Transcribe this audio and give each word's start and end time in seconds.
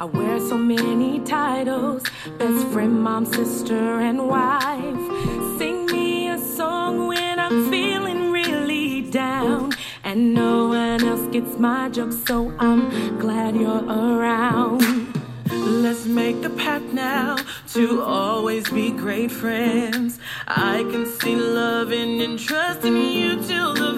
I 0.00 0.04
wear 0.04 0.38
so 0.38 0.56
many 0.56 1.18
titles 1.18 2.04
best 2.38 2.68
friend, 2.68 3.02
mom, 3.02 3.26
sister, 3.26 3.98
and 3.98 4.28
wife. 4.28 5.58
Sing 5.58 5.86
me 5.86 6.28
a 6.28 6.38
song 6.38 7.08
when 7.08 7.40
I'm 7.40 7.68
feeling 7.68 8.30
really 8.30 9.02
down. 9.10 9.72
And 10.04 10.34
no 10.34 10.68
one 10.68 11.02
else 11.02 11.26
gets 11.32 11.58
my 11.58 11.88
joke, 11.88 12.12
so 12.12 12.54
I'm 12.60 13.18
glad 13.18 13.56
you're 13.56 13.84
around. 13.86 14.82
Let's 15.50 16.06
make 16.06 16.42
the 16.42 16.50
pact 16.50 16.92
now 16.92 17.36
to 17.72 18.00
always 18.02 18.70
be 18.70 18.92
great 18.92 19.32
friends. 19.32 20.20
I 20.46 20.84
can 20.92 21.06
see 21.06 21.34
loving 21.34 22.22
and 22.22 22.38
trusting 22.38 22.96
you 22.96 23.42
till 23.42 23.74
the 23.74 23.94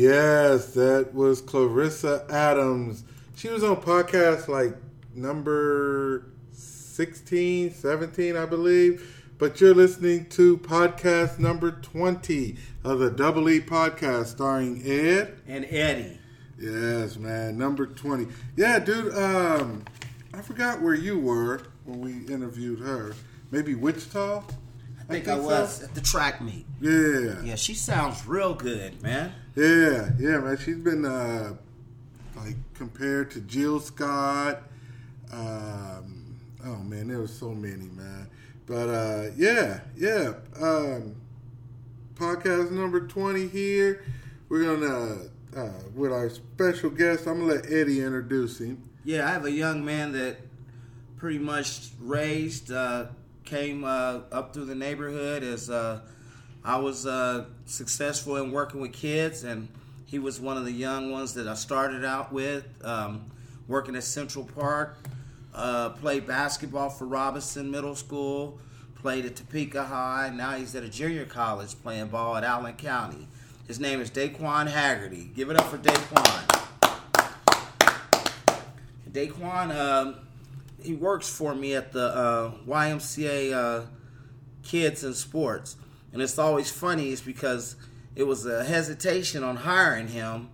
Yes, 0.00 0.72
that 0.76 1.12
was 1.12 1.42
Clarissa 1.42 2.24
Adams. 2.30 3.04
She 3.36 3.50
was 3.50 3.62
on 3.62 3.82
podcast 3.82 4.48
like 4.48 4.74
number 5.14 6.24
16, 6.52 7.74
17, 7.74 8.34
I 8.34 8.46
believe. 8.46 9.26
But 9.36 9.60
you're 9.60 9.74
listening 9.74 10.30
to 10.30 10.56
podcast 10.56 11.38
number 11.38 11.72
20 11.72 12.56
of 12.82 12.98
the 12.98 13.10
Double 13.10 13.50
E 13.50 13.60
podcast 13.60 14.28
starring 14.28 14.80
Ed. 14.86 15.38
And 15.46 15.66
Eddie. 15.68 16.18
Yes, 16.58 17.18
man, 17.18 17.58
number 17.58 17.84
20. 17.84 18.26
Yeah, 18.56 18.78
dude, 18.78 19.14
um, 19.14 19.84
I 20.32 20.40
forgot 20.40 20.80
where 20.80 20.94
you 20.94 21.18
were 21.18 21.60
when 21.84 22.00
we 22.00 22.12
interviewed 22.32 22.80
her. 22.80 23.12
Maybe 23.50 23.74
Wichita? 23.74 24.44
I 24.98 25.12
think 25.12 25.28
I, 25.28 25.38
was 25.38 25.82
at 25.82 25.94
the 25.94 26.00
track 26.00 26.40
meet. 26.40 26.64
Yeah. 26.80 27.42
Yeah, 27.42 27.56
she 27.56 27.74
sounds 27.74 28.26
real 28.26 28.54
good, 28.54 29.02
man. 29.02 29.34
Yeah, 29.60 30.08
yeah, 30.18 30.38
man. 30.38 30.56
She's 30.56 30.78
been 30.78 31.04
uh, 31.04 31.54
like 32.34 32.56
compared 32.72 33.30
to 33.32 33.42
Jill 33.42 33.78
Scott. 33.78 34.62
Um, 35.30 36.38
oh 36.64 36.76
man, 36.76 37.08
there 37.08 37.18
was 37.18 37.38
so 37.38 37.50
many, 37.50 37.90
man. 37.90 38.26
But 38.64 38.88
uh, 38.88 39.30
yeah, 39.36 39.80
yeah. 39.94 40.32
Um, 40.58 41.14
podcast 42.14 42.70
number 42.70 43.06
twenty 43.06 43.48
here. 43.48 44.02
We're 44.48 44.64
gonna 44.64 45.28
uh, 45.54 45.82
with 45.94 46.10
our 46.10 46.30
special 46.30 46.88
guest. 46.88 47.26
I'm 47.26 47.40
gonna 47.40 47.52
let 47.56 47.66
Eddie 47.70 48.00
introduce 48.00 48.60
him. 48.60 48.82
Yeah, 49.04 49.28
I 49.28 49.32
have 49.32 49.44
a 49.44 49.52
young 49.52 49.84
man 49.84 50.12
that 50.12 50.38
pretty 51.18 51.38
much 51.38 51.90
raised, 52.00 52.72
uh, 52.72 53.08
came 53.44 53.84
uh, 53.84 54.20
up 54.32 54.54
through 54.54 54.64
the 54.64 54.74
neighborhood 54.74 55.42
as 55.42 55.68
uh, 55.68 56.00
I 56.64 56.78
was 56.78 57.06
uh, 57.06 57.46
successful 57.64 58.36
in 58.36 58.52
working 58.52 58.80
with 58.80 58.92
kids, 58.92 59.44
and 59.44 59.68
he 60.06 60.18
was 60.18 60.40
one 60.40 60.56
of 60.56 60.64
the 60.64 60.72
young 60.72 61.10
ones 61.10 61.34
that 61.34 61.48
I 61.48 61.54
started 61.54 62.04
out 62.04 62.32
with, 62.32 62.66
um, 62.84 63.30
working 63.66 63.96
at 63.96 64.04
Central 64.04 64.44
Park. 64.44 64.98
Uh, 65.52 65.90
played 65.90 66.26
basketball 66.26 66.90
for 66.90 67.06
Robinson 67.06 67.70
Middle 67.70 67.96
School, 67.96 68.60
played 68.94 69.24
at 69.24 69.34
Topeka 69.34 69.84
High. 69.84 70.32
Now 70.32 70.52
he's 70.52 70.76
at 70.76 70.84
a 70.84 70.88
junior 70.88 71.24
college 71.24 71.74
playing 71.82 72.08
ball 72.08 72.36
at 72.36 72.44
Allen 72.44 72.74
County. 72.74 73.26
His 73.66 73.80
name 73.80 74.00
is 74.00 74.10
Daquan 74.10 74.68
Haggerty. 74.68 75.30
Give 75.34 75.50
it 75.50 75.56
up 75.56 75.66
for 75.66 75.78
Daquan. 75.78 76.60
Daquan, 79.10 79.74
um, 79.74 80.16
he 80.80 80.94
works 80.94 81.28
for 81.28 81.54
me 81.54 81.74
at 81.74 81.92
the 81.92 82.14
uh, 82.14 82.52
YMCA 82.66 83.52
uh, 83.52 83.86
Kids 84.62 85.02
and 85.02 85.14
Sports, 85.16 85.76
and 86.12 86.22
it's 86.22 86.38
always 86.38 86.70
funny 86.70 87.10
is 87.10 87.20
because 87.20 87.76
it 88.16 88.24
was 88.24 88.46
a 88.46 88.64
hesitation 88.64 89.44
on 89.44 89.56
hiring 89.56 90.08
him, 90.08 90.48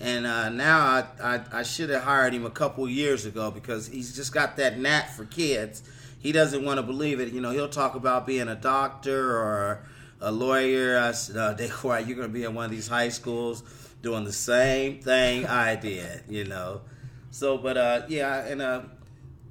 and 0.00 0.26
uh, 0.26 0.48
now 0.48 0.78
I, 0.78 1.04
I, 1.22 1.40
I 1.52 1.62
should 1.62 1.90
have 1.90 2.02
hired 2.02 2.32
him 2.34 2.44
a 2.44 2.50
couple 2.50 2.88
years 2.88 3.26
ago 3.26 3.50
because 3.50 3.86
he's 3.86 4.14
just 4.14 4.32
got 4.32 4.56
that 4.56 4.78
knack 4.78 5.10
for 5.10 5.24
kids. 5.24 5.82
He 6.18 6.32
doesn't 6.32 6.64
want 6.64 6.78
to 6.78 6.82
believe 6.82 7.20
it. 7.20 7.32
You 7.32 7.40
know, 7.40 7.50
he'll 7.50 7.68
talk 7.68 7.94
about 7.94 8.26
being 8.26 8.48
a 8.48 8.54
doctor 8.54 9.36
or 9.36 9.84
a 10.20 10.32
lawyer. 10.32 10.98
I 10.98 11.12
said, 11.12 11.36
uh, 11.36 11.54
you're 11.58 12.16
going 12.16 12.28
to 12.28 12.28
be 12.28 12.44
in 12.44 12.54
one 12.54 12.64
of 12.64 12.70
these 12.70 12.88
high 12.88 13.10
schools 13.10 13.62
doing 14.02 14.24
the 14.24 14.32
same 14.32 15.00
thing 15.00 15.46
I 15.46 15.76
did. 15.76 16.22
You 16.28 16.44
know. 16.44 16.82
So, 17.30 17.56
but 17.56 17.76
uh, 17.76 18.02
yeah, 18.08 18.44
and 18.44 18.60
uh, 18.60 18.82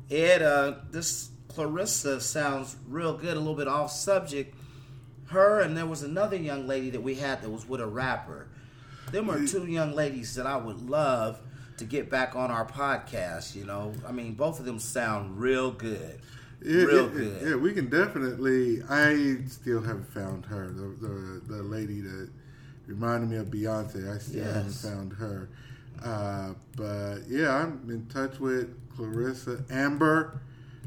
Ed, 0.09 0.41
uh, 0.41 0.75
this 0.91 1.29
Clarissa 1.47 2.21
sounds 2.21 2.75
real 2.87 3.17
good. 3.17 3.35
A 3.35 3.39
little 3.39 3.55
bit 3.55 3.67
off 3.67 3.91
subject. 3.91 4.55
Her 5.31 5.61
and 5.61 5.77
there 5.77 5.85
was 5.85 6.03
another 6.03 6.35
young 6.35 6.67
lady 6.67 6.89
that 6.89 7.01
we 7.01 7.15
had 7.15 7.41
that 7.41 7.49
was 7.49 7.67
with 7.67 7.79
a 7.79 7.87
rapper. 7.87 8.47
Them 9.11 9.29
are 9.29 9.45
two 9.47 9.65
young 9.65 9.93
ladies 9.93 10.35
that 10.35 10.45
I 10.45 10.57
would 10.57 10.89
love 10.89 11.39
to 11.77 11.85
get 11.85 12.09
back 12.09 12.35
on 12.35 12.51
our 12.51 12.65
podcast. 12.65 13.55
You 13.55 13.65
know, 13.65 13.93
I 14.05 14.11
mean, 14.11 14.33
both 14.33 14.59
of 14.59 14.65
them 14.65 14.77
sound 14.77 15.39
real 15.39 15.71
good, 15.71 16.19
Yeah, 16.63 16.83
real 16.83 17.05
yeah, 17.05 17.09
good. 17.13 17.49
Yeah, 17.49 17.55
we 17.55 17.73
can 17.73 17.89
definitely. 17.89 18.81
I 18.89 19.37
still 19.47 19.81
haven't 19.81 20.11
found 20.13 20.45
her. 20.47 20.67
The 20.67 21.07
the, 21.07 21.41
the 21.47 21.63
lady 21.63 22.01
that 22.01 22.29
reminded 22.87 23.29
me 23.29 23.37
of 23.37 23.47
Beyonce. 23.47 24.13
I 24.13 24.17
still 24.17 24.43
haven't 24.43 24.73
found 24.73 25.13
her. 25.13 25.49
Uh, 26.03 26.53
but 26.75 27.19
yeah, 27.29 27.55
I'm 27.55 27.85
in 27.89 28.05
touch 28.07 28.39
with 28.39 28.75
Clarissa 28.95 29.63
Amber. 29.69 30.41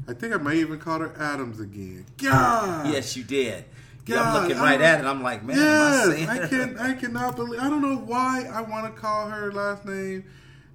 I 0.07 0.13
think 0.13 0.33
I 0.35 0.37
may 0.37 0.57
even 0.57 0.77
call 0.77 0.99
her 0.99 1.15
Adams 1.17 1.59
again. 1.59 2.05
God. 2.17 2.91
Yes, 2.91 3.15
you 3.15 3.23
did. 3.23 3.65
God, 4.05 4.17
I'm 4.35 4.43
looking 4.43 4.61
right 4.61 4.79
at 4.81 4.99
it. 4.99 5.05
I'm 5.05 5.23
like, 5.23 5.43
man, 5.43 5.57
am 5.57 5.63
I 5.63 5.65
Yes, 5.65 6.05
saying 6.05 6.29
I 6.29 6.47
can. 6.47 6.77
I 6.77 6.93
cannot 6.93 7.35
believe. 7.35 7.59
I 7.59 7.69
don't 7.69 7.81
know 7.81 7.97
why 7.97 8.47
I 8.51 8.61
want 8.61 8.93
to 8.93 9.01
call 9.01 9.29
her 9.29 9.51
last 9.51 9.83
name, 9.85 10.25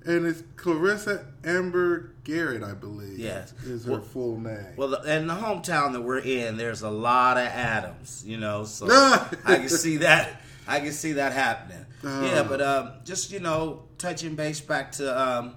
and 0.04 0.26
it's 0.26 0.42
Clarissa 0.56 1.26
Amber 1.44 2.12
Garrett, 2.24 2.62
I 2.64 2.72
believe. 2.74 3.18
Yes. 3.18 3.52
is 3.64 3.84
her 3.84 3.92
Well- 3.92 4.00
full 4.02 4.40
name. 4.40 4.74
Well, 4.76 4.94
in 5.02 5.26
the 5.28 5.34
hometown 5.34 5.92
that 5.92 6.00
we're 6.02 6.18
in, 6.18 6.56
there's 6.56 6.82
a 6.82 6.90
lot 6.90 7.36
of 7.36 7.44
Adams, 7.46 8.24
you 8.26 8.36
know, 8.36 8.64
so 8.64 8.86
I 8.90 9.56
can 9.56 9.68
see 9.68 9.98
that. 9.98 10.40
I 10.66 10.80
can 10.80 10.92
see 10.92 11.12
that 11.12 11.32
happening. 11.32 11.84
Uh. 12.04 12.22
Yeah, 12.24 12.42
but 12.42 12.60
um, 12.60 12.92
just 13.04 13.30
you 13.30 13.40
know, 13.40 13.84
touching 13.98 14.34
base 14.34 14.60
back 14.60 14.92
to 14.92 15.20
um, 15.20 15.56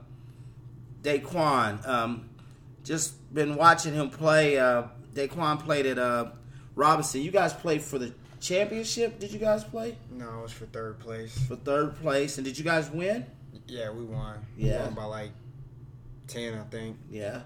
Daquan. 1.01 1.87
Um, 1.87 2.29
just 2.83 3.33
been 3.33 3.55
watching 3.55 3.93
him 3.93 4.09
play. 4.09 4.57
Uh, 4.59 4.83
Daquan 5.13 5.59
played 5.59 5.85
at 5.85 5.97
uh, 5.99 6.27
Robinson. 6.75 7.21
You 7.21 7.31
guys 7.31 7.53
played 7.53 7.81
for 7.81 7.99
the 7.99 8.13
championship. 8.39 9.19
Did 9.19 9.31
you 9.31 9.39
guys 9.39 9.63
play 9.63 9.95
No, 10.11 10.39
it 10.39 10.41
was 10.43 10.51
for 10.51 10.65
third 10.65 10.99
place. 10.99 11.37
for 11.47 11.55
third 11.55 11.95
place? 12.01 12.37
And 12.37 12.45
did 12.45 12.57
you 12.57 12.63
guys 12.63 12.89
win? 12.89 13.25
Yeah, 13.67 13.91
we 13.91 14.03
won. 14.03 14.39
Yeah. 14.57 14.79
We 14.79 14.83
won 14.85 14.93
by 14.93 15.03
like 15.05 15.31
ten, 16.27 16.55
I 16.57 16.63
think. 16.63 16.97
Yeah. 17.09 17.41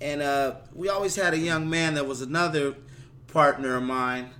And 0.00 0.20
uh, 0.22 0.56
we 0.74 0.88
always 0.88 1.16
had 1.16 1.32
a 1.34 1.38
young 1.38 1.68
man 1.70 1.94
that 1.94 2.06
was 2.06 2.20
another 2.20 2.74
partner 3.28 3.76
of 3.76 3.82
mine 3.82 4.30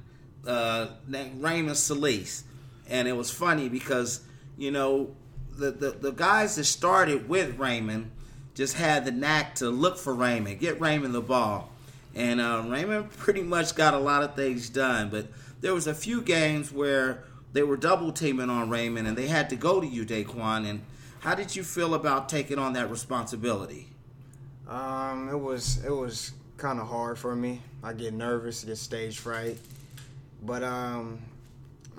uh, 0.47 0.89
named 1.09 1.43
Raymond 1.43 1.77
Solis. 1.77 2.45
And 2.89 3.09
it 3.09 3.17
was 3.17 3.31
funny 3.31 3.69
because, 3.69 4.21
you 4.57 4.71
know, 4.71 5.17
the, 5.57 5.71
the, 5.73 5.91
the 5.93 6.13
guys 6.13 6.57
that 6.57 6.65
started 6.65 7.29
with 7.29 7.59
Raymond 7.59 8.11
just 8.55 8.75
had 8.75 9.05
the 9.07 9.11
knack 9.11 9.55
to 9.57 9.71
look 9.71 9.99
for 9.99 10.15
Raymond, 10.15 10.61
get 10.61 10.81
Raymond 10.81 11.15
the 11.15 11.21
ball. 11.23 11.73
And 12.17 12.41
uh, 12.41 12.65
Raymond 12.67 13.11
pretty 13.11 13.43
much 13.43 13.75
got 13.75 13.93
a 13.93 13.99
lot 13.99 14.23
of 14.23 14.35
things 14.35 14.71
done. 14.71 15.11
But 15.11 15.27
there 15.61 15.75
was 15.75 15.87
a 15.87 15.95
few 15.95 16.23
games 16.23 16.73
where 16.73 17.23
they 17.53 17.63
were 17.63 17.77
double 17.77 18.11
teaming 18.11 18.49
on 18.49 18.71
Raymond 18.71 19.07
and 19.07 19.17
they 19.17 19.29
had 19.29 19.51
to 19.51 19.57
go 19.57 19.81
to 19.81 19.87
you, 19.87 20.05
Daquan. 20.07 20.69
And 20.69 20.81
how 21.21 21.35
did 21.35 21.55
you 21.55 21.63
feel 21.63 21.95
about 21.95 22.29
taking 22.31 22.59
on 22.59 22.73
that 22.73 22.91
responsibility? 22.91 23.89
Um, 24.67 25.29
it 25.29 25.39
was 25.39 25.85
it 25.85 25.93
was 25.93 26.33
kind 26.57 26.81
of 26.81 26.89
hard 26.89 27.19
for 27.19 27.37
me. 27.37 27.61
I 27.85 27.93
get 27.93 28.15
nervous, 28.15 28.65
get 28.65 28.79
stage 28.79 29.19
fright, 29.19 29.59
but 30.43 30.63
um, 30.63 31.21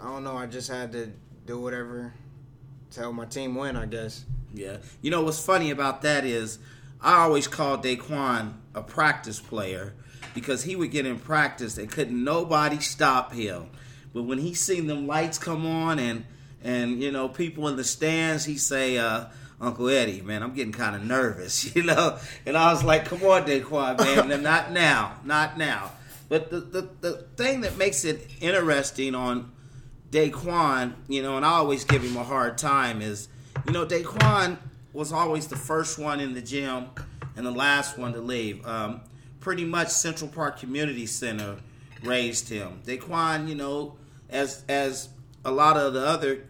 I 0.01 0.05
don't 0.05 0.23
know. 0.23 0.35
I 0.35 0.47
just 0.47 0.69
had 0.69 0.91
to 0.93 1.11
do 1.45 1.59
whatever 1.59 2.11
to 2.91 2.99
help 2.99 3.15
my 3.15 3.25
team 3.25 3.55
win. 3.55 3.77
I 3.77 3.85
guess. 3.85 4.25
Yeah. 4.53 4.77
You 5.01 5.11
know 5.11 5.21
what's 5.21 5.43
funny 5.43 5.69
about 5.69 6.01
that 6.01 6.25
is 6.25 6.57
I 7.01 7.23
always 7.23 7.47
called 7.47 7.83
Daquan 7.83 8.53
a 8.73 8.81
practice 8.81 9.39
player 9.39 9.93
because 10.39 10.61
he 10.61 10.75
would 10.75 10.91
get 10.91 11.07
in 11.07 11.17
practice 11.17 11.79
and 11.79 11.89
couldn't 11.89 12.23
nobody 12.23 12.79
stop 12.79 13.33
him. 13.33 13.71
But 14.13 14.21
when 14.23 14.37
he 14.37 14.53
seen 14.53 14.85
them 14.85 15.07
lights 15.07 15.39
come 15.39 15.65
on 15.65 15.97
and 15.97 16.25
and 16.63 17.01
you 17.01 17.11
know 17.11 17.27
people 17.27 17.67
in 17.67 17.75
the 17.75 17.83
stands, 17.83 18.45
he 18.45 18.55
say, 18.55 18.99
uh, 18.99 19.25
Uncle 19.59 19.89
Eddie, 19.89 20.21
man, 20.21 20.43
I'm 20.43 20.53
getting 20.53 20.73
kind 20.73 20.95
of 20.95 21.03
nervous, 21.03 21.75
you 21.75 21.81
know. 21.81 22.19
And 22.45 22.55
I 22.55 22.71
was 22.71 22.83
like, 22.83 23.05
Come 23.05 23.23
on, 23.23 23.45
Daquan, 23.45 23.97
man, 23.97 24.43
not 24.43 24.71
now, 24.71 25.19
not 25.25 25.57
now. 25.57 25.91
But 26.29 26.51
the, 26.51 26.59
the, 26.59 26.89
the 27.01 27.13
thing 27.35 27.61
that 27.61 27.77
makes 27.77 28.05
it 28.05 28.29
interesting 28.39 29.15
on 29.15 29.51
Daquan, 30.11 30.93
you 31.07 31.23
know, 31.23 31.35
and 31.35 31.43
I 31.45 31.53
always 31.53 31.83
give 31.83 32.03
him 32.03 32.15
a 32.15 32.23
hard 32.23 32.59
time 32.59 33.01
is, 33.01 33.27
you 33.65 33.71
know, 33.73 33.87
Daquan 33.87 34.57
was 34.93 35.11
always 35.11 35.47
the 35.47 35.55
first 35.55 35.97
one 35.97 36.19
in 36.19 36.35
the 36.35 36.41
gym 36.41 36.89
and 37.35 37.43
the 37.45 37.51
last 37.51 37.97
one 37.97 38.13
to 38.13 38.21
leave. 38.21 38.65
Um, 38.67 39.01
pretty 39.47 39.63
much 39.63 39.87
Central 39.87 40.29
Park 40.29 40.59
Community 40.59 41.05
Center 41.05 41.55
raised 42.03 42.49
him. 42.49 42.81
Daquan, 42.85 43.47
you 43.47 43.55
know, 43.55 43.95
as 44.29 44.61
as 44.67 45.07
a 45.45 45.51
lot 45.51 45.77
of 45.77 45.93
the 45.93 46.05
other 46.05 46.43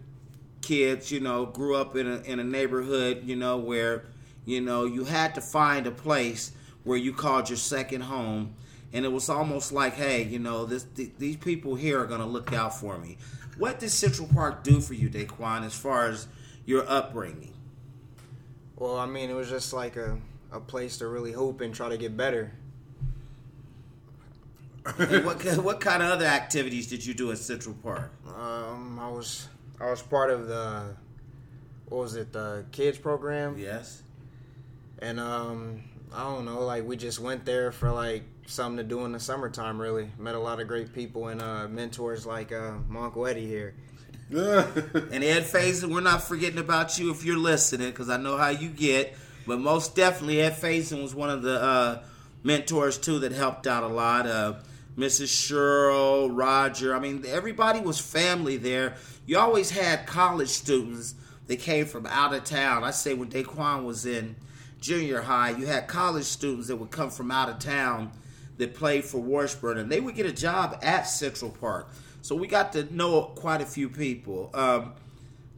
kids, 0.64 1.12
you 1.12 1.20
know, 1.20 1.46
grew 1.46 1.76
up 1.76 1.96
in 1.96 2.08
a 2.08 2.22
in 2.22 2.40
a 2.40 2.44
neighborhood, 2.44 3.22
you 3.24 3.36
know, 3.36 3.56
where 3.56 4.06
you 4.46 4.62
know 4.62 4.86
you 4.86 5.04
had 5.04 5.36
to 5.36 5.42
find 5.42 5.86
a 5.86 5.92
place 5.92 6.54
where 6.86 6.98
you 6.98 7.14
called 7.14 7.52
your 7.52 7.58
second 7.58 8.02
home, 8.02 8.56
and 8.92 9.06
it 9.06 9.12
was 9.12 9.30
almost 9.30 9.72
like, 9.72 9.94
hey, 9.94 10.24
you 10.24 10.40
know, 10.40 10.66
this 10.66 10.88
th- 10.96 11.12
these 11.20 11.38
people 11.38 11.76
here 11.76 12.02
are 12.02 12.08
gonna 12.08 12.26
look 12.26 12.52
out 12.52 12.80
for 12.80 12.98
me. 12.98 13.16
What 13.60 13.80
did 13.80 13.92
Central 13.92 14.28
Park 14.28 14.64
do 14.64 14.82
for 14.82 14.96
you, 14.96 15.08
Daquan, 15.08 15.64
as 15.64 15.76
far 15.76 16.08
as 16.08 16.28
your 16.66 16.84
upbringing? 16.90 17.54
Well, 18.76 18.98
I 18.98 19.06
mean, 19.06 19.30
it 19.30 19.36
was 19.36 19.50
just 19.50 19.72
like 19.72 19.98
a, 19.98 20.18
a 20.52 20.60
place 20.60 20.98
to 20.98 21.08
really 21.08 21.32
hope 21.32 21.62
and 21.62 21.76
try 21.76 21.90
to 21.90 21.98
get 21.98 22.18
better. 22.18 22.54
What 25.24 25.44
what 25.58 25.82
kind 25.82 26.02
of 26.04 26.10
other 26.12 26.26
activities 26.26 26.88
did 26.88 27.06
you 27.06 27.14
do 27.14 27.32
at 27.32 27.38
Central 27.38 27.76
Park? 27.84 28.12
Um, 28.28 29.00
I 29.00 29.10
was 29.10 29.48
I 29.80 29.90
was 29.90 30.02
part 30.02 30.30
of 30.32 30.48
the 30.48 30.96
what 31.90 32.00
was 32.00 32.16
it 32.16 32.32
the 32.34 32.66
kids 32.72 32.98
program, 32.98 33.58
Yes. 33.58 34.02
and 35.00 35.20
um, 35.20 35.84
I 36.14 36.24
don't 36.24 36.46
know, 36.46 36.62
like 36.64 36.86
we 36.86 36.96
just 36.98 37.20
went 37.20 37.46
there 37.46 37.72
for 37.72 37.92
like 37.92 38.24
something 38.46 38.78
to 38.78 38.84
do 38.84 39.04
in 39.06 39.12
the 39.12 39.20
summertime. 39.20 39.80
Really 39.80 40.10
met 40.18 40.36
a 40.36 40.40
lot 40.40 40.60
of 40.60 40.68
great 40.68 40.94
people 40.94 41.28
and 41.30 41.42
uh, 41.42 41.68
mentors 41.68 42.26
like 42.26 42.52
uh, 42.52 42.74
my 42.90 43.06
Uncle 43.06 43.26
Eddie 43.28 43.46
here. 43.48 43.76
And 44.30 45.24
Ed 45.24 45.44
Faison, 45.44 45.90
we're 45.94 46.02
not 46.02 46.22
forgetting 46.22 46.60
about 46.60 47.00
you 47.00 47.12
if 47.12 47.24
you're 47.24 47.38
listening, 47.38 47.88
because 47.90 48.10
I 48.10 48.18
know 48.18 48.36
how 48.38 48.50
you 48.50 48.68
get. 48.70 49.16
But 49.46 49.60
most 49.60 49.96
definitely, 49.96 50.42
Ed 50.42 50.54
Faison 50.58 51.02
was 51.02 51.16
one 51.16 51.30
of 51.30 51.42
the 51.44 51.62
uh, 51.62 52.04
mentors 52.44 52.98
too 52.98 53.20
that 53.20 53.32
helped 53.32 53.68
out 53.68 53.84
a 53.84 53.88
lot. 53.88 54.28
Uh, 54.28 54.56
Mrs. 54.98 55.30
Sherrill, 55.30 56.32
Roger. 56.32 56.96
I 56.96 57.00
mean, 57.00 57.24
everybody 57.28 57.80
was 57.80 58.00
family 58.00 58.58
there. 58.58 58.96
You 59.26 59.38
always 59.38 59.70
had 59.70 60.08
college 60.08 60.50
students 60.50 61.14
that 61.46 61.60
came 61.60 61.86
from 61.86 62.06
out 62.08 62.34
of 62.34 62.44
town. 62.44 62.84
I 62.84 62.92
say 62.92 63.14
when 63.14 63.30
Daquan 63.30 63.86
was 63.86 64.06
in 64.06 64.36
junior 64.82 65.22
high, 65.22 65.52
you 65.52 65.68
had 65.68 65.88
college 65.88 66.26
students 66.26 66.68
that 66.68 66.78
would 66.78 66.92
come 66.92 67.12
from 67.12 67.30
out 67.30 67.50
of 67.50 67.60
town 67.60 68.12
that 68.58 68.74
played 68.74 69.06
for 69.06 69.20
Washburn, 69.20 69.78
and 69.78 69.92
they 69.92 70.00
would 70.00 70.16
get 70.16 70.26
a 70.26 70.32
job 70.32 70.80
at 70.82 71.04
Central 71.04 71.52
Park. 71.52 71.90
So 72.24 72.36
we 72.36 72.48
got 72.48 72.74
to 72.74 72.94
know 72.94 73.22
quite 73.22 73.62
a 73.62 73.66
few 73.66 73.90
people. 73.90 74.50
Um, 74.54 74.94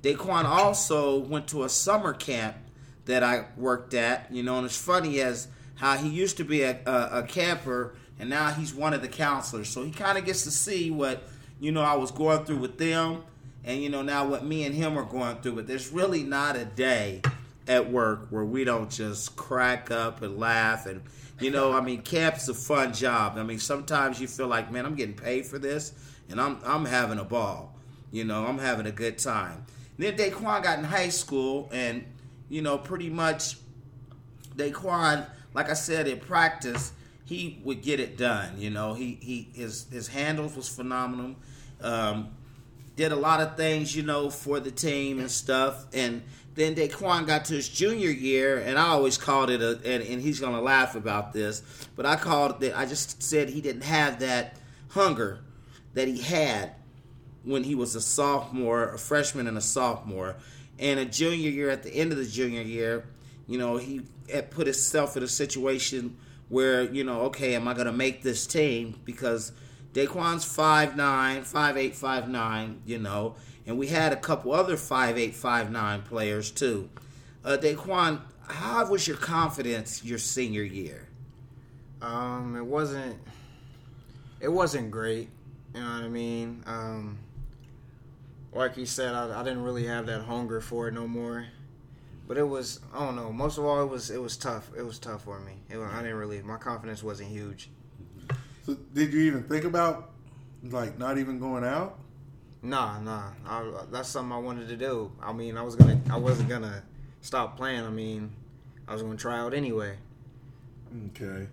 Daquan 0.02 0.44
also 0.46 1.18
went 1.18 1.48
to 1.50 1.64
a 1.64 1.70
summer 1.70 2.14
camp 2.14 2.58
that 3.06 3.24
I 3.24 3.46
worked 3.56 3.94
at, 3.94 4.32
you 4.32 4.44
know, 4.44 4.58
and 4.58 4.66
it's 4.66 4.78
funny 4.78 5.22
as 5.22 5.48
how 5.76 5.96
he 5.96 6.10
used 6.10 6.38
to 6.38 6.44
be 6.44 6.62
a, 6.64 6.78
a, 6.86 7.20
a 7.20 7.24
camper 7.24 7.96
and 8.20 8.30
now 8.30 8.52
he's 8.52 8.74
one 8.74 8.94
of 8.94 9.02
the 9.02 9.08
counselors. 9.08 9.70
So 9.70 9.84
he 9.84 9.92
kind 9.92 10.18
of 10.18 10.26
gets 10.26 10.44
to 10.44 10.52
see 10.52 10.92
what, 10.92 11.24
you 11.60 11.72
know, 11.72 11.82
I 11.82 11.96
was 11.96 12.12
going 12.12 12.44
through 12.46 12.58
with 12.58 12.78
them 12.78 13.24
and, 13.64 13.82
you 13.82 13.90
know, 13.90 14.02
now 14.02 14.28
what 14.28 14.44
me 14.46 14.66
and 14.66 14.76
him 14.76 14.98
are 14.98 15.04
going 15.04 15.38
through. 15.38 15.54
But 15.54 15.68
there's 15.68 15.92
really 15.92 16.24
not 16.24 16.56
a 16.58 16.66
day 16.66 17.22
at 17.68 17.90
work 17.90 18.28
where 18.30 18.44
we 18.44 18.66
don't 18.66 18.90
just 18.90 19.36
crack 19.36 19.90
up 19.90 20.22
and 20.22 20.38
laugh 20.38 20.86
and, 20.86 21.02
you 21.40 21.50
know, 21.50 21.72
I 21.72 21.80
mean, 21.80 22.02
camp's 22.02 22.50
a 22.50 22.54
fun 22.54 22.94
job. 22.94 23.38
I 23.38 23.44
mean, 23.44 23.60
sometimes 23.60 24.20
you 24.20 24.28
feel 24.28 24.48
like, 24.48 24.72
man, 24.72 24.86
I'm 24.86 24.96
getting 24.96 25.16
paid 25.16 25.46
for 25.46 25.58
this 25.58 25.94
and 26.30 26.42
I'm, 26.42 26.60
I'm 26.66 26.86
having 26.86 27.20
a 27.20 27.24
ball. 27.24 27.74
You 28.12 28.26
know, 28.26 28.46
I'm 28.46 28.58
having 28.58 28.88
a 28.88 28.92
good 28.92 29.18
time. 29.18 29.66
then 29.98 30.18
Daquan 30.18 30.64
got 30.64 30.80
in 30.80 30.84
high 30.84 31.10
school 31.10 31.70
and, 31.72 32.04
you 32.50 32.62
know, 32.62 32.78
pretty 32.78 33.10
much 33.10 33.58
Daquan, 34.58 35.26
like 35.54 35.70
I 35.70 35.74
said, 35.74 36.08
in 36.08 36.20
practice, 36.20 36.92
he 37.30 37.62
would 37.64 37.84
get 37.84 38.00
it 38.00 38.18
done. 38.18 38.60
You 38.60 38.72
know, 38.72 38.96
he 38.96 39.20
he 39.22 39.50
his 39.54 39.86
his 39.92 40.08
handles 40.08 40.56
was 40.56 40.68
phenomenal. 40.68 41.36
Um, 41.80 42.32
did 42.96 43.12
a 43.12 43.16
lot 43.16 43.40
of 43.40 43.56
things, 43.56 43.96
you 43.96 44.02
know, 44.02 44.32
for 44.32 44.60
the 44.60 44.72
team 44.72 45.20
and 45.20 45.30
stuff. 45.30 45.86
And 45.94 46.24
then 46.56 46.76
Daquan 46.76 47.28
got 47.28 47.46
to 47.46 47.54
his 47.54 47.70
junior 47.70 48.10
year, 48.10 48.58
and 48.58 48.80
I 48.80 48.88
always 48.88 49.18
called 49.18 49.52
it 49.52 49.62
a, 49.62 49.80
and, 49.86 50.04
and 50.04 50.22
he's 50.22 50.40
gonna 50.40 50.60
laugh 50.60 50.96
about 50.96 51.32
this, 51.32 51.62
but 51.96 52.08
I 52.08 52.16
called 52.16 52.64
it. 52.64 52.74
I 52.76 52.88
just 52.88 53.22
said 53.22 53.50
he 53.50 53.62
didn't 53.62 53.84
have 53.84 54.20
that 54.22 54.58
hunger 54.90 55.40
that 55.94 56.08
he 56.08 56.20
had 56.20 56.72
when 57.44 57.64
he 57.64 57.76
was 57.76 57.96
a 57.96 58.02
sophomore, 58.02 58.90
a 58.90 58.98
freshman, 58.98 59.46
and 59.46 59.58
a 59.58 59.62
sophomore. 59.62 60.36
And 60.80 61.00
a 61.00 61.06
junior 61.06 61.52
year, 61.52 61.70
at 61.70 61.84
the 61.84 61.94
end 61.94 62.12
of 62.12 62.18
the 62.18 62.26
junior 62.26 62.62
year, 62.62 63.06
you 63.48 63.60
know, 63.60 63.78
he 63.78 64.02
had 64.32 64.50
put 64.50 64.66
himself 64.66 65.16
in 65.16 65.22
a 65.22 65.28
situation 65.28 66.18
where, 66.50 66.84
you 66.84 67.04
know, 67.04 67.22
okay, 67.22 67.56
am 67.56 67.68
I 67.68 67.74
going 67.74 67.86
to 67.86 67.94
make 67.94 68.22
this 68.22 68.46
team? 68.46 69.00
Because 69.06 69.52
Daquan's 69.94 70.46
5'9, 70.46 70.96
5'8, 70.96 71.98
5'9, 71.98 72.78
you 72.86 73.00
know, 73.00 73.36
and 73.66 73.78
we 73.78 73.88
had 73.88 74.12
a 74.12 74.18
couple 74.18 74.52
other 74.52 74.76
5'8, 74.76 75.34
5'9 75.34 76.06
players 76.06 76.52
too. 76.52 76.90
Uh, 77.46 77.58
Daquan, 77.60 78.22
how 78.48 78.86
was 78.90 79.08
your 79.08 79.18
confidence 79.18 80.04
your 80.04 80.18
senior 80.18 80.64
year? 80.64 81.08
Um, 82.02 82.56
it 82.56 82.66
wasn't 82.66 83.18
it 84.40 84.48
wasn't 84.48 84.90
great. 84.90 85.30
You 85.74 85.82
know 85.82 85.86
what 85.86 86.04
I 86.04 86.08
mean? 86.08 86.64
Um, 86.66 87.20
like 88.54 88.78
you 88.78 88.86
said, 88.86 89.14
I, 89.14 89.40
I 89.40 89.44
didn't 89.44 89.64
really 89.64 89.86
have 89.86 90.06
that 90.08 90.22
hunger 90.24 90.62
for 90.62 90.88
it 90.88 90.94
no 90.94 91.08
more. 91.08 91.46
But 92.30 92.38
it 92.38 92.48
was 92.48 92.80
I 92.94 93.00
don't 93.04 93.16
know. 93.16 93.34
Most 93.34 93.58
of 93.58 93.66
all, 93.66 93.82
it 93.82 93.90
was 93.90 94.12
it 94.12 94.22
was 94.22 94.38
tough. 94.38 94.70
It 94.78 94.84
was 94.84 95.00
tough 95.00 95.24
for 95.24 95.40
me. 95.40 95.54
It, 95.70 95.78
was- 95.78 95.90
I 95.92 96.04
didn't 96.04 96.18
really. 96.18 96.42
My 96.44 96.58
confidence 96.58 97.02
wasn't 97.04 97.30
huge. 97.30 97.72
so 98.66 98.78
did 98.94 99.12
you 99.12 99.22
even 99.22 99.44
think 99.44 99.66
about 99.66 100.12
like 100.64 101.00
not 101.00 101.18
even 101.18 101.40
going 101.40 101.64
out? 101.66 101.98
Nah, 102.62 103.00
nah. 103.00 103.32
I, 103.48 103.72
that's 103.92 104.10
something 104.10 104.32
I 104.32 104.38
wanted 104.38 104.68
to 104.68 104.78
do. 104.78 105.12
I 105.22 105.34
mean, 105.34 105.58
I 105.58 105.64
was 105.64 105.76
gonna. 105.76 106.00
I 106.12 106.18
wasn't 106.18 106.50
gonna 106.50 106.84
stop 107.22 107.58
playing. 107.58 107.84
I 107.84 107.90
mean, 107.90 108.32
I 108.88 108.94
was 108.94 109.02
gonna 109.02 109.16
try 109.18 109.40
out 109.40 109.56
anyway. 109.56 109.98
Okay. 111.08 111.48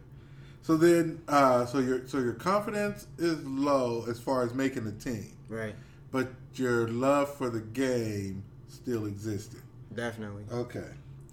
So 0.61 0.77
then, 0.77 1.23
uh, 1.27 1.65
so 1.65 1.79
your 1.79 2.07
so 2.07 2.19
your 2.19 2.35
confidence 2.35 3.07
is 3.17 3.43
low 3.47 4.05
as 4.11 4.21
far 4.21 4.43
as 4.43 4.53
making 4.53 4.85
the 4.85 4.93
team, 4.93 5.33
Right. 5.49 5.75
but 6.11 6.29
your 6.55 6.89
love 6.89 7.33
for 7.35 7.49
the 7.49 7.61
game 7.61 8.43
still 8.69 9.07
existed. 9.07 9.63
Definitely. 9.95 10.45
Okay. 10.51 10.85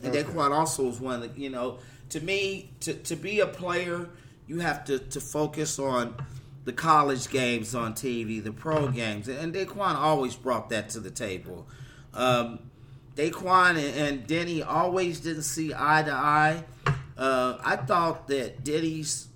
And 0.01 0.15
okay. 0.15 0.24
Daquan 0.24 0.51
also 0.51 0.88
is 0.88 1.00
one 1.00 1.22
that, 1.22 1.38
you 1.38 1.50
know, 1.50 1.79
to 2.10 2.22
me, 2.22 2.72
to, 2.81 2.93
to 2.93 3.15
be 3.15 3.39
a 3.39 3.48
player, 3.48 4.10
you 4.48 4.60
have 4.60 4.86
to, 4.86 5.00
to 5.00 5.19
focus 5.19 5.79
on 5.79 6.15
the 6.65 6.74
college 6.74 7.29
games 7.29 7.75
on 7.75 7.93
TV, 7.93 8.43
the 8.43 8.51
pro 8.51 8.88
games. 8.88 9.27
And 9.27 9.53
Daquan 9.53 9.95
always 9.95 10.36
brought 10.36 10.69
that 10.69 10.89
to 10.89 11.00
the 11.00 11.12
table. 11.12 11.67
Um, 12.13 12.60
Daquan 13.15 13.72
and, 13.72 13.95
and 13.95 14.27
Denny 14.27 14.63
always 14.63 15.19
didn't 15.19 15.43
see 15.43 15.74
eye 15.74 16.03
to 16.03 16.12
eye. 16.12 16.63
Uh, 17.17 17.57
I 17.63 17.75
thought 17.75 18.27
that 18.29 18.63
Denny's 18.63 19.27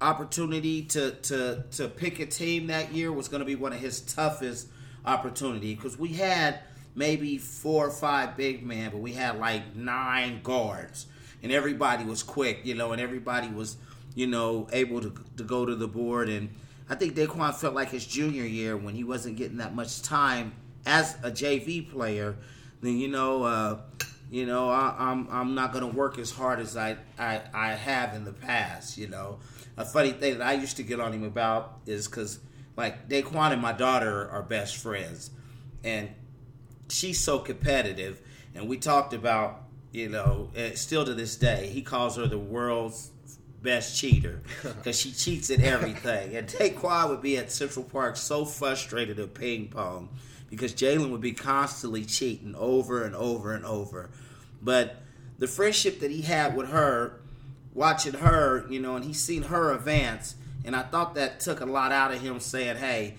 opportunity 0.00 0.82
to, 0.82 1.12
to, 1.12 1.64
to 1.72 1.88
pick 1.88 2.18
a 2.20 2.26
team 2.26 2.66
that 2.66 2.92
year 2.92 3.12
was 3.12 3.28
going 3.28 3.40
to 3.40 3.46
be 3.46 3.54
one 3.54 3.72
of 3.72 3.80
his 3.80 4.00
toughest 4.00 4.68
opportunity 5.06 5.74
because 5.74 5.98
we 5.98 6.08
had 6.08 6.60
maybe 6.94 7.38
four 7.38 7.86
or 7.86 7.90
five 7.90 8.36
big 8.36 8.64
men, 8.64 8.90
but 8.90 8.98
we 8.98 9.12
had 9.12 9.38
like 9.38 9.74
nine 9.74 10.40
guards, 10.42 11.06
and 11.42 11.52
everybody 11.52 12.04
was 12.04 12.22
quick, 12.22 12.60
you 12.64 12.74
know, 12.74 12.92
and 12.92 13.00
everybody 13.00 13.48
was, 13.48 13.76
you 14.14 14.26
know, 14.26 14.68
able 14.72 15.00
to, 15.00 15.12
to 15.36 15.44
go 15.44 15.66
to 15.66 15.74
the 15.74 15.88
board. 15.88 16.28
And 16.28 16.50
I 16.88 16.94
think 16.94 17.14
Daquan 17.14 17.54
felt 17.54 17.74
like 17.74 17.90
his 17.90 18.06
junior 18.06 18.44
year 18.44 18.76
when 18.76 18.94
he 18.94 19.04
wasn't 19.04 19.36
getting 19.36 19.58
that 19.58 19.74
much 19.74 20.02
time 20.02 20.52
as 20.86 21.16
a 21.22 21.30
JV 21.30 21.90
player, 21.90 22.36
then 22.80 22.98
you 22.98 23.08
know, 23.08 23.42
uh, 23.44 23.80
you 24.30 24.46
know, 24.46 24.68
I, 24.68 24.94
I'm 24.98 25.28
I'm 25.30 25.54
not 25.54 25.72
gonna 25.72 25.86
work 25.86 26.18
as 26.18 26.30
hard 26.30 26.60
as 26.60 26.76
I, 26.76 26.96
I 27.18 27.40
I 27.52 27.70
have 27.72 28.14
in 28.14 28.24
the 28.24 28.32
past. 28.32 28.98
You 28.98 29.08
know, 29.08 29.38
a 29.76 29.84
funny 29.84 30.12
thing 30.12 30.38
that 30.38 30.46
I 30.46 30.54
used 30.54 30.76
to 30.78 30.82
get 30.82 31.00
on 31.00 31.12
him 31.12 31.24
about 31.24 31.78
is 31.86 32.06
because 32.06 32.40
like 32.76 33.08
Daquan 33.08 33.52
and 33.52 33.62
my 33.62 33.72
daughter 33.72 34.28
are 34.30 34.42
best 34.42 34.76
friends, 34.76 35.30
and 35.82 36.10
she's 36.94 37.20
so 37.20 37.38
competitive, 37.38 38.20
and 38.54 38.68
we 38.68 38.78
talked 38.78 39.12
about 39.12 39.64
you 39.94 40.08
know, 40.08 40.50
eh, 40.56 40.72
still 40.74 41.04
to 41.04 41.14
this 41.14 41.36
day, 41.36 41.68
he 41.68 41.80
calls 41.80 42.16
her 42.16 42.26
the 42.26 42.36
world's 42.36 43.12
best 43.62 43.96
cheater 43.96 44.42
because 44.62 44.98
she 44.98 45.12
cheats 45.12 45.50
at 45.50 45.60
everything. 45.60 46.36
And 46.36 46.48
Daquan 46.48 47.08
would 47.10 47.22
be 47.22 47.38
at 47.38 47.52
Central 47.52 47.84
Park 47.84 48.16
so 48.16 48.44
frustrated 48.44 49.20
at 49.20 49.34
ping 49.34 49.68
pong 49.68 50.08
because 50.50 50.74
Jalen 50.74 51.12
would 51.12 51.20
be 51.20 51.32
constantly 51.32 52.04
cheating 52.04 52.56
over 52.56 53.04
and 53.04 53.14
over 53.14 53.54
and 53.54 53.64
over. 53.64 54.10
But 54.60 54.96
the 55.38 55.46
friendship 55.46 56.00
that 56.00 56.10
he 56.10 56.22
had 56.22 56.56
with 56.56 56.70
her, 56.70 57.20
watching 57.72 58.14
her, 58.14 58.66
you 58.68 58.80
know, 58.80 58.96
and 58.96 59.04
he's 59.04 59.22
seen 59.22 59.44
her 59.44 59.72
advance, 59.72 60.34
And 60.64 60.74
I 60.74 60.82
thought 60.82 61.14
that 61.14 61.38
took 61.38 61.60
a 61.60 61.66
lot 61.66 61.92
out 61.92 62.12
of 62.12 62.20
him 62.20 62.40
saying, 62.40 62.78
hey, 62.78 63.14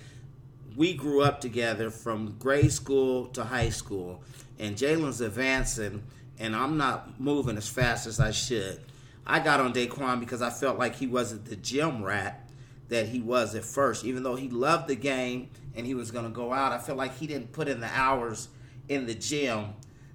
we 0.76 0.94
grew 0.94 1.22
up 1.22 1.42
together 1.42 1.90
from 1.90 2.36
grade 2.38 2.72
school 2.72 3.28
to 3.28 3.44
high 3.44 3.70
school, 3.70 4.22
and 4.60 4.76
Jalen's 4.76 5.22
advancing, 5.22 6.04
and 6.40 6.56
I'm 6.56 6.78
not 6.78 7.20
moving 7.20 7.58
as 7.58 7.68
fast 7.68 8.08
as 8.08 8.20
I 8.20 8.32
should. 8.32 8.82
I 9.26 9.40
got 9.40 9.60
on 9.60 9.74
Daquan 9.74 10.20
because 10.20 10.42
I 10.42 10.50
felt 10.50 10.78
like 10.78 10.96
he 10.96 11.08
wasn't 11.08 11.46
the 11.46 11.56
gym 11.56 12.04
rat 12.04 12.48
that 12.90 13.08
he 13.08 13.22
was 13.22 13.56
at 13.56 13.66
first. 13.66 14.06
Even 14.06 14.24
though 14.24 14.36
he 14.36 14.50
loved 14.50 14.88
the 14.88 14.96
game 14.96 15.50
and 15.76 15.86
he 15.86 15.96
was 15.96 16.12
going 16.12 16.26
to 16.26 16.32
go 16.32 16.54
out, 16.54 16.72
I 16.72 16.78
felt 16.78 16.98
like 16.98 17.18
he 17.18 17.28
didn't 17.28 17.52
put 17.52 17.68
in 17.68 17.80
the 17.80 17.90
hours 17.92 18.50
in 18.88 19.08
the 19.08 19.16
gym 19.16 19.74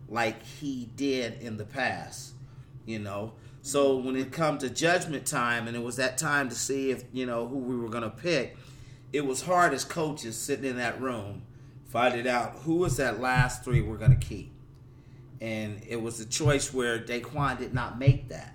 like 0.09 0.43
he 0.43 0.89
did 0.97 1.41
in 1.41 1.57
the 1.57 1.65
past, 1.65 2.35
you 2.87 2.99
know. 2.99 3.33
So 3.63 3.97
when 3.97 4.17
it 4.17 4.33
come 4.33 4.59
to 4.59 4.71
judgment 4.71 5.27
time 5.27 5.67
and 5.69 5.77
it 5.77 5.83
was 5.83 5.97
that 5.97 6.17
time 6.17 6.49
to 6.49 6.55
see 6.55 6.91
if, 6.91 7.05
you 7.13 7.27
know, 7.27 7.47
who 7.47 7.59
we 7.59 7.77
were 7.77 7.89
going 7.89 8.05
to 8.05 8.11
pick, 8.11 8.57
it 9.13 9.27
was 9.27 9.43
hard 9.43 9.73
as 9.73 9.85
coaches 9.85 10.37
sitting 10.37 10.65
in 10.65 10.77
that 10.77 11.01
room 11.01 11.43
finding 11.91 12.29
out 12.29 12.53
who 12.63 12.77
was 12.77 12.97
that 12.99 13.21
last 13.21 13.65
three 13.65 13.83
we're 13.83 13.97
going 13.97 14.17
to 14.17 14.27
keep. 14.27 14.53
And 15.41 15.83
it 15.89 16.01
was 16.01 16.21
a 16.21 16.27
choice 16.27 16.73
where 16.73 16.99
Daquan 16.99 17.59
did 17.59 17.75
not 17.75 17.99
make 17.99 18.29
that. 18.29 18.55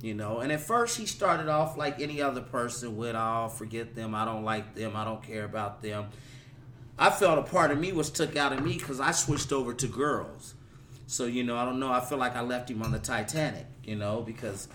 You 0.00 0.14
know, 0.14 0.40
and 0.40 0.52
at 0.52 0.60
first 0.60 0.98
he 0.98 1.06
started 1.06 1.48
off 1.48 1.76
like 1.76 2.00
any 2.00 2.20
other 2.20 2.42
person 2.42 2.96
with, 2.96 3.16
oh, 3.16 3.48
forget 3.48 3.94
them, 3.94 4.14
I 4.14 4.24
don't 4.24 4.44
like 4.44 4.74
them, 4.74 4.94
I 4.94 5.04
don't 5.04 5.22
care 5.22 5.44
about 5.44 5.82
them. 5.82 6.08
I 6.98 7.10
felt 7.10 7.38
a 7.38 7.42
part 7.42 7.70
of 7.70 7.78
me 7.78 7.92
was 7.92 8.10
took 8.10 8.36
out 8.36 8.52
of 8.52 8.62
me 8.62 8.74
because 8.74 9.00
I 9.00 9.10
switched 9.10 9.52
over 9.52 9.72
to 9.74 9.86
girls. 9.86 10.54
So, 11.06 11.24
you 11.24 11.44
know, 11.44 11.56
I 11.56 11.64
don't 11.64 11.80
know, 11.80 11.90
I 11.90 12.00
feel 12.00 12.18
like 12.18 12.36
I 12.36 12.42
left 12.42 12.70
him 12.70 12.82
on 12.82 12.92
the 12.92 12.98
Titanic, 12.98 13.66
you 13.84 13.96
know, 13.96 14.20
because 14.20 14.68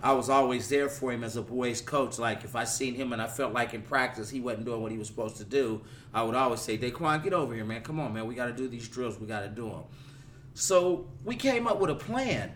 I 0.00 0.12
was 0.12 0.30
always 0.30 0.68
there 0.68 0.88
for 0.88 1.10
him 1.10 1.24
as 1.24 1.36
a 1.36 1.42
boys 1.42 1.80
coach. 1.80 2.18
Like 2.18 2.44
if 2.44 2.54
I 2.54 2.64
seen 2.64 2.94
him 2.94 3.12
and 3.12 3.20
I 3.20 3.26
felt 3.26 3.52
like 3.52 3.74
in 3.74 3.82
practice 3.82 4.30
he 4.30 4.40
wasn't 4.40 4.64
doing 4.64 4.80
what 4.80 4.92
he 4.92 4.98
was 4.98 5.08
supposed 5.08 5.36
to 5.38 5.44
do, 5.44 5.80
I 6.14 6.22
would 6.22 6.36
always 6.36 6.60
say, 6.60 6.78
Daquan, 6.78 7.22
get 7.24 7.32
over 7.32 7.52
here, 7.54 7.64
man. 7.64 7.82
Come 7.82 7.98
on, 7.98 8.14
man. 8.14 8.26
We 8.26 8.34
got 8.36 8.46
to 8.46 8.52
do 8.52 8.68
these 8.68 8.86
drills. 8.88 9.18
We 9.18 9.26
got 9.26 9.40
to 9.40 9.48
do 9.48 9.68
them. 9.68 9.82
So 10.54 11.08
we 11.24 11.34
came 11.34 11.66
up 11.66 11.80
with 11.80 11.90
a 11.90 11.96
plan. 11.96 12.52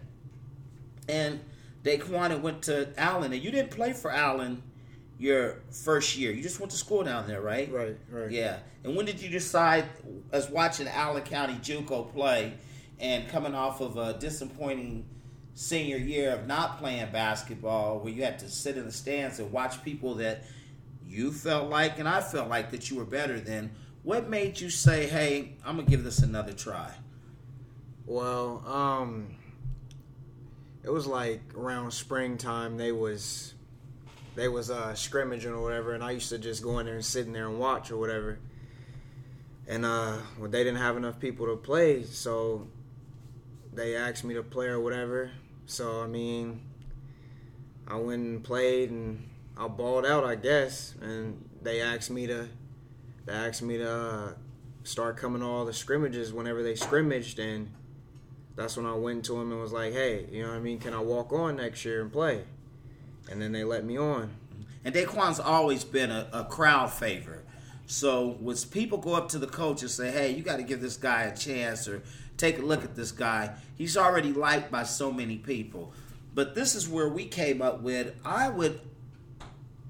And 1.09 1.41
Daquan 1.83 2.41
went 2.43 2.63
to 2.63 2.93
Allen. 2.97 3.33
And 3.33 3.43
you 3.43 3.51
didn't 3.51 3.73
play 3.73 3.93
for 3.93 4.13
Allen 4.13 4.63
your 5.19 5.63
first 5.71 6.17
year. 6.17 6.31
You 6.31 6.43
just 6.43 6.61
went 6.61 6.71
to 6.71 6.79
school 6.79 7.03
down 7.03 7.27
there, 7.27 7.41
right? 7.41 7.71
Right, 7.73 7.97
right. 8.09 8.31
Yeah. 8.31 8.59
And 8.85 8.95
when 8.95 9.05
did 9.05 9.21
you 9.21 9.29
decide, 9.29 9.87
as 10.31 10.49
watching 10.49 10.87
Allen 10.87 11.23
County 11.25 11.55
JUCO 11.55 12.13
play 12.13 12.55
and 13.01 13.29
coming 13.29 13.57
off 13.57 13.81
of 13.81 13.97
a 13.97 14.17
disappointing– 14.17 15.07
senior 15.55 15.97
year 15.97 16.33
of 16.33 16.47
not 16.47 16.79
playing 16.79 17.11
basketball, 17.13 17.99
where 17.99 18.13
you 18.13 18.23
had 18.25 18.39
to 18.41 18.49
sit 18.49 18.77
in 18.77 18.85
the 18.85 18.93
stands 18.93 19.39
and 19.39 19.53
watch 19.53 19.83
people 19.85 20.15
that 20.17 20.45
you 21.07 21.33
felt 21.33 21.69
like 21.69 21.99
and 21.99 22.09
I 22.09 22.21
felt 22.21 22.49
like 22.49 22.71
that 22.71 22.91
you 22.91 22.97
were 22.97 23.05
better 23.05 23.39
than, 23.39 23.71
what 24.03 24.29
made 24.29 24.61
you 24.61 24.71
say, 24.71 25.07
"Hey, 25.07 25.55
I'm 25.65 25.77
gonna 25.77 25.89
give 25.89 26.05
this 26.05 26.21
another 26.21 26.53
try"? 26.53 26.93
Well, 28.07 28.67
um, 28.67 29.37
it 30.83 30.91
was 30.91 31.07
like 31.07 31.41
around 31.55 31.93
springtime. 31.93 32.77
They 32.77 32.93
was 32.93 33.55
they 34.35 34.49
was 34.49 34.71
uh, 34.71 34.95
scrimmaging 34.95 35.53
or 35.53 35.63
whatever, 35.63 35.93
and 35.95 36.03
I 36.03 36.13
used 36.13 36.31
to 36.31 36.39
just 36.39 36.63
go 36.63 36.79
in 36.79 36.87
there 36.87 36.95
and 36.95 37.05
sit 37.05 37.27
in 37.27 37.33
there 37.33 37.47
and 37.47 37.59
watch 37.59 37.91
or 37.91 37.99
whatever. 37.99 38.39
And 39.69 39.85
uh, 39.85 40.19
well, 40.39 40.51
they 40.51 40.65
didn't 40.65 40.81
have 40.81 40.97
enough 40.97 41.21
people 41.21 41.47
to 41.47 41.57
play, 41.57 42.05
so 42.05 42.67
they 43.73 43.95
asked 43.95 44.25
me 44.25 44.35
to 44.35 44.43
play 44.43 44.67
or 44.67 44.81
whatever. 44.81 45.31
So 45.73 46.03
I 46.03 46.07
mean, 46.07 46.61
I 47.89 47.97
went 47.97 48.23
and 48.23 48.45
played 48.45 48.91
and 48.91 49.27
I 49.57 49.69
balled 49.69 50.05
out, 50.05 50.23
I 50.23 50.35
guess. 50.35 50.95
And 51.01 51.49
they 51.63 51.81
asked 51.81 52.11
me 52.11 52.27
to, 52.27 52.47
they 53.25 53.33
asked 53.33 53.63
me 53.63 53.79
to 53.79 53.91
uh, 53.91 54.33
start 54.85 55.17
coming 55.17 55.41
to 55.41 55.47
all 55.47 55.65
the 55.65 55.73
scrimmages 55.73 56.31
whenever 56.31 56.63
they 56.63 56.75
scrimmaged, 56.75 57.39
and 57.39 57.71
that's 58.55 58.77
when 58.77 58.85
I 58.85 58.93
went 58.93 59.25
to 59.27 59.33
them 59.33 59.51
and 59.51 59.63
was 59.63 59.73
like, 59.73 59.95
hey, 59.95 60.27
you 60.31 60.43
know 60.43 60.51
what 60.51 60.57
I 60.57 60.61
mean? 60.61 60.79
Can 60.79 60.93
I 60.93 61.01
walk 61.01 61.33
on 61.33 61.57
next 61.57 61.87
year 61.87 62.03
and 62.03 62.13
play? 62.13 62.45
And 63.31 63.41
then 63.41 63.53
they 63.53 63.65
let 63.65 63.83
me 63.83 63.97
on. 63.97 64.31
And 64.85 64.95
Daquan's 64.95 65.41
always 65.41 65.85
been 65.85 66.11
a, 66.11 66.29
a 66.35 66.45
crowd 66.45 66.93
favorite. 66.93 67.47
So 67.87 68.37
when 68.41 68.59
people 68.71 68.99
go 68.99 69.15
up 69.15 69.31
to 69.31 69.39
the 69.39 69.47
coach 69.47 69.81
and 69.81 69.91
say, 69.91 70.11
"Hey, 70.11 70.33
you 70.33 70.43
got 70.43 70.57
to 70.57 70.63
give 70.63 70.83
this 70.83 70.99
guy 70.99 71.23
a 71.23 71.37
chance," 71.37 71.89
or 71.89 72.03
take 72.37 72.59
a 72.59 72.63
look 72.63 72.85
at 72.85 72.95
this 72.95 73.13
guy. 73.13 73.55
He's 73.77 73.97
already 73.97 74.33
liked 74.33 74.71
by 74.71 74.85
so 74.85 75.13
many 75.13 75.39
people. 75.39 75.93
But 76.35 76.55
this 76.55 76.75
is 76.75 76.89
where 76.89 77.09
we 77.09 77.27
came 77.27 77.61
up 77.61 77.83
with 77.83 78.15
I 78.25 78.49
would 78.49 78.81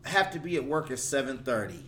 have 0.04 0.32
to 0.32 0.38
be 0.38 0.56
at 0.56 0.64
work 0.64 0.90
at 0.90 0.98
7:30. 0.98 1.82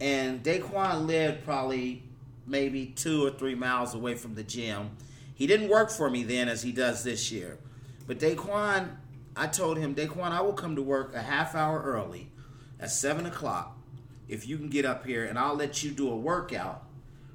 And 0.00 0.42
Daquan 0.42 1.06
lived 1.06 1.44
probably 1.44 2.04
maybe 2.46 2.86
2 2.86 3.26
or 3.26 3.30
3 3.30 3.54
miles 3.54 3.94
away 3.94 4.14
from 4.14 4.34
the 4.34 4.42
gym. 4.42 4.90
He 5.34 5.46
didn't 5.46 5.68
work 5.68 5.90
for 5.90 6.08
me 6.08 6.22
then 6.22 6.48
as 6.48 6.62
he 6.62 6.72
does 6.72 7.04
this 7.04 7.30
year. 7.30 7.58
But 8.06 8.18
Daquan, 8.18 8.96
I 9.36 9.48
told 9.48 9.76
him, 9.76 9.94
Daquan, 9.94 10.32
I 10.32 10.40
will 10.40 10.54
come 10.54 10.74
to 10.76 10.82
work 10.82 11.14
a 11.14 11.20
half 11.22 11.54
hour 11.54 11.82
early 11.82 12.30
at 12.80 12.90
7 12.90 13.26
o'clock 13.26 13.76
if 14.28 14.46
you 14.46 14.56
can 14.56 14.68
get 14.68 14.84
up 14.84 15.06
here 15.06 15.24
and 15.24 15.38
I'll 15.38 15.56
let 15.56 15.82
you 15.82 15.90
do 15.90 16.10
a 16.10 16.16
workout 16.16 16.84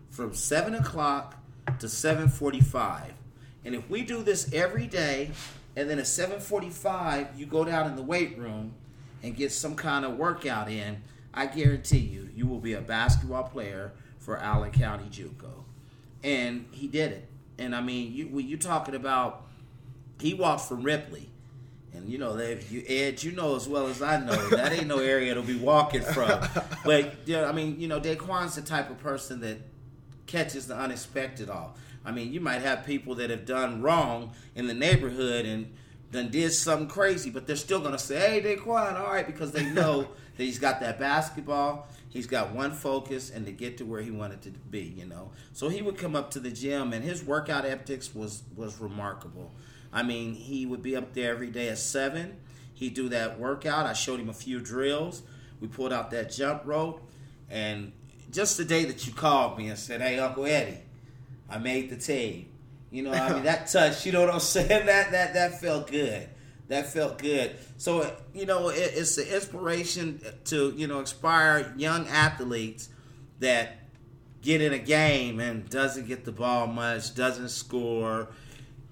from 0.10 0.34
7 0.34 0.76
o'clock 0.76 1.43
to 1.80 1.88
7:45. 1.88 3.14
And 3.66 3.76
if 3.76 3.90
we 3.90 4.04
do 4.04 4.24
this 4.24 4.52
every 4.54 4.88
day, 4.88 5.32
and 5.76 5.90
then 5.90 6.00
at 6.00 6.06
7:45 6.06 7.38
you 7.38 7.46
go 7.46 7.64
down 7.64 7.88
in 7.88 7.96
the 7.96 8.04
weight 8.04 8.38
room 8.38 8.74
and 9.22 9.36
get 9.36 9.52
some 9.52 9.76
kind 9.76 10.06
of 10.06 10.18
workout 10.18 10.70
in, 10.70 11.02
I 11.34 11.48
guarantee 11.48 12.00
you, 12.00 12.30
you 12.36 12.46
will 12.46 12.60
be 12.60 12.74
a 12.74 12.82
basketball 12.82 13.44
player 13.44 13.94
for 14.20 14.38
Allen 14.38 14.72
County 14.72 15.06
JUCO. 15.10 15.64
And 16.24 16.66
he 16.72 16.88
did 16.88 17.12
it. 17.12 17.28
And 17.58 17.76
I 17.76 17.82
mean, 17.82 18.14
you 18.14 18.28
when 18.28 18.48
you 18.48 18.58
talking 18.58 18.96
about, 18.96 19.46
he 20.20 20.34
walked 20.34 20.62
from 20.62 20.84
Ripley. 20.84 21.30
And 21.94 22.10
you 22.10 22.18
know, 22.18 22.36
they, 22.36 22.60
you, 22.70 22.84
Ed, 22.88 23.22
you 23.22 23.32
know 23.32 23.56
as 23.56 23.68
well 23.68 23.88
as 23.88 24.02
I 24.02 24.20
know 24.20 24.36
that 24.50 24.74
ain't 24.74 24.88
no 24.88 25.00
area 25.00 25.34
to 25.36 25.42
be 25.42 25.58
walking 25.58 26.02
from. 26.02 26.42
But 26.84 27.16
yeah, 27.26 27.48
I 27.48 27.52
mean, 27.52 27.80
you 27.80 27.88
know, 27.88 28.00
Daquan's 28.00 28.56
the 28.56 28.62
type 28.62 28.90
of 28.90 29.00
person 29.00 29.42
that 29.42 29.58
catches 30.26 30.68
the 30.68 30.76
unexpected 30.76 31.50
off. 31.50 31.78
I 32.06 32.12
mean, 32.12 32.34
you 32.34 32.42
might 32.42 32.62
have 32.62 32.86
people 32.86 33.16
that 33.16 33.30
have 33.30 33.46
done 33.46 33.82
wrong 33.82 34.34
in 34.56 34.68
the 34.68 34.74
neighborhood 34.74 35.46
and 35.46 35.74
then 36.12 36.30
did 36.30 36.54
something 36.54 36.88
crazy, 36.88 37.30
but 37.30 37.48
they're 37.48 37.56
still 37.56 37.80
going 37.80 37.94
to 37.94 38.00
say, 38.00 38.42
"Hey, 38.42 38.42
Daquan, 38.42 39.00
all 39.00 39.12
right," 39.12 39.26
because 39.26 39.52
they 39.52 39.66
know 39.66 40.10
that 40.38 40.44
he's 40.44 40.60
got 40.60 40.80
that 40.82 41.00
basketball. 41.00 41.88
He's 42.10 42.28
got 42.28 42.54
one 42.54 42.72
focus 42.72 43.32
and 43.32 43.46
to 43.48 43.52
get 43.52 43.78
to 43.80 43.86
where 43.86 44.02
he 44.02 44.12
wanted 44.12 44.44
to 44.44 44.52
be, 44.52 44.82
you 44.82 45.06
know. 45.06 45.32
So 45.54 45.70
he 45.70 45.82
would 45.82 45.98
come 45.98 46.16
up 46.16 46.30
to 46.32 46.40
the 46.40 46.52
gym, 46.52 46.94
and 46.94 47.04
his 47.04 47.24
workout 47.24 47.66
ethics 47.66 48.14
was 48.14 48.44
was 48.56 48.80
remarkable. 48.80 49.52
I 49.92 50.04
mean, 50.04 50.34
he 50.34 50.66
would 50.66 50.82
be 50.82 50.96
up 50.96 51.14
there 51.14 51.32
every 51.32 51.50
day 51.50 51.70
at 51.70 51.78
seven. 51.78 52.38
He'd 52.74 52.94
do 52.94 53.10
that 53.10 53.40
workout. 53.40 53.86
I 53.86 53.94
showed 53.94 54.20
him 54.20 54.30
a 54.30 54.34
few 54.34 54.60
drills. 54.60 55.24
We 55.60 55.68
pulled 55.68 55.94
out 55.94 56.12
that 56.12 56.32
jump 56.32 56.64
rope, 56.66 57.10
and 57.50 57.92
just 58.34 58.58
the 58.58 58.66
day 58.66 58.84
that 58.86 59.06
you 59.08 59.14
called 59.14 59.58
me 59.58 59.70
and 59.70 59.78
said, 59.78 60.02
"Hey, 60.02 60.20
Uncle 60.20 60.46
Eddie, 60.46 60.80
I 61.50 61.60
made 61.60 61.90
the 61.90 61.96
team." 61.96 62.48
You 62.92 63.04
know, 63.04 63.12
I 63.14 63.34
mean 63.34 63.44
that 63.44 63.68
touch. 63.72 64.06
You 64.06 64.12
know 64.12 64.22
what 64.22 64.34
I'm 64.34 64.40
saying? 64.40 64.68
That 64.86 65.12
that 65.12 65.34
that 65.36 65.62
felt 65.62 65.90
good. 65.90 66.28
That 66.68 66.92
felt 66.92 67.20
good. 67.20 67.56
So 67.78 68.12
you 68.34 68.46
know, 68.46 68.70
it, 68.70 68.92
it's 68.96 69.18
an 69.18 69.28
inspiration 69.28 70.22
to 70.46 70.74
you 70.76 70.88
know 70.88 71.00
inspire 71.00 71.74
young 71.78 72.08
athletes 72.08 72.90
that 73.40 73.80
get 74.42 74.62
in 74.62 74.74
a 74.74 74.80
game 74.80 75.40
and 75.40 75.70
doesn't 75.70 76.08
get 76.08 76.26
the 76.26 76.32
ball 76.32 76.68
much, 76.68 77.16
doesn't 77.16 77.50
score. 77.50 78.28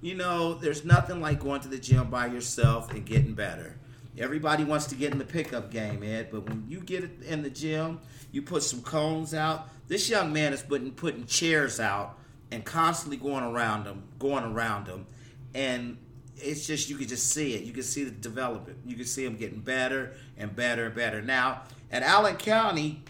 You 0.02 0.16
know, 0.16 0.56
there's 0.56 0.84
nothing 0.84 1.22
like 1.22 1.40
going 1.40 1.62
to 1.62 1.68
the 1.68 1.78
gym 1.78 2.10
by 2.10 2.28
yourself 2.28 2.92
and 2.92 3.06
getting 3.06 3.34
better. 3.34 3.78
Everybody 4.18 4.64
wants 4.64 4.88
to 4.88 4.96
get 4.96 5.12
in 5.12 5.18
the 5.18 5.26
pickup 5.26 5.72
game, 5.72 6.04
Ed, 6.04 6.30
but 6.32 6.48
when 6.48 6.66
you 6.68 6.82
get 6.82 7.10
in 7.26 7.44
the 7.44 7.50
gym 7.50 8.00
you 8.32 8.42
put 8.42 8.64
some 8.64 8.82
cones 8.82 9.34
out. 9.34 9.70
This 9.88 10.10
young 10.10 10.32
man 10.32 10.54
is 10.54 10.62
putting 10.62 10.92
putting 10.92 11.26
chairs 11.26 11.80
out 11.80 12.18
and 12.52 12.64
constantly 12.64 13.18
going 13.18 13.44
around 13.44 13.86
them, 13.86 14.04
going 14.20 14.44
around 14.44 14.88
them, 14.88 15.06
and 15.54 15.98
it's 16.38 16.66
just 16.66 16.90
you 16.90 16.98
can 16.98 17.08
just 17.08 17.30
see 17.30 17.54
it. 17.54 17.64
You 17.64 17.74
can 17.74 17.84
see 17.84 18.04
the 18.04 18.12
development. 18.12 18.78
You 18.86 18.96
can 18.96 19.06
see 19.06 19.26
him 19.26 19.36
getting 19.36 19.60
better 19.60 20.14
and 20.38 20.56
better 20.56 20.88
and 20.88 20.96
better. 20.96 21.22
Now 21.22 21.64
at 21.92 22.04
Allen 22.04 22.38
County, 22.38 23.04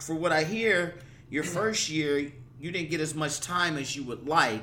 for 0.00 0.14
what 0.14 0.32
I 0.32 0.44
hear, 0.44 0.96
your 1.30 1.44
mm-hmm. 1.44 1.54
first 1.54 1.90
year 1.90 2.32
you 2.58 2.70
didn't 2.70 2.90
get 2.90 3.00
as 3.00 3.14
much 3.14 3.40
time 3.40 3.76
as 3.76 3.96
you 3.96 4.04
would 4.04 4.26
like 4.26 4.62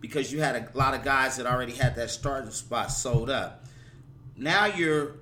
because 0.00 0.30
you 0.30 0.40
had 0.40 0.54
a 0.54 0.78
lot 0.78 0.94
of 0.94 1.02
guys 1.02 1.38
that 1.38 1.46
already 1.46 1.72
had 1.72 1.96
that 1.96 2.10
starting 2.10 2.50
spot 2.50 2.92
sold 2.92 3.30
up. 3.30 3.64
Now 4.38 4.66
you're 4.66 5.16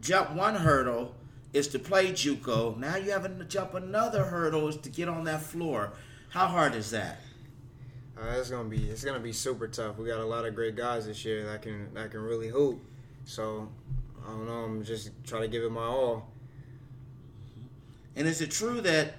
jump 0.00 0.32
one 0.32 0.54
hurdle 0.54 1.14
is 1.52 1.68
to 1.68 1.78
play 1.78 2.10
JUCO. 2.10 2.78
Now 2.78 2.96
you 2.96 3.10
have 3.10 3.38
to 3.38 3.44
jump 3.44 3.74
another 3.74 4.24
hurdle 4.24 4.68
is 4.68 4.76
to 4.78 4.88
get 4.88 5.08
on 5.08 5.24
that 5.24 5.42
floor. 5.42 5.92
How 6.30 6.46
hard 6.46 6.74
is 6.74 6.90
that? 6.90 7.18
Uh, 8.16 8.34
it's 8.36 8.50
gonna 8.50 8.68
be 8.68 8.88
it's 8.88 9.04
gonna 9.04 9.20
be 9.20 9.32
super 9.32 9.68
tough. 9.68 9.98
We 9.98 10.06
got 10.06 10.20
a 10.20 10.24
lot 10.24 10.46
of 10.46 10.54
great 10.54 10.74
guys 10.74 11.06
this 11.06 11.24
year 11.24 11.44
that 11.46 11.62
can 11.62 11.92
that 11.94 12.10
can 12.10 12.20
really 12.20 12.48
hoop. 12.48 12.80
So 13.24 13.68
I 14.24 14.30
don't 14.30 14.46
know. 14.46 14.64
I'm 14.64 14.84
just 14.84 15.10
trying 15.24 15.42
to 15.42 15.48
give 15.48 15.62
it 15.62 15.70
my 15.70 15.82
all. 15.82 16.30
And 18.16 18.26
is 18.26 18.40
it 18.40 18.50
true 18.50 18.80
that 18.80 19.14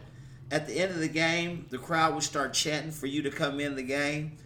at 0.49 0.67
the 0.67 0.73
end 0.79 0.91
of 0.91 0.99
the 0.99 1.09
game, 1.09 1.67
the 1.69 1.77
crowd 1.77 2.13
would 2.15 2.23
start 2.23 2.53
chanting 2.53 2.91
for 2.91 3.07
you 3.07 3.21
to 3.21 3.29
come 3.29 3.59
in 3.59 3.75
the 3.75 3.83
game 3.83 4.37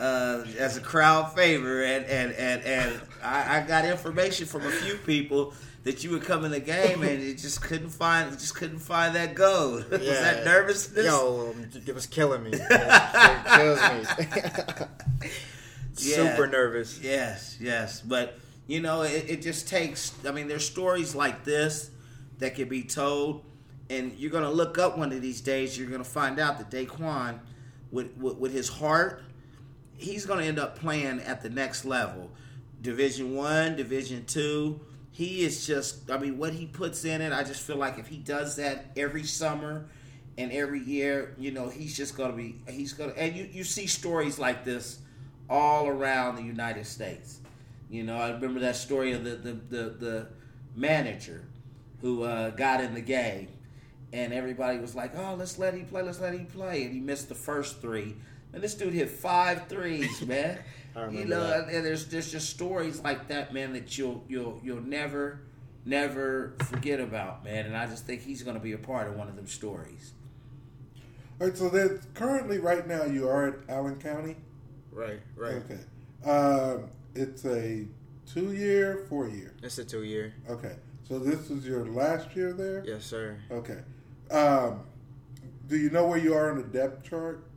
uh, 0.00 0.44
as 0.58 0.76
a 0.76 0.80
crowd 0.80 1.34
favor? 1.34 1.82
And 1.82 2.04
and 2.06 2.32
and, 2.32 2.62
and 2.62 3.00
I, 3.22 3.58
I 3.58 3.66
got 3.66 3.84
information 3.84 4.46
from 4.46 4.66
a 4.66 4.70
few 4.70 4.94
people 4.96 5.54
that 5.84 6.04
you 6.04 6.10
would 6.10 6.22
come 6.22 6.44
in 6.44 6.50
the 6.50 6.60
game 6.60 7.02
and 7.02 7.22
you 7.22 7.34
just 7.34 7.62
couldn't 7.62 7.90
find 7.90 8.30
just 8.32 8.54
couldn't 8.54 8.80
find 8.80 9.14
that 9.16 9.34
goal. 9.34 9.72
was 9.90 10.00
that 10.00 10.44
nervousness? 10.44 11.06
Yo, 11.06 11.50
um, 11.50 11.70
it 11.86 11.94
was 11.94 12.06
killing 12.06 12.42
me. 12.44 12.50
it 12.54 13.46
kills 13.46 14.70
me. 14.80 15.30
Yeah. 16.00 16.36
Super 16.36 16.46
nervous. 16.46 17.00
Yes, 17.02 17.56
yes, 17.60 18.00
but 18.00 18.38
you 18.68 18.80
know, 18.80 19.02
it, 19.02 19.24
it 19.28 19.42
just 19.42 19.66
takes. 19.66 20.12
I 20.24 20.30
mean, 20.30 20.46
there's 20.46 20.64
stories 20.64 21.12
like 21.12 21.42
this 21.42 21.90
that 22.38 22.54
can 22.54 22.68
be 22.68 22.84
told, 22.84 23.44
and 23.90 24.12
you're 24.16 24.30
gonna 24.30 24.50
look 24.50 24.78
up 24.78 24.96
one 24.96 25.10
of 25.10 25.20
these 25.20 25.40
days. 25.40 25.76
You're 25.76 25.90
gonna 25.90 26.04
find 26.04 26.38
out 26.38 26.58
that 26.58 26.70
Daquan, 26.70 27.40
with 27.90 28.16
with, 28.16 28.36
with 28.36 28.52
his 28.52 28.68
heart, 28.68 29.24
he's 29.98 30.24
gonna 30.24 30.44
end 30.44 30.58
up 30.58 30.78
playing 30.78 31.20
at 31.20 31.42
the 31.42 31.50
next 31.50 31.84
level, 31.84 32.30
Division 32.80 33.34
One, 33.34 33.76
Division 33.76 34.24
Two. 34.24 34.80
He 35.10 35.42
is 35.42 35.66
just. 35.66 36.10
I 36.10 36.18
mean, 36.18 36.38
what 36.38 36.52
he 36.54 36.66
puts 36.66 37.04
in 37.04 37.20
it, 37.20 37.32
I 37.32 37.42
just 37.44 37.62
feel 37.62 37.76
like 37.76 37.98
if 37.98 38.06
he 38.06 38.16
does 38.16 38.56
that 38.56 38.86
every 38.96 39.24
summer. 39.24 39.86
And 40.36 40.52
every 40.52 40.78
year, 40.78 41.34
you 41.36 41.50
know, 41.50 41.68
he's 41.68 41.96
just 41.96 42.16
gonna 42.16 42.32
be. 42.32 42.54
He's 42.68 42.92
gonna, 42.92 43.12
and 43.14 43.34
you, 43.34 43.48
you 43.50 43.64
see 43.64 43.88
stories 43.88 44.38
like 44.38 44.64
this 44.64 45.00
all 45.50 45.88
around 45.88 46.36
the 46.36 46.44
United 46.44 46.86
States. 46.86 47.40
You 47.90 48.04
know, 48.04 48.16
I 48.16 48.30
remember 48.30 48.60
that 48.60 48.76
story 48.76 49.10
of 49.14 49.24
the 49.24 49.30
the, 49.30 49.52
the, 49.52 49.90
the 49.90 50.26
manager 50.76 51.44
who 52.02 52.22
uh, 52.22 52.50
got 52.50 52.80
in 52.80 52.94
the 52.94 53.00
game, 53.00 53.48
and 54.12 54.32
everybody 54.32 54.78
was 54.78 54.94
like, 54.94 55.16
"Oh, 55.16 55.34
let's 55.34 55.58
let 55.58 55.74
him 55.74 55.86
play, 55.86 56.02
let's 56.02 56.20
let 56.20 56.34
him 56.34 56.46
play," 56.46 56.84
and 56.84 56.92
he 56.94 57.00
missed 57.00 57.28
the 57.28 57.34
first 57.34 57.80
three. 57.80 58.14
And 58.52 58.62
this 58.62 58.74
dude 58.74 58.94
hit 58.94 59.10
five 59.10 59.68
threes, 59.68 60.22
man. 60.26 60.58
I 60.96 61.00
remember 61.00 61.20
you 61.20 61.26
know, 61.26 61.46
that. 61.46 61.68
and 61.68 61.84
there's 61.84 62.06
there's 62.06 62.32
just 62.32 62.50
stories 62.50 63.00
like 63.00 63.28
that, 63.28 63.52
man, 63.52 63.72
that 63.74 63.96
you'll 63.96 64.24
you'll 64.28 64.60
you'll 64.64 64.80
never 64.82 65.42
never 65.84 66.54
forget 66.64 67.00
about, 67.00 67.44
man. 67.44 67.66
And 67.66 67.76
I 67.76 67.86
just 67.86 68.06
think 68.06 68.22
he's 68.22 68.42
going 68.42 68.56
to 68.56 68.62
be 68.62 68.72
a 68.72 68.78
part 68.78 69.08
of 69.08 69.16
one 69.16 69.28
of 69.28 69.36
them 69.36 69.46
stories. 69.46 70.12
All 71.40 71.46
right, 71.46 71.56
so 71.56 71.68
then 71.68 72.00
currently, 72.14 72.58
right 72.58 72.86
now, 72.86 73.04
you 73.04 73.28
are 73.28 73.46
at 73.46 73.54
Allen 73.68 73.96
County. 73.96 74.36
Right, 74.90 75.20
right. 75.36 75.54
Okay. 75.54 75.78
Um, 76.28 76.88
it's 77.14 77.44
a 77.44 77.86
two 78.26 78.52
year, 78.52 79.06
four 79.08 79.28
year. 79.28 79.54
It's 79.62 79.78
a 79.78 79.84
two 79.84 80.02
year. 80.02 80.34
Okay. 80.50 80.74
So 81.08 81.18
this 81.18 81.50
is 81.50 81.66
your 81.66 81.86
last 81.86 82.36
year 82.36 82.52
there? 82.52 82.84
Yes, 82.86 83.04
sir. 83.04 83.38
Okay. 83.50 83.78
Um, 84.30 84.80
do 85.66 85.78
you 85.78 85.90
know 85.90 86.06
where 86.06 86.18
you 86.18 86.34
are 86.34 86.50
on 86.50 86.58
the 86.58 86.64
depth 86.64 87.08
chart? 87.08 87.47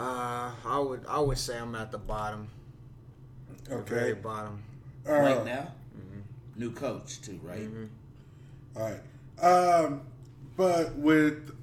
Uh, 0.00 0.50
I 0.64 0.78
would 0.78 1.04
I 1.06 1.20
would 1.20 1.36
say 1.36 1.58
I'm 1.58 1.74
at 1.74 1.92
the 1.92 1.98
bottom. 1.98 2.48
The 3.64 3.74
Okay. 3.76 3.94
very 3.94 4.14
bottom. 4.14 4.62
Uh, 5.06 5.12
right 5.12 5.44
now, 5.44 5.72
new 6.56 6.72
coach 6.72 7.20
too, 7.20 7.38
right? 7.42 7.68
All 8.76 8.82
right. 8.82 9.44
Um, 9.44 10.00
but 10.56 10.94
with 10.96 11.54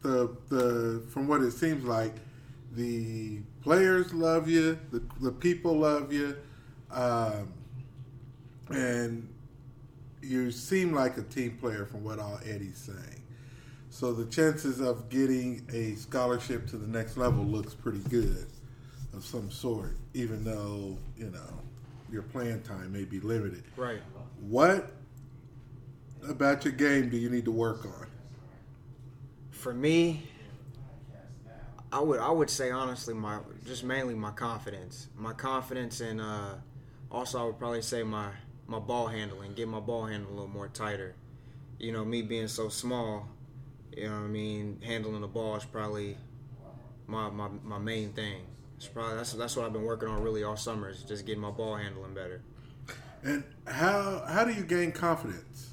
the 0.00 0.34
the 0.48 1.02
from 1.10 1.28
what 1.28 1.42
it 1.42 1.50
seems 1.52 1.84
like, 1.84 2.14
the 2.72 3.40
players 3.62 4.14
love 4.14 4.48
you, 4.48 4.78
the 4.90 5.02
the 5.20 5.32
people 5.32 5.78
love 5.80 6.12
you, 6.14 6.36
um, 6.90 7.52
and 8.70 9.28
you 10.22 10.50
seem 10.50 10.94
like 10.94 11.18
a 11.18 11.22
team 11.22 11.58
player 11.60 11.84
from 11.84 12.04
what 12.04 12.18
all 12.18 12.40
Eddie's 12.44 12.78
saying. 12.78 13.19
So 13.90 14.12
the 14.12 14.24
chances 14.26 14.80
of 14.80 15.08
getting 15.08 15.66
a 15.72 15.96
scholarship 15.96 16.68
to 16.68 16.76
the 16.76 16.86
next 16.86 17.16
level 17.16 17.44
looks 17.44 17.74
pretty 17.74 17.98
good, 18.08 18.46
of 19.12 19.24
some 19.24 19.50
sort, 19.50 19.96
even 20.14 20.44
though 20.44 20.96
you 21.16 21.30
know 21.30 21.60
your 22.10 22.22
playing 22.22 22.62
time 22.62 22.92
may 22.92 23.04
be 23.04 23.20
limited. 23.20 23.64
Right. 23.76 24.00
What 24.40 24.92
about 26.28 26.64
your 26.64 26.72
game 26.72 27.10
do 27.10 27.16
you 27.16 27.28
need 27.28 27.44
to 27.44 27.50
work 27.50 27.84
on? 27.84 28.06
For 29.50 29.74
me, 29.74 30.22
I 31.92 32.00
would 32.00 32.20
I 32.20 32.30
would 32.30 32.48
say 32.48 32.70
honestly 32.70 33.14
my 33.14 33.40
just 33.66 33.82
mainly 33.82 34.14
my 34.14 34.30
confidence. 34.30 35.08
My 35.16 35.32
confidence 35.32 36.00
and 36.00 36.20
uh 36.20 36.54
also 37.10 37.40
I 37.40 37.44
would 37.44 37.58
probably 37.58 37.82
say 37.82 38.04
my 38.04 38.30
my 38.68 38.78
ball 38.78 39.08
handling, 39.08 39.54
get 39.54 39.66
my 39.66 39.80
ball 39.80 40.06
handling 40.06 40.32
a 40.32 40.36
little 40.36 40.48
more 40.48 40.68
tighter. 40.68 41.16
You 41.80 41.92
know, 41.92 42.04
me 42.04 42.22
being 42.22 42.46
so 42.46 42.68
small, 42.68 43.28
you 43.96 44.08
know 44.08 44.14
what 44.16 44.24
I 44.24 44.28
mean, 44.28 44.80
handling 44.84 45.20
the 45.20 45.28
ball 45.28 45.56
is 45.56 45.64
probably 45.64 46.16
my 47.06 47.28
my, 47.30 47.48
my 47.64 47.78
main 47.78 48.12
thing. 48.12 48.42
It's 48.76 48.86
probably 48.86 49.16
that's 49.16 49.32
that's 49.34 49.56
what 49.56 49.66
I've 49.66 49.72
been 49.72 49.84
working 49.84 50.08
on 50.08 50.22
really 50.22 50.42
all 50.44 50.56
summer 50.56 50.88
is 50.88 51.02
just 51.02 51.26
getting 51.26 51.42
my 51.42 51.50
ball 51.50 51.76
handling 51.76 52.14
better. 52.14 52.42
And 53.22 53.44
how 53.66 54.24
how 54.26 54.44
do 54.44 54.52
you 54.52 54.62
gain 54.62 54.92
confidence? 54.92 55.70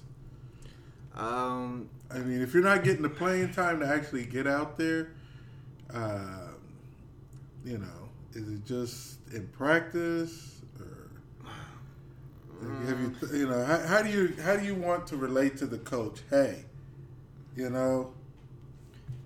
Um, 1.15 1.89
I 2.11 2.19
mean, 2.19 2.41
if 2.41 2.53
you're 2.53 2.63
not 2.63 2.83
getting 2.83 3.01
the 3.01 3.09
playing 3.09 3.51
time 3.51 3.79
to 3.79 3.87
actually 3.87 4.25
get 4.25 4.45
out 4.45 4.77
there, 4.77 5.13
uh, 5.93 6.49
you 7.65 7.77
know, 7.77 8.09
is 8.33 8.47
it 8.47 8.65
just 8.65 9.19
in 9.33 9.47
practice, 9.47 10.61
or 10.79 11.09
have 12.85 12.99
you 12.99 13.15
you 13.37 13.47
know 13.47 13.63
how, 13.63 13.79
how 13.79 14.01
do 14.01 14.09
you 14.09 14.35
how 14.43 14.55
do 14.55 14.65
you 14.65 14.75
want 14.75 15.07
to 15.07 15.17
relate 15.17 15.57
to 15.57 15.65
the 15.65 15.79
coach? 15.79 16.19
Hey, 16.29 16.65
you 17.57 17.69
know, 17.71 18.13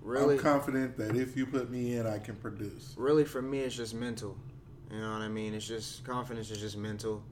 really, 0.00 0.34
I'm 0.36 0.40
confident 0.40 0.96
that 0.96 1.14
if 1.14 1.36
you 1.36 1.46
put 1.46 1.70
me 1.70 1.96
in, 1.96 2.06
I 2.06 2.18
can 2.18 2.34
produce. 2.36 2.94
really 2.96 3.24
for 3.24 3.42
me 3.42 3.60
it's 3.60 3.76
just 3.76 3.94
mental. 3.94 4.36
You 4.90 5.00
know 5.00 5.12
what 5.12 5.22
i 5.22 5.28
mean? 5.28 5.54
It's 5.54 5.66
just 5.66 6.04
confidence 6.04 6.50
is 6.50 6.58
just 6.58 6.76
mental. 6.76 7.22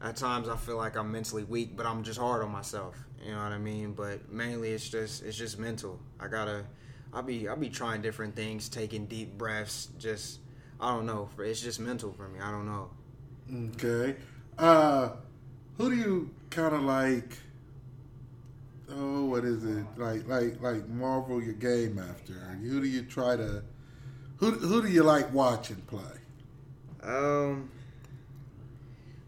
At 0.00 0.16
times 0.16 0.48
i 0.48 0.56
feel 0.56 0.76
like 0.76 0.96
i'm 0.96 1.10
mentally 1.10 1.44
weak 1.44 1.76
but 1.76 1.86
i'm 1.86 2.02
just 2.02 2.18
hard 2.18 2.42
on 2.42 2.50
myself. 2.50 2.96
You 3.24 3.32
know 3.32 3.42
what 3.42 3.52
i 3.52 3.58
mean? 3.58 3.92
But 3.92 4.30
mainly 4.32 4.70
it's 4.70 4.88
just 4.88 5.22
it's 5.24 5.36
just 5.36 5.58
mental. 5.58 5.98
I 6.20 6.28
gotta 6.28 6.64
i'll 7.12 7.22
be 7.22 7.48
i'll 7.48 7.56
be 7.56 7.68
trying 7.68 8.02
different 8.02 8.34
things 8.34 8.68
taking 8.68 9.06
deep 9.06 9.38
breaths 9.38 9.88
just 9.98 10.40
i 10.80 10.92
don't 10.94 11.06
know. 11.06 11.28
It's 11.38 11.60
just 11.60 11.80
mental 11.80 12.12
for 12.12 12.28
me. 12.28 12.40
I 12.40 12.50
don't 12.50 12.66
know. 12.66 12.90
Okay. 13.74 14.16
Uh, 14.58 15.10
who 15.76 15.90
do 15.90 15.96
you 15.96 16.30
kind 16.50 16.74
of 16.74 16.82
like? 16.82 17.38
Oh, 18.96 19.24
what 19.26 19.44
is 19.44 19.64
it? 19.64 19.86
Like, 19.96 20.26
like, 20.28 20.60
like 20.60 20.88
marvel 20.88 21.42
your 21.42 21.54
game 21.54 21.98
after? 21.98 22.32
Who 22.32 22.80
do 22.80 22.86
you 22.86 23.02
try 23.02 23.36
to? 23.36 23.62
Who 24.38 24.50
who 24.52 24.82
do 24.82 24.88
you 24.88 25.02
like 25.02 25.32
watching 25.32 25.76
play? 25.86 26.02
um 27.02 27.70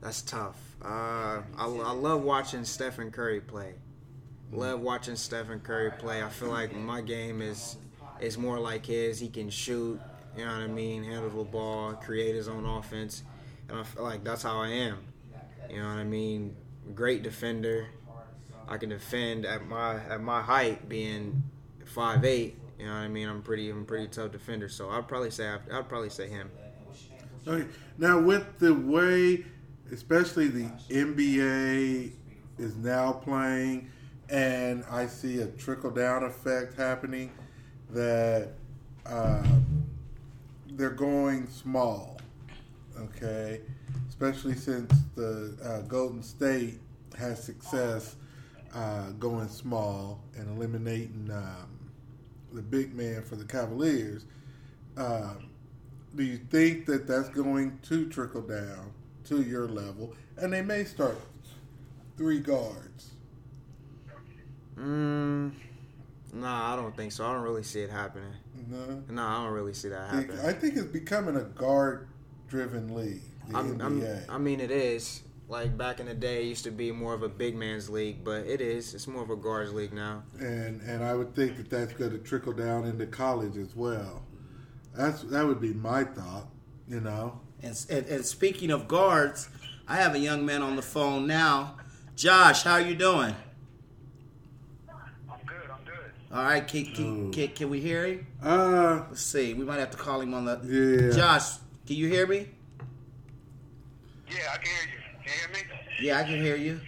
that's 0.01 0.23
tough 0.23 0.57
uh 0.85 0.89
I, 1.57 1.65
I 1.65 1.67
love 1.93 2.23
watching 2.23 2.65
stephen 2.65 3.11
curry 3.11 3.41
play 3.41 3.75
love 4.53 4.81
watching 4.81 5.17
Stephen 5.17 5.61
Curry 5.61 5.91
play. 5.91 6.23
I 6.23 6.29
feel 6.29 6.51
like 6.51 6.75
my 6.75 7.01
game 7.01 7.43
is 7.43 7.77
is 8.21 8.39
more 8.39 8.59
like 8.61 8.87
his. 8.87 9.19
He 9.19 9.29
can 9.29 9.51
shoot, 9.51 10.01
you 10.37 10.45
know 10.45 10.53
what 10.53 10.61
I 10.63 10.67
mean, 10.69 11.05
handle 11.05 11.31
the 11.31 11.45
ball, 11.45 11.95
create 11.95 12.35
his 12.35 12.49
own 12.49 12.65
offense, 12.65 13.25
and 13.69 13.79
I 13.79 13.83
feel 13.83 14.05
like 14.05 14.25
that's 14.25 14.43
how 14.43 14.59
I 14.61 14.69
am. 14.69 14.99
You 15.69 15.79
know 15.83 15.89
what 15.89 15.99
I 15.99 16.05
mean? 16.05 16.57
Great 16.95 17.23
defender. 17.23 17.89
I 18.69 18.79
can 18.79 18.89
defend 18.89 19.47
at 19.47 19.67
my 19.67 19.95
at 19.95 20.21
my 20.21 20.43
height, 20.43 20.89
being 20.89 21.43
five 21.85 22.25
eight. 22.25 22.57
You 22.79 22.87
know 22.87 22.93
what 22.93 22.99
I 22.99 23.09
mean? 23.09 23.29
I'm 23.29 23.43
pretty 23.43 23.71
I'm 23.71 23.87
pretty 23.87 24.09
tough 24.09 24.33
defender. 24.33 24.69
So 24.69 24.91
I'd 24.91 25.09
probably 25.09 25.31
say 25.31 25.49
I'd, 25.49 25.71
I'd 25.73 25.89
probably 25.89 26.11
say 26.11 26.29
him. 26.29 26.51
Okay. 27.47 27.69
Now, 27.97 28.21
with 28.21 28.59
the 28.59 28.75
way, 28.75 29.45
especially 29.93 30.49
the 30.49 30.69
NBA 30.91 32.13
is 32.59 32.77
now 32.77 33.13
playing, 33.13 33.91
and 34.29 34.85
I 34.91 35.07
see 35.07 35.41
a 35.41 35.47
trickle 35.47 35.93
down 35.93 36.25
effect 36.25 36.75
happening, 36.75 37.31
that 37.91 38.51
um, 39.07 39.87
they're 40.73 40.91
going 40.91 41.47
small. 41.47 42.19
Okay, 42.99 43.61
especially 44.09 44.55
since 44.55 44.93
the 45.15 45.57
uh, 45.63 45.87
Golden 45.87 46.23
State 46.23 46.81
has 47.19 47.43
success 47.43 48.17
uh, 48.77 49.11
going 49.19 49.49
small 49.49 50.21
and 50.37 50.55
eliminating 50.57 51.31
um, 51.33 51.69
the 52.53 52.61
big 52.61 52.95
man 52.95 53.23
for 53.23 53.37
the 53.37 53.45
Cavaliers. 53.45 54.27
Um, 54.97 55.49
do 56.15 56.23
you 56.23 56.39
think 56.51 56.87
that 56.87 57.07
that's 57.07 57.29
going 57.31 57.79
to 57.85 58.09
trickle 58.09 58.43
down 58.43 58.93
to 59.25 59.43
your 59.43 59.67
level, 59.67 60.15
and 60.37 60.53
they 60.53 60.63
may 60.63 60.85
start 60.85 61.17
three 62.17 62.39
guards? 62.39 63.13
Mm, 64.79 65.53
nah, 66.35 66.73
I 66.73 66.77
don't 66.77 66.95
think 66.95 67.13
so. 67.13 67.25
I 67.27 67.33
don't 67.33 67.43
really 67.43 67.63
see 67.63 67.81
it 67.81 67.91
happening. 67.91 68.33
No, 68.71 69.03
Nah, 69.09 69.41
I 69.41 69.45
don't 69.45 69.55
really 69.55 69.73
see 69.75 69.89
that 69.89 70.11
happening. 70.11 70.39
I 70.41 70.53
think 70.53 70.77
it's 70.77 70.87
becoming 70.87 71.37
a 71.37 71.45
guard-driven 71.45 72.95
league. 72.95 73.23
The 73.49 73.57
I'm, 73.57 73.81
I'm, 73.81 74.01
NBA. 74.01 74.25
I 74.29 74.39
mean, 74.39 74.61
it 74.61 74.71
is, 74.71 75.23
like 75.49 75.77
back 75.77 76.01
in 76.01 76.07
the 76.07 76.15
day, 76.15 76.43
it 76.43 76.47
used 76.47 76.65
to 76.65 76.71
be 76.71 76.91
more 76.91 77.15
of 77.15 77.23
a 77.23 77.29
big 77.29 77.55
man's 77.55 77.89
league, 77.89 78.25
but 78.25 78.47
it 78.47 78.61
is. 78.61 78.95
It's 78.95 79.07
more 79.07 79.23
of 79.23 79.31
a 79.31 79.37
guards 79.37 79.73
league 79.73 79.93
now. 79.93 80.25
And 80.39 80.81
and 80.83 81.05
I 81.05 81.15
would 81.15 81.35
think 81.35 81.57
that 81.57 81.71
that's 81.71 81.93
going 81.93 82.13
to 82.13 82.19
trickle 82.19 82.53
down 82.53 82.85
into 82.85 83.07
college 83.07 83.57
as 83.57 83.75
well. 83.77 84.25
That's 84.95 85.23
that 85.23 85.47
would 85.47 85.61
be 85.61 85.73
my 85.73 86.05
thought. 86.05 86.49
You 86.89 87.01
know. 87.01 87.41
And, 87.63 87.87
and, 87.91 88.07
and 88.07 88.25
speaking 88.25 88.71
of 88.71 88.87
guards, 88.87 89.49
I 89.89 89.97
have 89.97 90.15
a 90.15 90.19
young 90.19 90.45
man 90.45 90.63
on 90.63 90.77
the 90.77 90.83
phone 90.83 91.27
now. 91.27 91.77
Josh, 92.15 92.63
how 92.63 92.75
are 92.75 92.81
you 92.81 92.95
doing? 92.95 93.35
I'm 94.89 95.39
good. 95.47 95.71
I'm 95.71 95.85
good. 95.85 96.13
All 96.33 96.45
right, 96.45 96.67
can, 96.67 96.85
can, 96.87 97.33
can, 97.33 97.49
can 97.49 97.71
we 97.71 97.81
hear 97.81 98.07
him? 98.07 98.27
Uh, 98.43 99.03
Let's 99.09 99.23
see. 99.23 99.55
We 99.55 99.65
might 99.65 99.79
have 99.79 99.91
to 99.93 99.97
call 99.97 100.21
him 100.21 100.35
on 100.35 100.45
the. 100.45 100.61
Yeah. 101.11 101.17
Josh, 101.17 101.57
can 101.87 101.97
you 101.97 102.09
hear 102.09 102.27
me? 102.27 102.49
Yeah, 104.29 104.39
I 104.53 104.57
can 104.59 104.67
hear 104.67 104.95
you. 104.95 104.96
Can 105.27 105.35
you 105.35 105.41
hear 105.41 105.67
me? 105.67 105.81
Yeah, 106.01 106.19
I 106.21 106.23
can 106.23 106.41
hear 106.41 106.55
you. 106.57 106.81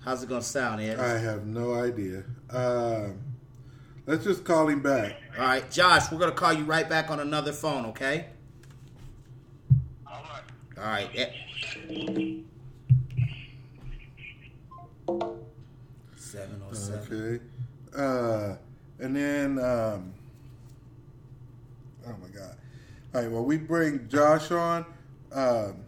How's 0.00 0.22
it 0.22 0.28
gonna 0.28 0.40
sound, 0.40 0.80
Ed? 0.80 0.98
I 0.98 1.18
have 1.18 1.44
no 1.46 1.74
idea. 1.74 2.24
Um, 2.48 3.18
let's 4.06 4.24
just 4.24 4.44
call 4.44 4.68
him 4.68 4.80
back. 4.80 5.16
All 5.38 5.44
right, 5.44 5.70
Josh, 5.70 6.10
we're 6.10 6.18
gonna 6.18 6.32
call 6.32 6.54
you 6.54 6.64
right 6.64 6.88
back 6.88 7.10
on 7.10 7.20
another 7.20 7.52
phone, 7.52 7.84
okay? 7.86 8.28
All 10.06 10.22
right. 10.22 10.42
All 10.78 10.84
right. 10.84 11.10
Ed- 11.14 12.44
Seven 16.16 16.62
oh 16.66 16.72
seven. 16.72 17.40
Okay. 17.40 17.44
Uh, 17.94 18.56
and 19.00 19.14
then, 19.14 19.58
um, 19.58 20.14
oh 22.06 22.16
my 22.22 22.28
God. 22.34 22.56
All 23.14 23.20
right, 23.20 23.30
well, 23.30 23.44
we 23.44 23.58
bring 23.58 24.08
Josh 24.08 24.50
on. 24.50 24.86
Um, 25.30 25.84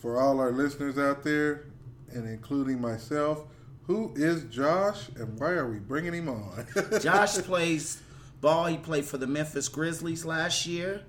for 0.00 0.18
all 0.18 0.40
our 0.40 0.50
listeners 0.50 0.98
out 0.98 1.22
there, 1.22 1.66
and 2.12 2.26
including 2.26 2.80
myself, 2.80 3.44
who 3.86 4.12
is 4.16 4.44
Josh 4.44 5.08
and 5.16 5.38
why 5.38 5.50
are 5.50 5.70
we 5.70 5.78
bringing 5.78 6.14
him 6.14 6.28
on? 6.28 6.66
Josh 7.00 7.34
plays 7.38 8.00
ball. 8.40 8.66
He 8.66 8.78
played 8.78 9.04
for 9.04 9.18
the 9.18 9.26
Memphis 9.26 9.68
Grizzlies 9.68 10.24
last 10.24 10.66
year, 10.66 11.02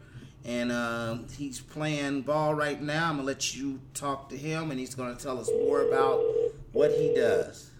and 0.44 0.72
um, 0.72 1.28
he's 1.38 1.62
playing 1.62 2.24
ball 2.24 2.54
right 2.54 2.82
now. 2.82 3.10
I'm 3.10 3.18
gonna 3.18 3.28
let 3.28 3.56
you 3.56 3.80
talk 3.94 4.30
to 4.30 4.38
him, 4.38 4.72
and 4.72 4.80
he's 4.80 4.96
gonna 4.96 5.16
tell 5.16 5.40
us 5.40 5.50
more 5.50 5.88
about 5.88 6.22
what 6.74 6.92
he 6.92 7.14
does. 7.16 7.71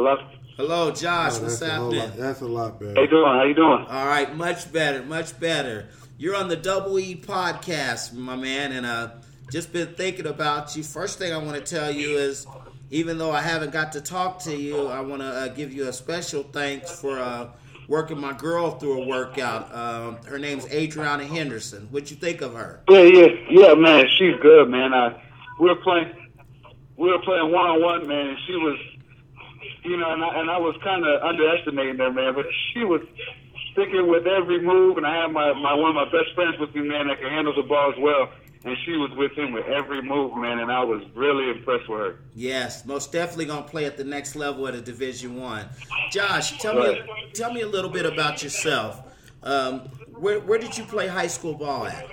Hello. 0.00 0.16
Hello, 0.56 0.90
Josh. 0.90 1.34
Oh, 1.36 1.42
What's 1.42 1.58
that's, 1.58 1.72
happening? 1.72 1.98
lot, 1.98 2.16
that's 2.16 2.40
a 2.40 2.46
lot 2.46 2.80
better. 2.80 2.94
How 2.94 3.02
you 3.02 3.08
doing? 3.08 3.24
How 3.26 3.42
you 3.44 3.54
doing? 3.54 3.84
All 3.86 4.06
right, 4.06 4.34
much 4.34 4.72
better, 4.72 5.02
much 5.02 5.38
better. 5.38 5.88
You're 6.16 6.36
on 6.36 6.48
the 6.48 6.56
Double 6.56 6.98
E 6.98 7.14
podcast, 7.16 8.14
my 8.14 8.34
man, 8.34 8.72
and 8.72 8.86
uh, 8.86 9.10
just 9.52 9.74
been 9.74 9.88
thinking 9.88 10.26
about 10.26 10.74
you. 10.74 10.84
First 10.84 11.18
thing 11.18 11.34
I 11.34 11.36
want 11.36 11.56
to 11.56 11.60
tell 11.60 11.90
you 11.90 12.16
is, 12.16 12.46
even 12.90 13.18
though 13.18 13.30
I 13.30 13.42
haven't 13.42 13.72
got 13.72 13.92
to 13.92 14.00
talk 14.00 14.38
to 14.44 14.56
you, 14.56 14.86
I 14.86 15.00
want 15.00 15.20
to 15.20 15.28
uh, 15.28 15.48
give 15.48 15.70
you 15.70 15.86
a 15.86 15.92
special 15.92 16.44
thanks 16.44 16.90
for 16.90 17.18
uh, 17.18 17.48
working 17.86 18.18
my 18.18 18.32
girl 18.32 18.70
through 18.70 19.02
a 19.02 19.06
workout. 19.06 19.70
Um, 19.74 20.16
her 20.24 20.38
name's 20.38 20.66
Adriana 20.72 21.26
Henderson. 21.26 21.88
What'd 21.90 22.10
you 22.10 22.16
think 22.16 22.40
of 22.40 22.54
her? 22.54 22.80
Yeah, 22.88 23.02
yeah, 23.02 23.26
yeah, 23.50 23.74
man. 23.74 24.06
She's 24.16 24.36
good, 24.40 24.70
man. 24.70 24.94
I 24.94 25.22
we 25.58 25.68
were 25.68 25.76
playing, 25.76 26.10
we 26.96 27.10
were 27.10 27.18
playing 27.18 27.52
one 27.52 27.66
on 27.66 27.82
one, 27.82 28.08
man. 28.08 28.28
And 28.28 28.38
she 28.46 28.54
was, 28.54 28.78
you 29.84 29.96
know, 29.96 30.12
and 30.12 30.24
I, 30.24 30.40
and 30.40 30.50
I 30.50 30.58
was 30.58 30.76
kind 30.82 31.04
of 31.04 31.22
underestimating 31.22 31.98
her, 31.98 32.12
man. 32.12 32.34
But 32.34 32.46
she 32.72 32.84
was 32.84 33.00
sticking 33.72 34.08
with 34.08 34.26
every 34.26 34.60
move, 34.60 34.96
and 34.96 35.06
I 35.06 35.22
had 35.22 35.32
my 35.32 35.52
my 35.54 35.74
one 35.74 35.90
of 35.90 35.96
my 35.96 36.04
best 36.04 36.34
friends 36.34 36.58
with 36.58 36.74
me, 36.74 36.82
man, 36.82 37.08
that 37.08 37.20
can 37.20 37.30
handle 37.30 37.54
the 37.54 37.62
ball 37.62 37.92
as 37.92 37.98
well. 38.00 38.30
And 38.62 38.76
she 38.84 38.92
was 38.92 39.10
with 39.16 39.32
him 39.32 39.52
with 39.52 39.64
every 39.66 40.02
move, 40.02 40.36
man, 40.36 40.58
and 40.58 40.70
I 40.70 40.84
was 40.84 41.02
really 41.14 41.48
impressed 41.48 41.88
with 41.88 41.98
her. 41.98 42.18
Yes, 42.34 42.84
most 42.84 43.10
definitely 43.10 43.46
gonna 43.46 43.62
play 43.62 43.86
at 43.86 43.96
the 43.96 44.04
next 44.04 44.36
level 44.36 44.68
at 44.68 44.74
a 44.74 44.82
Division 44.82 45.40
One. 45.40 45.66
Josh, 46.10 46.58
tell 46.58 46.74
me 46.74 47.00
tell 47.32 47.52
me 47.52 47.62
a 47.62 47.66
little 47.66 47.90
bit 47.90 48.04
about 48.04 48.42
yourself. 48.42 49.00
Um, 49.42 49.80
where 50.18 50.40
where 50.40 50.58
did 50.58 50.76
you 50.76 50.84
play 50.84 51.08
high 51.08 51.28
school 51.28 51.54
ball 51.54 51.86
at? 51.86 52.04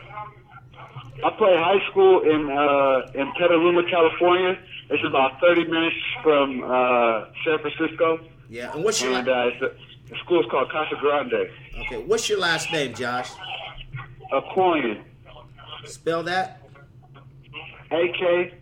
I 1.23 1.29
played 1.31 1.57
high 1.57 1.89
school 1.91 2.21
in 2.21 2.49
uh, 2.49 3.19
in 3.19 3.31
Petaluma, 3.37 3.83
California. 3.89 4.57
It's 4.89 5.03
about 5.05 5.39
30 5.41 5.65
minutes 5.65 5.95
from 6.23 6.63
uh, 6.63 7.25
San 7.45 7.59
Francisco, 7.59 8.19
Yeah, 8.49 8.73
and 8.73 8.83
what's 8.83 9.01
your 9.01 9.13
and 9.13 9.27
la- 9.27 9.43
uh, 9.43 9.47
it's 9.47 9.61
a, 9.61 10.09
the 10.09 10.15
school's 10.23 10.45
called 10.49 10.71
Casa 10.71 10.95
Grande. 11.01 11.33
okay? 11.79 11.97
What's 12.05 12.29
your 12.29 12.39
last 12.39 12.71
name, 12.71 12.93
Josh? 12.93 13.29
Akognon. 14.31 15.01
Spell 15.85 16.23
that. 16.23 16.61
A 17.91 18.13
K 18.19 18.53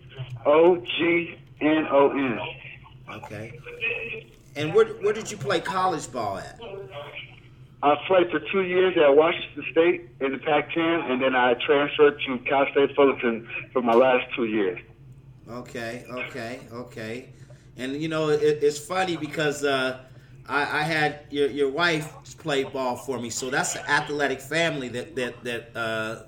O 0.46 0.78
G 0.78 1.36
N 1.62 1.88
O 1.92 2.10
N. 2.12 2.40
Okay. 3.18 3.60
And 4.56 4.74
where 4.74 4.86
where 4.86 5.14
did 5.14 5.30
you 5.32 5.38
play 5.38 5.60
college 5.60 6.12
ball 6.12 6.38
at? 6.38 6.60
I 7.84 7.96
played 8.08 8.30
for 8.32 8.40
two 8.52 8.62
years 8.64 8.96
at 8.98 9.16
Washington 9.16 9.64
State 9.72 10.10
in 10.22 10.32
the 10.32 10.38
Pac-10, 10.40 11.12
and 11.12 11.22
then 11.22 11.36
I 11.36 11.54
transferred 11.66 12.20
to 12.26 12.38
Cal 12.50 12.66
State 12.72 12.96
Fullerton 12.96 13.48
for 13.74 13.82
my 13.84 13.94
last 13.94 14.26
two 14.36 14.46
years. 14.46 14.80
Okay, 15.50 16.06
okay, 16.10 16.60
okay. 16.72 17.30
And 17.78 18.02
you 18.02 18.08
know, 18.08 18.30
it, 18.30 18.42
it's 18.64 18.80
funny 18.80 19.16
because 19.18 19.64
uh, 19.64 20.00
I, 20.48 20.62
I 20.80 20.82
had 20.84 21.22
your 21.30 21.50
your 21.50 21.70
wife 21.70 22.12
play 22.40 22.64
ball 22.64 22.96
for 22.96 23.20
me, 23.20 23.30
so 23.30 23.50
that's 23.50 23.76
an 23.76 23.84
athletic 23.88 24.42
family 24.42 24.90
that 24.90 25.16
that 25.16 25.44
that 25.44 25.76
uh, 25.78 26.24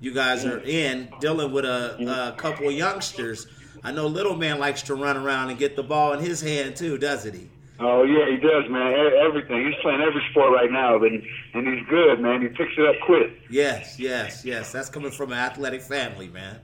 you 0.00 0.12
guys 0.14 0.44
are 0.44 0.60
in, 0.60 1.12
dealing 1.20 1.52
with 1.52 1.64
a, 1.64 2.32
a 2.34 2.40
couple 2.40 2.68
of 2.68 2.74
youngsters. 2.74 3.46
I 3.84 3.92
know 3.92 4.06
little 4.06 4.36
man 4.36 4.58
likes 4.58 4.82
to 4.82 4.94
run 4.94 5.16
around 5.16 5.50
and 5.50 5.58
get 5.58 5.76
the 5.76 5.82
ball 5.82 6.12
in 6.12 6.20
his 6.20 6.40
hand 6.40 6.76
too, 6.76 6.98
doesn't 6.98 7.34
he? 7.34 7.48
Oh 7.80 8.04
yeah, 8.04 8.30
he 8.30 8.36
does, 8.36 8.70
man. 8.70 8.92
E- 8.92 9.18
Everything. 9.26 9.66
He's 9.66 9.74
playing 9.82 10.00
every 10.00 10.22
sport 10.30 10.52
right 10.52 10.70
now, 10.70 10.98
but 10.98 11.10
and 11.10 11.66
he's 11.66 11.84
good, 11.88 12.20
man. 12.20 12.40
He 12.40 12.48
picks 12.48 12.72
it 12.78 12.86
up 12.86 12.94
quick. 13.04 13.32
Yes, 13.50 13.98
yes, 13.98 14.44
yes. 14.44 14.72
That's 14.72 14.88
coming 14.88 15.10
from 15.10 15.32
an 15.32 15.38
athletic 15.38 15.82
family, 15.82 16.28
man. 16.28 16.60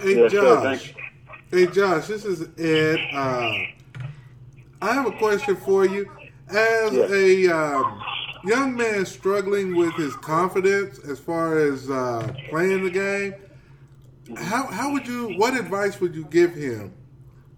Hey 0.00 0.16
Yes, 0.16 0.30
sir, 0.30 0.40
Josh. 0.40 0.62
thank 0.62 1.11
Hey 1.52 1.66
Josh, 1.66 2.06
this 2.06 2.24
is 2.24 2.48
Ed. 2.58 2.98
Uh, 3.12 3.52
I 4.80 4.94
have 4.94 5.04
a 5.04 5.12
question 5.12 5.54
for 5.54 5.84
you. 5.84 6.10
As 6.48 6.94
a 6.94 7.46
um, 7.48 8.02
young 8.46 8.74
man 8.74 9.04
struggling 9.04 9.76
with 9.76 9.92
his 9.96 10.16
confidence 10.16 10.98
as 11.00 11.20
far 11.20 11.58
as 11.58 11.90
uh, 11.90 12.32
playing 12.48 12.84
the 12.84 12.90
game, 12.90 13.34
how 14.34 14.64
how 14.68 14.92
would 14.92 15.06
you? 15.06 15.34
What 15.36 15.54
advice 15.54 16.00
would 16.00 16.14
you 16.14 16.24
give 16.24 16.54
him 16.54 16.94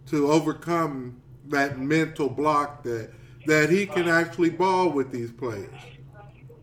to 0.06 0.28
overcome 0.28 1.22
that 1.50 1.78
mental 1.78 2.28
block 2.28 2.82
that 2.82 3.12
that 3.46 3.70
he 3.70 3.86
can 3.86 4.08
actually 4.08 4.50
ball 4.50 4.90
with 4.90 5.12
these 5.12 5.30
players? 5.30 5.70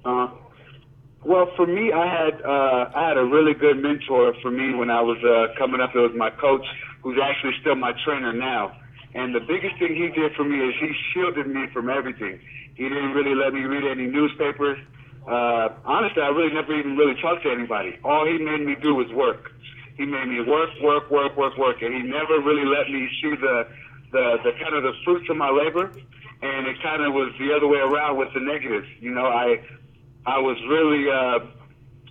Uh, 0.04 0.28
well, 1.24 1.50
for 1.56 1.65
me, 1.65 1.94
I 1.94 2.08
had 2.08 2.41
uh, 2.41 2.91
I 2.94 3.08
had 3.08 3.15
a 3.15 3.24
really 3.24 3.54
good 3.54 3.82
mentor 3.82 4.36
for 4.41 4.52
me 4.52 4.74
when 4.74 4.89
I 4.89 5.00
was 5.00 5.17
uh, 5.24 5.58
coming 5.58 5.80
up. 5.80 5.96
It 5.96 6.00
was 6.00 6.12
my 6.13 6.30
coach, 6.30 6.65
who's 7.02 7.18
actually 7.22 7.54
still 7.62 7.76
my 7.76 7.94
trainer 8.06 8.34
now. 8.34 8.78
And 9.14 9.36
the 9.36 9.42
biggest 9.42 9.78
thing 9.78 9.96
he 9.96 10.10
did 10.10 10.34
for 10.36 10.44
me 10.44 10.58
is 10.58 10.74
he 10.80 10.92
shielded 11.14 11.48
me 11.48 11.68
from 11.74 11.90
everything. 11.90 12.40
He 12.76 12.88
didn't 12.88 13.12
really 13.12 13.36
let 13.36 13.54
me 13.54 13.62
read 13.62 13.84
any 13.84 14.08
newspapers. 14.08 14.80
Uh, 15.28 15.70
honestly, 15.86 16.22
I 16.22 16.30
really 16.30 16.54
never 16.54 16.74
even 16.74 16.98
really 16.98 17.20
talked 17.22 17.44
to 17.44 17.52
anybody. 17.52 18.00
All 18.04 18.26
he 18.26 18.38
made 18.38 18.66
me 18.66 18.76
do 18.82 18.96
was 18.96 19.12
work. 19.12 19.52
He 19.98 20.06
made 20.06 20.28
me 20.28 20.42
work, 20.42 20.70
work, 20.82 21.12
work, 21.12 21.38
work, 21.38 21.58
work, 21.58 21.82
and 21.82 21.94
he 21.94 22.02
never 22.02 22.40
really 22.40 22.66
let 22.66 22.90
me 22.90 23.08
see 23.22 23.36
the 23.36 23.68
the, 24.12 24.38
the 24.44 24.52
kind 24.60 24.76
of 24.76 24.84
the 24.84 24.92
fruits 25.06 25.30
of 25.30 25.38
my 25.38 25.50
labor. 25.50 25.92
And 26.42 26.68
it 26.68 26.82
kind 26.82 27.04
of 27.04 27.14
was 27.14 27.32
the 27.40 27.54
other 27.54 27.68
way 27.68 27.78
around 27.78 28.18
with 28.18 28.34
the 28.34 28.40
negatives. 28.40 28.88
You 29.00 29.12
know, 29.12 29.28
I 29.28 29.62
I 30.26 30.40
was 30.40 30.58
really, 30.68 31.10
uh, 31.10 31.46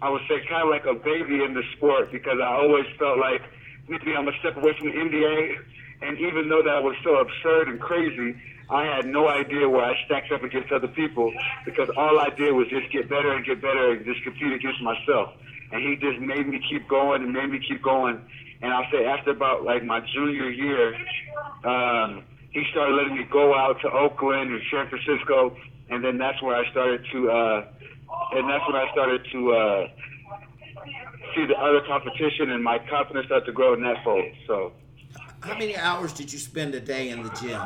I 0.03 0.11
would 0.11 0.23
say, 0.29 0.47
kind 0.49 0.63
of 0.63 0.71
like 0.71 0.85
a 0.85 0.95
baby 0.95 1.43
in 1.43 1.55
the 1.55 1.63
sport 1.77 2.13
because 2.13 2.39
I 2.41 2.47
always 2.47 2.87
felt 2.99 3.19
like 3.19 3.43
maybe 3.91 4.15
I'm 4.17 4.29
a 4.29 4.33
step 4.39 4.57
away 4.57 4.73
from 4.79 4.87
the 4.87 4.95
NBA. 4.95 5.57
And 6.03 6.19
even 6.19 6.49
though 6.49 6.63
that 6.63 6.83
was 6.83 6.97
so 7.05 7.17
absurd 7.17 7.69
and 7.69 7.81
crazy, 7.81 8.35
I 8.71 8.85
had 8.85 9.05
no 9.05 9.29
idea 9.29 9.69
where 9.69 9.85
I 9.85 9.95
stacked 10.07 10.31
up 10.33 10.45
against 10.45 10.73
other 10.73 10.89
people 10.89 11.33
because 11.65 11.91
all 11.97 12.21
I 12.21 12.31
did 12.31 12.53
was 12.53 12.69
just 12.69 12.91
get 12.93 13.11
better 13.11 13.33
and 13.33 13.45
get 13.45 13.61
better 13.61 13.93
and 13.93 14.05
just 14.07 14.23
compete 14.23 14.53
against 14.53 14.81
myself. 14.81 15.35
And 15.73 15.83
he 15.83 15.97
just 15.97 16.21
made 16.21 16.47
me 16.47 16.63
keep 16.71 16.89
going 16.89 17.23
and 17.23 17.33
made 17.33 17.51
me 17.51 17.61
keep 17.67 17.83
going. 17.83 18.23
And 18.63 18.73
I'll 18.73 18.87
say 18.93 19.05
after 19.05 19.31
about 19.31 19.65
like 19.65 19.85
my 19.85 20.01
junior 20.15 20.49
year, 20.51 20.95
um, 21.65 22.23
he 22.51 22.65
started 22.71 22.95
letting 22.95 23.17
me 23.17 23.25
go 23.31 23.55
out 23.55 23.81
to 23.83 23.91
Oakland 23.91 24.53
and 24.53 24.61
San 24.71 24.89
Francisco, 24.89 25.57
and 25.89 26.05
then 26.05 26.19
that's 26.19 26.41
where 26.43 26.57
I 26.57 26.69
started 26.71 27.05
to, 27.13 27.31
uh, 27.31 27.67
and 28.33 28.49
that's 28.49 28.67
when 28.67 28.77
I 28.77 28.91
started 28.93 29.23
to 29.33 29.53
uh, 29.53 29.89
see 31.35 31.47
the 31.47 31.57
other 31.59 31.81
competition, 31.87 32.51
and 32.51 32.63
my 32.63 32.79
confidence 32.91 33.27
started 33.27 33.47
to 33.47 33.53
grow 33.53 33.75
in 33.75 33.83
that 33.83 34.03
fold. 34.05 34.25
So 34.47 34.73
How 35.41 35.57
many 35.59 35.77
hours 35.77 36.13
did 36.13 36.33
you 36.33 36.39
spend 36.39 36.75
a 36.75 36.81
day 36.81 37.09
in 37.11 37.23
the 37.23 37.31
gym? 37.31 37.61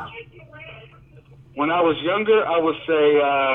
when 1.55 1.70
I 1.70 1.81
was 1.81 1.96
younger, 2.03 2.44
I 2.46 2.59
would 2.59 2.77
say 2.87 3.20
uh, 3.20 3.55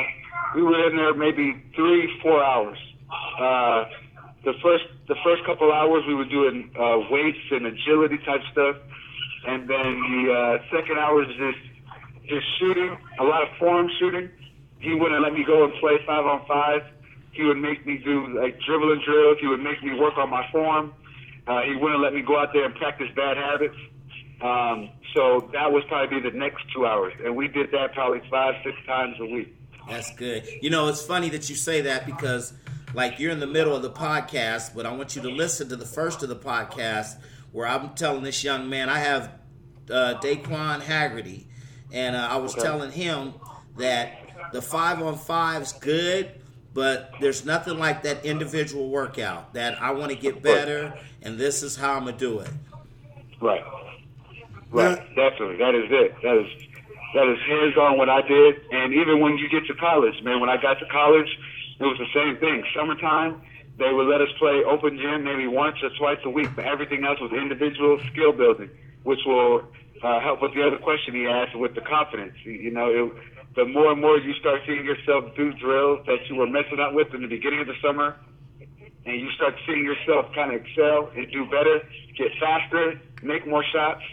we 0.55 0.63
were 0.63 0.89
in 0.89 0.95
there 0.95 1.13
maybe 1.13 1.63
three, 1.75 2.09
four 2.21 2.43
hours. 2.43 2.77
Uh, 3.39 3.85
the 4.45 4.53
first 4.63 4.85
the 5.07 5.15
first 5.23 5.43
couple 5.45 5.71
hours 5.71 6.03
we 6.07 6.15
were 6.15 6.25
doing 6.39 6.71
uh, 6.79 6.99
weights 7.11 7.39
and 7.51 7.65
agility 7.65 8.17
type 8.25 8.41
stuff, 8.51 8.75
and 9.47 9.69
then 9.69 9.87
the 10.11 10.31
uh, 10.31 10.63
second 10.75 10.97
hour 10.97 11.23
is 11.23 11.29
just 11.35 11.59
just 12.29 12.45
shooting, 12.59 12.95
a 13.19 13.23
lot 13.23 13.41
of 13.43 13.49
form 13.57 13.89
shooting. 13.99 14.29
He 14.79 14.93
wouldn't 14.95 15.21
let 15.21 15.33
me 15.33 15.43
go 15.43 15.65
and 15.65 15.73
play 15.81 15.97
five 16.05 16.25
on 16.25 16.45
five. 16.47 16.81
He 17.31 17.43
would 17.43 17.57
make 17.57 17.85
me 17.85 17.97
do 17.97 18.27
like 18.39 18.59
dribbling 18.61 19.01
drills. 19.05 19.37
He 19.39 19.47
would 19.47 19.61
make 19.61 19.81
me 19.83 19.97
work 19.99 20.17
on 20.17 20.29
my 20.29 20.45
form. 20.51 20.93
Uh, 21.47 21.61
he 21.61 21.75
wouldn't 21.75 22.01
let 22.01 22.13
me 22.13 22.21
go 22.21 22.39
out 22.39 22.49
there 22.53 22.65
and 22.65 22.75
practice 22.75 23.07
bad 23.15 23.37
habits. 23.37 23.75
Um, 24.41 24.89
so 25.13 25.49
that 25.53 25.71
was 25.71 25.83
probably 25.87 26.21
the 26.21 26.35
next 26.37 26.63
two 26.73 26.85
hours, 26.85 27.13
and 27.23 27.35
we 27.35 27.47
did 27.47 27.71
that 27.71 27.93
probably 27.93 28.21
five, 28.29 28.55
six 28.63 28.77
times 28.85 29.15
a 29.19 29.25
week. 29.25 29.53
That's 29.87 30.11
good. 30.15 30.47
You 30.61 30.69
know, 30.69 30.87
it's 30.87 31.01
funny 31.01 31.29
that 31.29 31.49
you 31.49 31.55
say 31.55 31.81
that 31.81 32.05
because, 32.05 32.53
like, 32.93 33.19
you're 33.19 33.31
in 33.31 33.39
the 33.39 33.47
middle 33.47 33.75
of 33.75 33.81
the 33.81 33.89
podcast, 33.89 34.75
but 34.75 34.85
I 34.85 34.93
want 34.93 35.15
you 35.15 35.21
to 35.23 35.29
listen 35.29 35.67
to 35.69 35.75
the 35.75 35.85
first 35.85 36.21
of 36.23 36.29
the 36.29 36.35
podcast 36.35 37.17
where 37.51 37.67
I'm 37.67 37.95
telling 37.95 38.23
this 38.23 38.43
young 38.43 38.69
man 38.69 38.87
I 38.87 38.99
have 38.99 39.31
uh, 39.89 40.19
Daquan 40.21 40.81
Haggerty, 40.81 41.47
and 41.91 42.15
uh, 42.15 42.27
I 42.29 42.37
was 42.37 42.53
Okay. 42.53 42.61
telling 42.61 42.91
him 42.91 43.33
that 43.77 44.13
the 44.53 44.61
five 44.61 45.01
on 45.01 45.17
five 45.17 45.63
is 45.63 45.73
good, 45.73 46.31
but 46.73 47.11
there's 47.19 47.45
nothing 47.45 47.77
like 47.77 48.03
that 48.03 48.25
individual 48.25 48.89
workout. 48.89 49.53
That 49.53 49.81
I 49.81 49.91
want 49.91 50.11
to 50.11 50.17
get 50.17 50.41
better, 50.41 50.93
and 51.21 51.37
this 51.37 51.63
is 51.63 51.75
how 51.75 51.93
I'm 51.93 52.05
gonna 52.05 52.17
do 52.17 52.39
it. 52.39 52.51
Right. 53.41 53.63
Right. 54.71 54.97
Definitely. 55.15 55.57
That 55.57 55.75
is 55.75 55.89
it. 55.89 56.15
That 56.21 56.37
is 56.37 56.69
that 57.15 57.27
is 57.27 57.39
hands 57.47 57.77
on 57.77 57.97
what 57.97 58.09
I 58.09 58.21
did. 58.21 58.61
And 58.71 58.93
even 58.93 59.19
when 59.19 59.37
you 59.37 59.49
get 59.49 59.65
to 59.67 59.73
college, 59.73 60.21
man, 60.23 60.39
when 60.39 60.49
I 60.49 60.61
got 60.61 60.75
to 60.79 60.85
college, 60.87 61.27
it 61.79 61.83
was 61.83 61.97
the 61.97 62.11
same 62.13 62.37
thing. 62.37 62.63
Summertime, 62.75 63.41
they 63.79 63.91
would 63.91 64.07
let 64.07 64.21
us 64.21 64.29
play 64.37 64.61
open 64.63 64.97
gym 64.97 65.23
maybe 65.23 65.47
once 65.47 65.77
or 65.81 65.89
twice 65.97 66.19
a 66.25 66.29
week, 66.29 66.49
but 66.55 66.65
everything 66.65 67.05
else 67.05 67.19
was 67.19 67.31
individual 67.31 67.99
skill 68.11 68.31
building, 68.31 68.69
which 69.03 69.19
will 69.25 69.63
uh, 70.03 70.19
help 70.19 70.41
with 70.41 70.53
the 70.53 70.61
other 70.65 70.77
question 70.77 71.15
he 71.15 71.25
asked 71.25 71.55
with 71.55 71.73
the 71.73 71.81
confidence. 71.81 72.35
You, 72.43 72.51
you 72.51 72.71
know, 72.71 72.89
it, 72.89 73.13
the 73.55 73.65
more 73.65 73.91
and 73.91 74.01
more 74.01 74.17
you 74.17 74.33
start 74.35 74.61
seeing 74.65 74.85
yourself 74.85 75.35
do 75.35 75.53
drills 75.53 76.05
that 76.05 76.19
you 76.29 76.35
were 76.35 76.47
messing 76.47 76.79
up 76.79 76.93
with 76.93 77.13
in 77.13 77.21
the 77.21 77.27
beginning 77.27 77.61
of 77.61 77.67
the 77.67 77.75
summer, 77.81 78.15
and 79.05 79.19
you 79.19 79.29
start 79.31 79.55
seeing 79.65 79.83
yourself 79.83 80.33
kind 80.35 80.53
of 80.53 80.61
excel 80.61 81.09
and 81.15 81.31
do 81.31 81.45
better, 81.45 81.81
get 82.17 82.31
faster, 82.39 82.99
make 83.23 83.47
more 83.47 83.63
shots, 83.73 84.03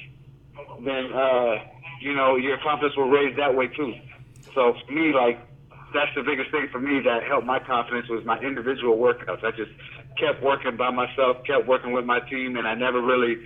then 0.85 1.13
uh, 1.13 1.57
you 2.01 2.15
know 2.15 2.37
your 2.37 2.59
confidence 2.59 2.97
will 2.97 3.11
raise 3.11 3.37
that 3.37 3.55
way 3.55 3.69
too. 3.69 3.95
So 4.55 4.75
for 4.87 4.93
me, 4.93 5.13
like 5.13 5.39
that's 5.93 6.15
the 6.15 6.23
biggest 6.23 6.51
thing 6.51 6.69
for 6.73 6.81
me 6.81 7.01
that 7.01 7.23
helped 7.25 7.47
my 7.47 7.59
confidence 7.59 8.09
was 8.09 8.25
my 8.25 8.39
individual 8.41 8.97
workouts. 8.97 9.45
I 9.45 9.51
just 9.51 9.71
kept 10.19 10.43
working 10.43 10.77
by 10.77 10.91
myself, 10.91 11.45
kept 11.45 11.67
working 11.67 11.93
with 11.93 12.05
my 12.05 12.21
team, 12.21 12.57
and 12.57 12.67
I 12.67 12.75
never 12.75 13.01
really 13.01 13.37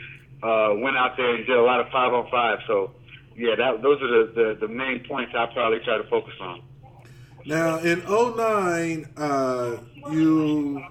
uh, 0.42 0.74
went 0.78 0.96
out 0.96 1.16
there 1.16 1.34
and 1.34 1.46
did 1.46 1.56
a 1.56 1.62
lot 1.62 1.80
of 1.80 1.88
five 1.90 2.12
on 2.12 2.30
five. 2.30 2.58
So 2.66 2.92
yeah, 3.40 3.54
that 3.56 3.80
those 3.80 4.00
are 4.02 4.08
the, 4.08 4.32
the, 4.34 4.66
the 4.66 4.68
main 4.68 5.02
points 5.04 5.32
I 5.34 5.46
probably 5.46 5.78
try 5.80 5.96
to 5.96 6.04
focus 6.04 6.34
on. 6.40 6.62
Now, 7.46 7.78
in 7.78 8.00
09, 8.00 9.08
uh, 9.16 9.76
you 10.10 10.84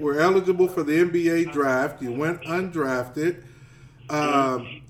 were 0.00 0.20
eligible 0.20 0.66
for 0.66 0.82
the 0.82 0.92
NBA 0.92 1.52
draft. 1.52 2.02
You 2.02 2.12
went 2.12 2.42
undrafted. 2.42 3.44
Um, 4.10 4.82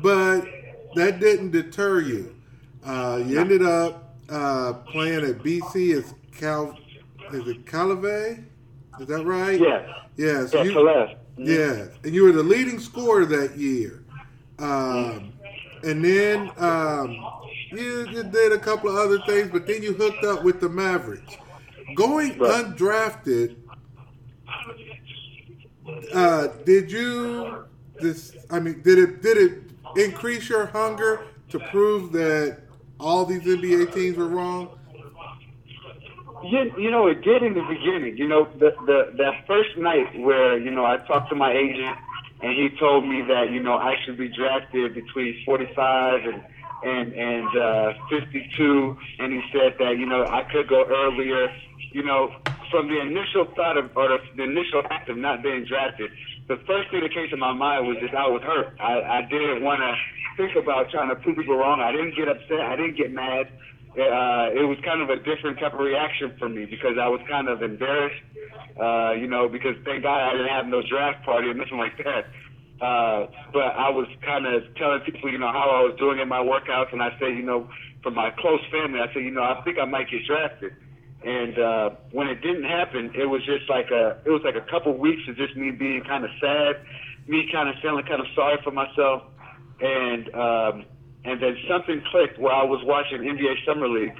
but 0.00 0.46
that 0.94 1.20
didn't 1.20 1.50
deter 1.50 2.00
you. 2.00 2.34
Uh, 2.82 3.22
you 3.26 3.38
ended 3.38 3.62
up 3.62 4.16
uh, 4.30 4.72
playing 4.90 5.24
at 5.24 5.38
BC 5.40 5.98
as 5.98 6.14
Cal. 6.34 6.78
Is 7.32 7.46
it 7.46 7.66
Calave? 7.66 8.42
Is 9.00 9.06
that 9.06 9.24
right? 9.26 9.60
Yes. 9.60 9.88
Yes. 10.16 10.54
Yeah, 10.54 10.62
you, 10.62 11.08
Yes, 11.36 11.88
and 12.04 12.14
you 12.14 12.24
were 12.24 12.32
the 12.32 12.42
leading 12.42 12.78
scorer 12.78 13.24
that 13.26 13.56
year. 13.56 14.02
Um, 14.58 15.31
and 15.82 16.04
then 16.04 16.52
um, 16.58 17.32
you, 17.70 18.06
you 18.10 18.22
did 18.24 18.52
a 18.52 18.58
couple 18.58 18.90
of 18.90 18.96
other 18.96 19.18
things, 19.20 19.50
but 19.50 19.66
then 19.66 19.82
you 19.82 19.94
hooked 19.94 20.24
up 20.24 20.42
with 20.42 20.60
the 20.60 20.68
Mavericks. 20.68 21.38
Going 21.94 22.38
Right. 22.38 22.50
undrafted, 22.50 23.56
uh, 26.12 26.48
did 26.64 26.90
you? 26.90 27.64
This, 28.00 28.36
I 28.50 28.60
mean, 28.60 28.82
did 28.82 28.98
it 28.98 29.22
did 29.22 29.36
it 29.38 29.62
increase 29.96 30.48
your 30.48 30.66
hunger 30.66 31.28
to 31.50 31.60
prove 31.60 32.12
that 32.12 32.58
all 32.98 33.24
these 33.24 33.42
NBA 33.42 33.92
teams 33.92 34.16
were 34.16 34.28
wrong? 34.28 34.70
You, 36.44 36.72
you 36.76 36.90
know, 36.90 37.06
it 37.06 37.22
did 37.22 37.42
in 37.42 37.54
the 37.54 37.62
beginning. 37.62 38.16
You 38.16 38.28
know, 38.28 38.48
the, 38.58 38.70
the 38.86 39.12
that 39.18 39.46
first 39.46 39.76
night 39.76 40.18
where 40.20 40.58
you 40.58 40.70
know 40.70 40.84
I 40.84 40.96
talked 40.98 41.28
to 41.30 41.36
my 41.36 41.52
agent 41.52 41.96
and 42.42 42.52
he 42.52 42.68
told 42.78 43.06
me 43.06 43.22
that 43.28 43.50
you 43.50 43.62
know 43.62 43.74
I 43.74 43.94
should 44.04 44.18
be 44.18 44.28
drafted 44.28 44.94
between 44.94 45.42
45 45.44 46.20
and 46.24 46.42
and 46.84 47.12
and 47.14 47.48
uh, 47.56 47.92
52, 48.10 48.96
and 49.20 49.32
he 49.32 49.40
said 49.52 49.76
that 49.78 49.96
you 49.98 50.06
know 50.06 50.26
I 50.26 50.42
could 50.50 50.68
go 50.68 50.84
earlier. 50.84 51.48
You 51.92 52.02
know, 52.02 52.34
from 52.70 52.88
the 52.88 53.00
initial 53.00 53.46
thought 53.54 53.76
of 53.76 53.96
or 53.96 54.18
the, 54.36 54.42
initial 54.42 54.82
act 54.90 55.08
of 55.10 55.16
not 55.18 55.42
being 55.42 55.64
drafted, 55.64 56.10
the 56.48 56.56
first 56.66 56.90
thing 56.90 57.00
that 57.02 57.12
came 57.12 57.28
to 57.28 57.36
my 57.36 57.52
mind 57.52 57.86
was 57.86 57.98
just 58.00 58.14
I 58.14 58.26
was 58.26 58.42
hurt. 58.42 58.74
I, 58.80 59.20
I 59.20 59.22
didn't 59.22 59.62
want 59.62 59.80
to 59.80 59.94
think 60.36 60.56
about 60.56 60.90
trying 60.90 61.10
to 61.10 61.16
prove 61.16 61.36
people 61.36 61.56
wrong. 61.56 61.80
I 61.80 61.92
didn't 61.92 62.16
get 62.16 62.28
upset. 62.28 62.60
I 62.60 62.76
didn't 62.76 62.96
get 62.96 63.12
mad 63.12 63.46
uh, 63.92 64.48
it 64.56 64.64
was 64.64 64.78
kind 64.84 65.02
of 65.02 65.10
a 65.10 65.16
different 65.16 65.58
type 65.58 65.74
of 65.74 65.80
reaction 65.80 66.32
for 66.38 66.48
me 66.48 66.64
because 66.64 66.96
I 67.00 67.08
was 67.08 67.20
kind 67.28 67.48
of 67.48 67.62
embarrassed, 67.62 68.24
uh, 68.80 69.12
you 69.12 69.26
know, 69.26 69.48
because 69.48 69.76
thank 69.84 70.02
God 70.02 70.16
I 70.16 70.32
didn't 70.32 70.48
have 70.48 70.66
no 70.66 70.80
draft 70.80 71.24
party 71.24 71.48
or 71.48 71.54
nothing 71.54 71.76
like 71.76 71.96
that. 71.98 72.24
Uh, 72.80 73.28
but 73.52 73.76
I 73.76 73.90
was 73.90 74.08
kind 74.24 74.46
of 74.46 74.64
telling 74.76 75.00
people, 75.00 75.30
you 75.30 75.38
know, 75.38 75.52
how 75.52 75.70
I 75.70 75.80
was 75.86 75.94
doing 75.98 76.18
in 76.18 76.28
my 76.28 76.40
workouts, 76.40 76.92
and 76.92 77.02
I 77.02 77.10
said, 77.20 77.36
you 77.36 77.42
know, 77.42 77.68
for 78.02 78.10
my 78.10 78.30
close 78.38 78.60
family, 78.72 78.98
I 78.98 79.12
said, 79.12 79.22
you 79.22 79.30
know, 79.30 79.44
I 79.44 79.60
think 79.62 79.78
I 79.78 79.84
might 79.84 80.10
get 80.10 80.24
drafted. 80.26 80.72
And 81.22 81.58
uh, 81.58 81.90
when 82.10 82.26
it 82.26 82.42
didn't 82.42 82.64
happen, 82.64 83.12
it 83.14 83.26
was 83.26 83.44
just 83.44 83.70
like 83.70 83.92
a, 83.92 84.18
it 84.24 84.30
was 84.30 84.42
like 84.42 84.56
a 84.56 84.66
couple 84.68 84.96
weeks 84.96 85.22
of 85.28 85.36
just 85.36 85.54
me 85.54 85.70
being 85.70 86.02
kind 86.02 86.24
of 86.24 86.30
sad, 86.40 86.82
me 87.28 87.46
kind 87.52 87.68
of 87.68 87.76
feeling 87.80 88.04
kind 88.04 88.20
of 88.20 88.26
sorry 88.34 88.58
for 88.64 88.72
myself, 88.72 89.22
and 89.80 90.34
um, 90.34 90.84
and 91.24 91.40
then 91.40 91.56
something 91.68 92.02
clicked 92.10 92.38
where 92.38 92.52
I 92.52 92.64
was 92.64 92.82
watching 92.84 93.20
NBA 93.20 93.64
Summer 93.66 93.88
League 93.88 94.18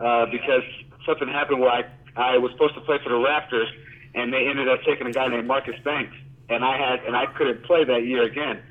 uh, 0.00 0.26
because 0.26 0.62
something 1.06 1.28
happened 1.28 1.60
where 1.60 1.70
I 1.70 1.82
I 2.16 2.36
was 2.38 2.50
supposed 2.52 2.74
to 2.74 2.80
play 2.80 2.98
for 3.02 3.10
the 3.10 3.20
Raptors, 3.20 3.70
and 4.14 4.32
they 4.32 4.48
ended 4.48 4.68
up 4.68 4.80
taking 4.84 5.06
a 5.06 5.12
guy 5.12 5.28
named 5.28 5.46
Marcus 5.46 5.78
Banks, 5.84 6.16
and 6.48 6.64
I 6.64 6.76
had 6.76 7.04
and 7.06 7.14
I 7.16 7.26
couldn't 7.26 7.64
play 7.64 7.84
that 7.84 8.04
year 8.04 8.24
again. 8.24 8.62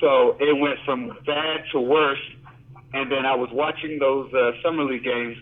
So 0.00 0.36
it 0.40 0.58
went 0.58 0.78
from 0.84 1.16
bad 1.24 1.64
to 1.72 1.80
worse, 1.80 2.20
and 2.92 3.10
then 3.10 3.24
I 3.24 3.34
was 3.36 3.48
watching 3.52 3.98
those 3.98 4.32
uh, 4.34 4.52
summer 4.62 4.84
league 4.84 5.04
games, 5.04 5.38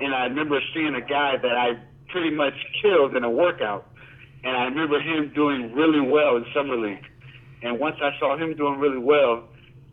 and 0.00 0.14
I 0.14 0.24
remember 0.24 0.58
seeing 0.74 0.94
a 0.94 1.00
guy 1.00 1.36
that 1.36 1.52
I 1.52 1.78
pretty 2.08 2.34
much 2.34 2.54
killed 2.82 3.14
in 3.14 3.24
a 3.24 3.30
workout, 3.30 3.86
and 4.42 4.56
I 4.56 4.64
remember 4.64 5.00
him 5.00 5.32
doing 5.34 5.72
really 5.72 6.00
well 6.00 6.36
in 6.36 6.44
summer 6.54 6.76
league. 6.76 7.04
And 7.62 7.78
once 7.78 7.96
I 8.02 8.18
saw 8.18 8.36
him 8.36 8.56
doing 8.56 8.80
really 8.80 8.98
well, 8.98 9.44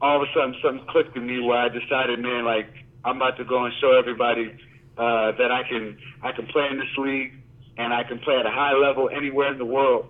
all 0.02 0.22
of 0.22 0.28
a 0.28 0.34
sudden 0.34 0.56
something 0.64 0.86
clicked 0.88 1.16
in 1.18 1.26
me 1.26 1.40
where 1.40 1.58
I 1.58 1.70
decided, 1.70 2.20
man, 2.20 2.46
like 2.46 2.70
I'm 3.04 3.18
about 3.18 3.38
to 3.38 3.46
go 3.46 3.66
and 3.66 3.74
show 3.82 3.98
everybody 3.98 4.52
uh, 4.98 5.32
that 5.34 5.52
I 5.52 5.64
can 5.68 5.98
I 6.22 6.32
can 6.32 6.48
play 6.48 6.68
in 6.70 6.78
this 6.78 6.98
league 6.98 7.34
and 7.78 7.94
I 7.94 8.04
can 8.04 8.20
play 8.20 8.36
at 8.36 8.46
a 8.46 8.52
high 8.52 8.74
level 8.74 9.10
anywhere 9.10 9.52
in 9.52 9.58
the 9.58 9.66
world. 9.66 10.10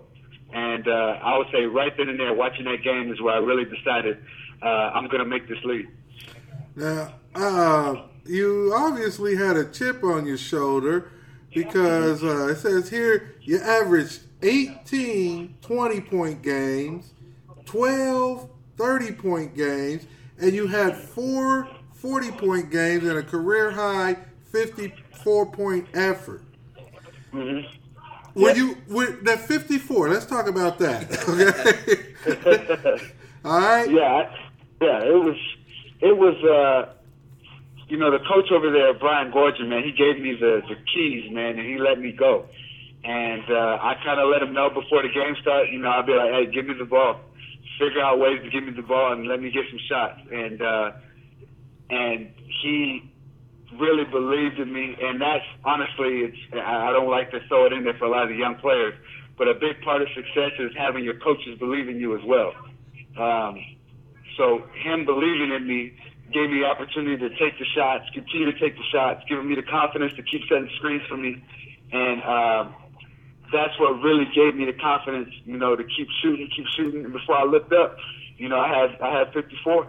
And 0.52 0.88
uh, 0.88 1.18
I 1.22 1.36
would 1.36 1.48
say 1.52 1.64
right 1.64 1.94
then 1.96 2.08
and 2.08 2.18
there, 2.18 2.32
watching 2.32 2.64
that 2.64 2.82
game 2.82 3.12
is 3.12 3.20
where 3.20 3.34
I 3.34 3.38
really 3.38 3.64
decided 3.64 4.18
uh, 4.62 4.66
I'm 4.66 5.06
going 5.08 5.22
to 5.22 5.28
make 5.28 5.46
this 5.48 5.62
league. 5.64 5.88
Now, 6.74 7.14
uh, 7.34 8.06
you 8.24 8.72
obviously 8.74 9.36
had 9.36 9.56
a 9.56 9.64
chip 9.70 10.02
on 10.02 10.26
your 10.26 10.38
shoulder 10.38 11.10
because 11.52 12.22
uh, 12.22 12.48
it 12.48 12.56
says 12.56 12.88
here 12.88 13.34
you 13.42 13.60
averaged 13.60 14.20
18 14.42 15.56
20 15.60 16.00
point 16.02 16.42
games, 16.42 17.12
12 17.66 18.48
30 18.78 19.12
point 19.12 19.54
games, 19.54 20.06
and 20.40 20.52
you 20.52 20.66
had 20.66 20.96
four 20.96 21.68
40 21.94 22.30
point 22.32 22.70
games 22.70 23.04
and 23.04 23.18
a 23.18 23.22
career 23.22 23.72
high 23.72 24.16
54 24.52 25.46
point 25.46 25.86
effort. 25.94 26.42
Mm-hmm. 27.32 28.40
Were 28.40 28.54
you 28.54 28.76
that 29.22 29.40
54? 29.40 30.08
Let's 30.10 30.26
talk 30.26 30.48
about 30.48 30.78
that. 30.78 31.08
Okay. 32.26 33.04
All 33.44 33.60
right. 33.60 33.88
Yeah, 33.88 34.30
yeah, 34.82 35.04
it 35.04 35.14
was, 35.14 35.36
it 36.00 36.16
was, 36.16 36.36
uh, 36.44 36.92
you 37.88 37.96
know, 37.96 38.10
the 38.10 38.18
coach 38.18 38.50
over 38.50 38.70
there, 38.70 38.92
Brian 38.94 39.32
Goorjian, 39.32 39.68
man, 39.68 39.84
he 39.84 39.92
gave 39.92 40.20
me 40.20 40.34
the, 40.34 40.60
the 40.68 40.74
keys, 40.92 41.30
man, 41.30 41.58
and 41.58 41.66
he 41.66 41.78
let 41.78 42.00
me 42.00 42.12
go. 42.12 42.46
And 43.04 43.44
uh, 43.48 43.78
I 43.80 43.94
kind 44.04 44.20
of 44.20 44.28
let 44.28 44.42
him 44.42 44.52
know 44.52 44.68
before 44.68 45.02
the 45.02 45.08
game 45.08 45.36
started, 45.40 45.72
you 45.72 45.78
know, 45.78 45.88
I'd 45.88 46.06
be 46.06 46.12
like, 46.12 46.30
hey, 46.32 46.46
give 46.52 46.66
me 46.66 46.74
the 46.74 46.84
ball. 46.84 47.20
Figure 47.78 48.02
out 48.02 48.18
ways 48.18 48.40
to 48.42 48.50
give 48.50 48.64
me 48.64 48.72
the 48.74 48.82
ball 48.82 49.12
and 49.12 49.28
let 49.28 49.40
me 49.40 49.50
get 49.50 49.64
some 49.70 49.80
shots. 49.88 50.20
And, 50.30 50.60
uh, 50.60 50.90
and 51.90 52.30
he 52.62 53.08
really 53.76 54.04
believed 54.04 54.58
in 54.58 54.72
me, 54.72 54.96
and 55.00 55.20
that's 55.20 55.44
honestly, 55.64 56.24
it's 56.24 56.38
I 56.54 56.92
don't 56.92 57.10
like 57.10 57.30
to 57.32 57.40
throw 57.48 57.66
it 57.66 57.72
in 57.72 57.84
there 57.84 57.94
for 57.98 58.06
a 58.06 58.10
lot 58.10 58.22
of 58.24 58.30
the 58.30 58.36
young 58.36 58.56
players, 58.56 58.94
but 59.36 59.48
a 59.48 59.54
big 59.54 59.80
part 59.84 60.00
of 60.02 60.08
success 60.14 60.52
is 60.58 60.72
having 60.76 61.04
your 61.04 61.18
coaches 61.20 61.58
believe 61.58 61.88
in 61.88 62.00
you 62.00 62.16
as 62.16 62.24
well. 62.24 62.52
Um, 63.18 63.58
so 64.36 64.64
him 64.82 65.04
believing 65.04 65.52
in 65.52 65.66
me 65.66 65.92
gave 66.32 66.50
me 66.50 66.60
the 66.60 66.66
opportunity 66.66 67.16
to 67.16 67.28
take 67.36 67.58
the 67.58 67.66
shots, 67.74 68.04
continue 68.14 68.50
to 68.50 68.58
take 68.58 68.76
the 68.76 68.84
shots, 68.92 69.22
giving 69.28 69.48
me 69.48 69.54
the 69.54 69.62
confidence 69.62 70.12
to 70.16 70.22
keep 70.22 70.42
setting 70.48 70.70
screens 70.76 71.02
for 71.08 71.16
me, 71.16 71.42
and 71.92 72.22
um, 72.22 72.74
that's 73.52 73.78
what 73.78 74.00
really 74.02 74.26
gave 74.34 74.54
me 74.54 74.64
the 74.64 74.72
confidence, 74.72 75.30
you 75.44 75.56
know, 75.56 75.76
to 75.76 75.84
keep 75.84 76.08
shooting, 76.22 76.48
keep 76.54 76.66
shooting. 76.76 77.04
And 77.04 77.12
before 77.12 77.36
I 77.36 77.44
looked 77.44 77.72
up, 77.72 77.96
you 78.36 78.48
know, 78.48 78.58
I 78.58 78.68
had 78.68 79.00
I 79.00 79.18
had 79.18 79.32
54. 79.32 79.88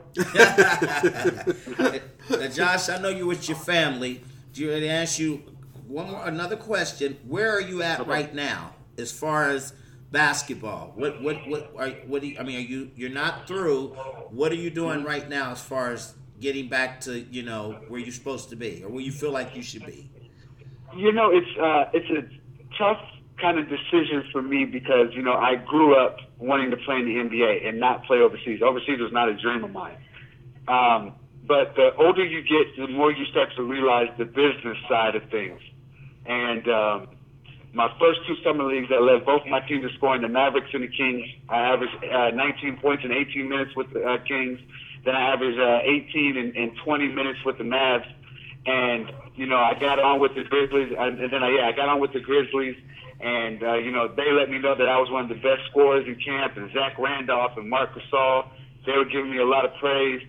now, 2.39 2.47
Josh, 2.47 2.89
I 2.89 2.97
know 2.99 3.09
you're 3.09 3.27
with 3.27 3.47
your 3.47 3.57
family. 3.57 4.21
Do 4.53 4.63
you 4.63 4.71
to 4.79 4.87
ask 4.87 5.19
you 5.19 5.43
one 5.87 6.09
more 6.09 6.25
another 6.27 6.55
question? 6.55 7.17
Where 7.27 7.51
are 7.51 7.61
you 7.61 7.83
at 7.83 8.07
right 8.07 8.33
now 8.33 8.73
as 8.97 9.11
far 9.11 9.49
as 9.49 9.73
basketball? 10.11 10.93
What 10.95 11.21
what 11.21 11.47
what 11.47 11.71
are 11.77 11.89
what 12.07 12.21
do 12.21 12.27
you, 12.27 12.39
I 12.39 12.43
mean? 12.43 12.57
Are 12.57 12.61
you 12.61 12.91
you're 12.95 13.11
not 13.11 13.47
through? 13.47 13.89
What 14.31 14.51
are 14.51 14.55
you 14.55 14.71
doing 14.71 15.03
right 15.03 15.29
now 15.29 15.51
as 15.51 15.61
far 15.61 15.91
as 15.91 16.15
getting 16.39 16.69
back 16.69 17.01
to 17.01 17.19
you 17.19 17.43
know 17.43 17.81
where 17.87 17.99
you're 17.99 18.11
supposed 18.11 18.49
to 18.49 18.55
be 18.55 18.83
or 18.83 18.89
where 18.89 19.01
you 19.01 19.11
feel 19.11 19.31
like 19.31 19.55
you 19.55 19.61
should 19.61 19.85
be? 19.85 20.09
You 20.95 21.11
know, 21.11 21.29
it's 21.31 21.59
uh, 21.59 21.85
it's 21.93 22.09
a 22.09 22.77
tough 22.77 22.99
kind 23.41 23.59
of 23.59 23.67
decision 23.69 24.23
for 24.31 24.41
me 24.41 24.65
because 24.65 25.13
you 25.13 25.21
know 25.21 25.33
I 25.33 25.55
grew 25.55 25.95
up 25.95 26.17
wanting 26.37 26.71
to 26.71 26.77
play 26.77 26.97
in 26.97 27.05
the 27.05 27.15
NBA 27.15 27.67
and 27.67 27.79
not 27.79 28.05
play 28.05 28.19
overseas. 28.19 28.61
Overseas 28.61 28.99
was 28.99 29.11
not 29.11 29.29
a 29.29 29.35
dream 29.35 29.63
of 29.63 29.71
mine. 29.71 29.97
Um, 30.67 31.15
but 31.47 31.73
the 31.75 31.89
older 31.97 32.23
you 32.23 32.41
get, 32.43 32.77
the 32.77 32.87
more 32.93 33.11
you 33.11 33.25
start 33.31 33.49
to 33.55 33.63
realize 33.63 34.07
the 34.17 34.25
business 34.25 34.77
side 34.87 35.15
of 35.15 35.23
things. 35.31 35.59
And 36.25 36.67
um, 36.69 37.07
my 37.73 37.89
first 37.99 38.19
two 38.27 38.35
summer 38.43 38.63
leagues, 38.65 38.87
I 38.93 39.01
led 39.01 39.25
both 39.25 39.41
my 39.49 39.59
teams 39.61 39.89
to 39.89 39.97
scoring 39.97 40.21
the 40.21 40.27
Mavericks 40.27 40.69
and 40.73 40.83
the 40.83 40.87
Kings. 40.87 41.25
I 41.49 41.73
averaged 41.73 41.95
uh, 42.05 42.29
19 42.35 42.77
points 42.81 43.03
in 43.03 43.11
18 43.11 43.49
minutes 43.49 43.71
with 43.75 43.91
the 43.93 44.05
uh, 44.05 44.17
Kings. 44.25 44.59
Then 45.05 45.15
I 45.15 45.33
averaged 45.33 45.59
uh, 45.59 45.79
18 46.11 46.37
in, 46.37 46.55
in 46.55 46.75
20 46.85 47.07
minutes 47.07 47.39
with 47.45 47.57
the 47.57 47.63
Mavs. 47.63 48.05
And 48.65 49.11
you 49.35 49.45
know, 49.45 49.57
I 49.57 49.73
got 49.79 49.99
on 49.99 50.19
with 50.19 50.35
the 50.35 50.43
Grizzlies, 50.43 50.93
and 50.97 51.31
then 51.31 51.43
I, 51.43 51.49
yeah, 51.49 51.67
I 51.67 51.71
got 51.71 51.89
on 51.89 51.99
with 51.99 52.13
the 52.13 52.19
Grizzlies 52.19 52.75
and, 53.19 53.61
uh, 53.61 53.75
you 53.75 53.91
know, 53.91 54.07
they 54.07 54.31
let 54.31 54.49
me 54.49 54.59
know 54.59 54.75
that 54.75 54.87
I 54.87 54.97
was 54.97 55.11
one 55.11 55.23
of 55.23 55.29
the 55.29 55.43
best 55.43 55.67
scorers 55.69 56.07
in 56.07 56.15
camp, 56.23 56.55
and 56.55 56.71
Zach 56.71 56.97
Randolph 56.97 57.57
and 57.57 57.69
Marc 57.69 57.91
Gasol, 57.93 58.47
they 58.85 58.93
were 58.93 59.05
giving 59.05 59.31
me 59.31 59.39
a 59.39 59.45
lot 59.45 59.65
of 59.65 59.71
praise. 59.79 60.21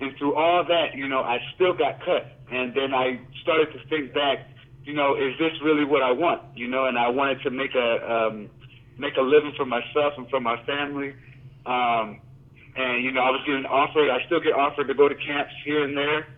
And 0.00 0.16
through 0.16 0.36
all 0.36 0.64
that, 0.64 0.94
you 0.94 1.08
know, 1.08 1.20
I 1.20 1.38
still 1.54 1.72
got 1.72 1.98
cut. 2.04 2.38
And 2.52 2.72
then 2.74 2.94
I 2.94 3.18
started 3.42 3.72
to 3.72 3.88
think 3.88 4.14
back, 4.14 4.46
you 4.84 4.94
know, 4.94 5.16
is 5.16 5.36
this 5.38 5.50
really 5.64 5.84
what 5.84 6.02
I 6.02 6.12
want? 6.12 6.42
You 6.54 6.68
know, 6.68 6.86
and 6.86 6.96
I 6.96 7.08
wanted 7.08 7.42
to 7.42 7.50
make 7.50 7.74
a 7.74 8.12
um, 8.12 8.48
make 8.96 9.16
a 9.16 9.22
living 9.22 9.52
for 9.56 9.66
myself 9.66 10.14
and 10.16 10.28
for 10.30 10.38
my 10.38 10.62
family. 10.64 11.14
Um, 11.64 12.20
and 12.76 13.02
you 13.02 13.10
know, 13.10 13.22
I 13.22 13.30
was 13.30 13.42
getting 13.44 13.66
offered. 13.66 14.08
I 14.10 14.24
still 14.26 14.38
get 14.38 14.52
offered 14.52 14.86
to 14.86 14.94
go 14.94 15.08
to 15.08 15.14
camps 15.16 15.52
here 15.64 15.82
and 15.82 15.96
there, 15.96 16.28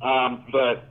um, 0.00 0.46
but 0.50 0.88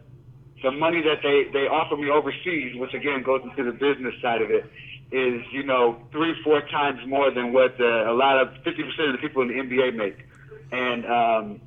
the 0.63 0.72
money 0.72 1.02
that 1.02 1.22
they 1.24 1.52
they 1.52 1.67
offer 1.67 1.95
me 1.95 2.10
overseas, 2.10 2.76
which 2.76 2.93
again 2.93 3.24
goes 3.24 3.41
into 3.43 3.63
the 3.63 3.72
business 3.72 4.13
side 4.22 4.41
of 4.41 4.52
it, 4.52 4.65
is 5.12 5.41
you 5.52 5.63
know 5.63 5.98
three 6.12 6.34
four 6.43 6.62
times 6.69 7.00
more 7.08 7.32
than 7.32 7.54
what 7.54 7.78
the, 7.78 8.10
a 8.10 8.13
lot 8.13 8.41
of 8.41 8.54
fifty 8.63 8.84
percent 8.84 9.10
of 9.10 9.13
the 9.13 9.22
people 9.22 9.41
in 9.41 9.48
the 9.50 9.56
NBA 9.56 9.95
make, 9.95 10.17
and 10.72 11.06
um, 11.06 11.62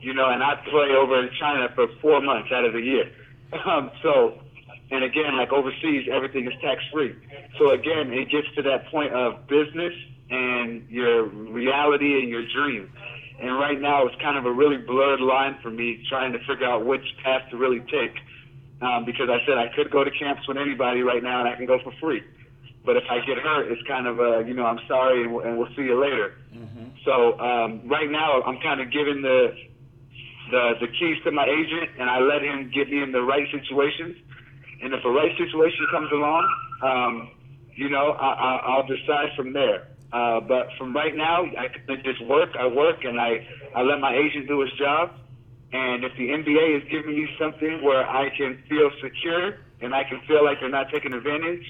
you 0.00 0.14
know, 0.14 0.30
and 0.30 0.42
I 0.42 0.54
play 0.70 0.94
over 0.94 1.22
in 1.22 1.30
China 1.38 1.68
for 1.74 1.88
four 2.00 2.20
months 2.20 2.50
out 2.52 2.64
of 2.64 2.72
the 2.72 2.82
year, 2.82 3.10
um, 3.66 3.90
so. 4.02 4.40
And 4.88 5.02
again, 5.02 5.36
like 5.36 5.50
overseas, 5.50 6.06
everything 6.14 6.46
is 6.46 6.52
tax 6.62 6.80
free. 6.92 7.12
So 7.58 7.72
again, 7.72 8.12
it 8.12 8.30
gets 8.30 8.46
to 8.54 8.62
that 8.62 8.86
point 8.86 9.12
of 9.12 9.48
business 9.48 9.92
and 10.30 10.88
your 10.88 11.24
reality 11.26 12.20
and 12.20 12.28
your 12.28 12.46
dream. 12.46 12.92
And 13.40 13.58
right 13.58 13.80
now, 13.80 14.06
it's 14.06 14.14
kind 14.22 14.38
of 14.38 14.46
a 14.46 14.52
really 14.52 14.78
blurred 14.78 15.20
line 15.20 15.58
for 15.60 15.70
me 15.70 16.04
trying 16.08 16.32
to 16.34 16.38
figure 16.46 16.66
out 16.66 16.86
which 16.86 17.02
path 17.24 17.42
to 17.50 17.56
really 17.56 17.80
take 17.80 18.14
um, 18.82 19.04
because 19.04 19.28
I 19.30 19.38
said 19.46 19.58
I 19.58 19.68
could 19.74 19.90
go 19.90 20.04
to 20.04 20.10
camps 20.10 20.46
with 20.46 20.56
anybody 20.56 21.02
right 21.02 21.22
now 21.22 21.40
and 21.40 21.48
I 21.48 21.56
can 21.56 21.66
go 21.66 21.78
for 21.82 21.92
free. 22.00 22.22
But 22.84 22.96
if 22.96 23.04
I 23.10 23.18
get 23.26 23.38
hurt, 23.38 23.70
it's 23.70 23.82
kind 23.88 24.06
of 24.06 24.20
a, 24.20 24.44
you 24.46 24.54
know, 24.54 24.64
I'm 24.64 24.78
sorry 24.86 25.24
and, 25.24 25.34
and 25.42 25.58
we'll 25.58 25.72
see 25.74 25.82
you 25.82 26.00
later. 26.00 26.34
Mm-hmm. 26.54 26.86
So 27.04 27.38
um, 27.40 27.88
right 27.88 28.10
now, 28.10 28.42
I'm 28.42 28.60
kind 28.60 28.80
of 28.80 28.92
giving 28.92 29.22
the, 29.22 29.54
the 30.50 30.72
the 30.80 30.86
keys 30.86 31.18
to 31.24 31.32
my 31.32 31.44
agent, 31.44 31.98
and 31.98 32.08
I 32.08 32.20
let 32.20 32.42
him 32.42 32.70
get 32.72 32.88
me 32.88 33.02
in 33.02 33.10
the 33.10 33.22
right 33.22 33.46
situations. 33.50 34.16
And 34.82 34.94
if 34.94 35.04
a 35.04 35.10
right 35.10 35.32
situation 35.36 35.86
comes 35.90 36.10
along, 36.12 36.44
um, 36.82 37.30
you 37.74 37.88
know, 37.88 38.12
I, 38.12 38.28
I, 38.28 38.56
I'll 38.66 38.86
decide 38.86 39.34
from 39.36 39.52
there. 39.52 39.88
Uh, 40.12 40.40
but 40.40 40.68
from 40.78 40.94
right 40.94 41.16
now, 41.16 41.44
I 41.44 41.66
just 42.04 42.24
work. 42.26 42.50
I 42.58 42.66
work, 42.66 43.02
and 43.02 43.20
I 43.20 43.46
I 43.74 43.82
let 43.82 43.98
my 43.98 44.14
agent 44.14 44.46
do 44.46 44.60
his 44.60 44.70
job 44.78 45.10
and 45.76 46.04
if 46.04 46.12
the 46.16 46.28
NBA 46.28 46.78
is 46.78 46.88
giving 46.90 47.14
me 47.14 47.28
something 47.38 47.82
where 47.82 48.08
I 48.08 48.30
can 48.34 48.62
feel 48.66 48.90
secure 49.02 49.58
and 49.82 49.94
I 49.94 50.04
can 50.04 50.20
feel 50.26 50.42
like 50.42 50.60
they're 50.60 50.70
not 50.70 50.88
taking 50.90 51.12
advantage, 51.12 51.64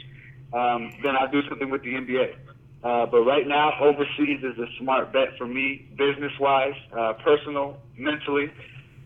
um, 0.52 0.92
then 1.02 1.16
I'll 1.18 1.30
do 1.30 1.42
something 1.48 1.70
with 1.70 1.82
the 1.82 1.94
NBA. 1.94 2.36
Uh, 2.84 3.06
but 3.06 3.22
right 3.22 3.48
now, 3.48 3.72
overseas 3.80 4.44
is 4.44 4.56
a 4.58 4.66
smart 4.78 5.12
bet 5.12 5.36
for 5.36 5.46
me, 5.46 5.88
business-wise, 5.98 6.78
uh, 6.96 7.14
personal, 7.24 7.78
mentally. 7.98 8.52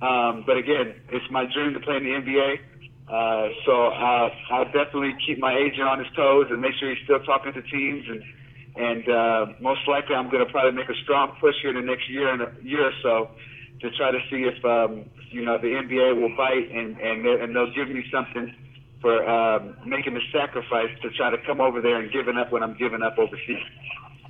Um, 0.02 0.44
but 0.46 0.58
again, 0.58 0.92
it's 1.08 1.24
my 1.30 1.46
dream 1.50 1.72
to 1.72 1.80
play 1.80 1.96
in 1.96 2.04
the 2.04 2.10
NBA. 2.20 2.58
Uh, 3.08 3.48
so 3.64 3.72
I'll, 3.72 4.30
I'll 4.50 4.66
definitely 4.66 5.14
keep 5.26 5.38
my 5.38 5.56
agent 5.56 5.88
on 5.88 5.98
his 5.98 6.12
toes 6.14 6.48
and 6.50 6.60
make 6.60 6.74
sure 6.78 6.94
he's 6.94 7.02
still 7.04 7.20
talking 7.20 7.54
to 7.54 7.62
teams. 7.62 8.04
And, 8.06 8.22
and 8.76 9.08
uh, 9.08 9.46
most 9.60 9.80
likely, 9.88 10.14
I'm 10.14 10.28
going 10.28 10.44
to 10.44 10.52
probably 10.52 10.72
make 10.72 10.90
a 10.90 10.98
strong 11.04 11.36
push 11.40 11.54
here 11.62 11.70
in 11.70 11.76
the 11.76 11.88
next 11.90 12.08
year 12.10 12.28
and 12.28 12.42
a 12.42 12.52
year 12.62 12.84
or 12.84 12.92
so 13.02 13.30
to 13.80 13.90
try 13.92 14.10
to 14.10 14.18
see 14.30 14.44
if 14.44 14.64
um, 14.64 15.04
you 15.30 15.44
know 15.44 15.58
the 15.58 15.68
NBA 15.68 16.20
will 16.20 16.36
bite 16.36 16.70
and 16.70 16.98
and 16.98 17.26
and 17.26 17.56
they'll 17.56 17.72
give 17.74 17.88
me 17.88 18.04
something 18.12 18.54
for 19.00 19.26
um, 19.28 19.76
making 19.86 20.14
the 20.14 20.20
sacrifice 20.32 20.90
to 21.02 21.10
try 21.10 21.30
to 21.30 21.38
come 21.46 21.60
over 21.60 21.80
there 21.80 21.98
and 21.98 22.12
giving 22.12 22.36
up 22.36 22.52
when 22.52 22.62
I'm 22.62 22.76
giving 22.76 23.02
up 23.02 23.18
overseas. 23.18 23.64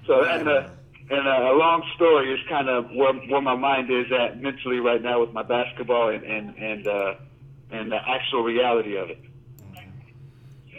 So 0.07 0.25
and 0.25 0.49
a 0.49 0.71
and 1.11 1.27
a, 1.27 1.53
a 1.53 1.55
long 1.57 1.83
story 1.97 2.33
is 2.33 2.41
kind 2.49 2.69
of 2.69 2.91
where 2.93 3.13
where 3.13 3.41
my 3.41 3.57
mind 3.57 3.91
is 3.91 4.07
at 4.13 4.41
mentally 4.41 4.79
right 4.79 5.03
now 5.03 5.21
with 5.21 5.33
my 5.33 5.43
basketball 5.43 6.09
and 6.11 6.23
and 6.23 6.57
and 6.57 6.87
uh, 6.87 7.15
and 7.71 7.91
the 7.91 7.99
actual 8.09 8.43
reality 8.43 8.97
of 8.97 9.11
it. 9.11 9.19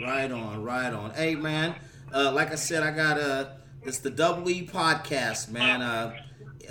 Right 0.01 0.31
on, 0.31 0.63
right 0.63 0.93
on. 0.93 1.11
Hey 1.11 1.35
man, 1.35 1.75
uh, 2.13 2.31
like 2.31 2.51
I 2.51 2.55
said, 2.55 2.83
I 2.83 2.91
got 2.91 3.17
a 3.17 3.57
it's 3.83 3.99
the 3.99 4.09
Double 4.09 4.49
E 4.49 4.65
podcast, 4.65 5.49
man. 5.49 5.81
Uh, 5.81 6.13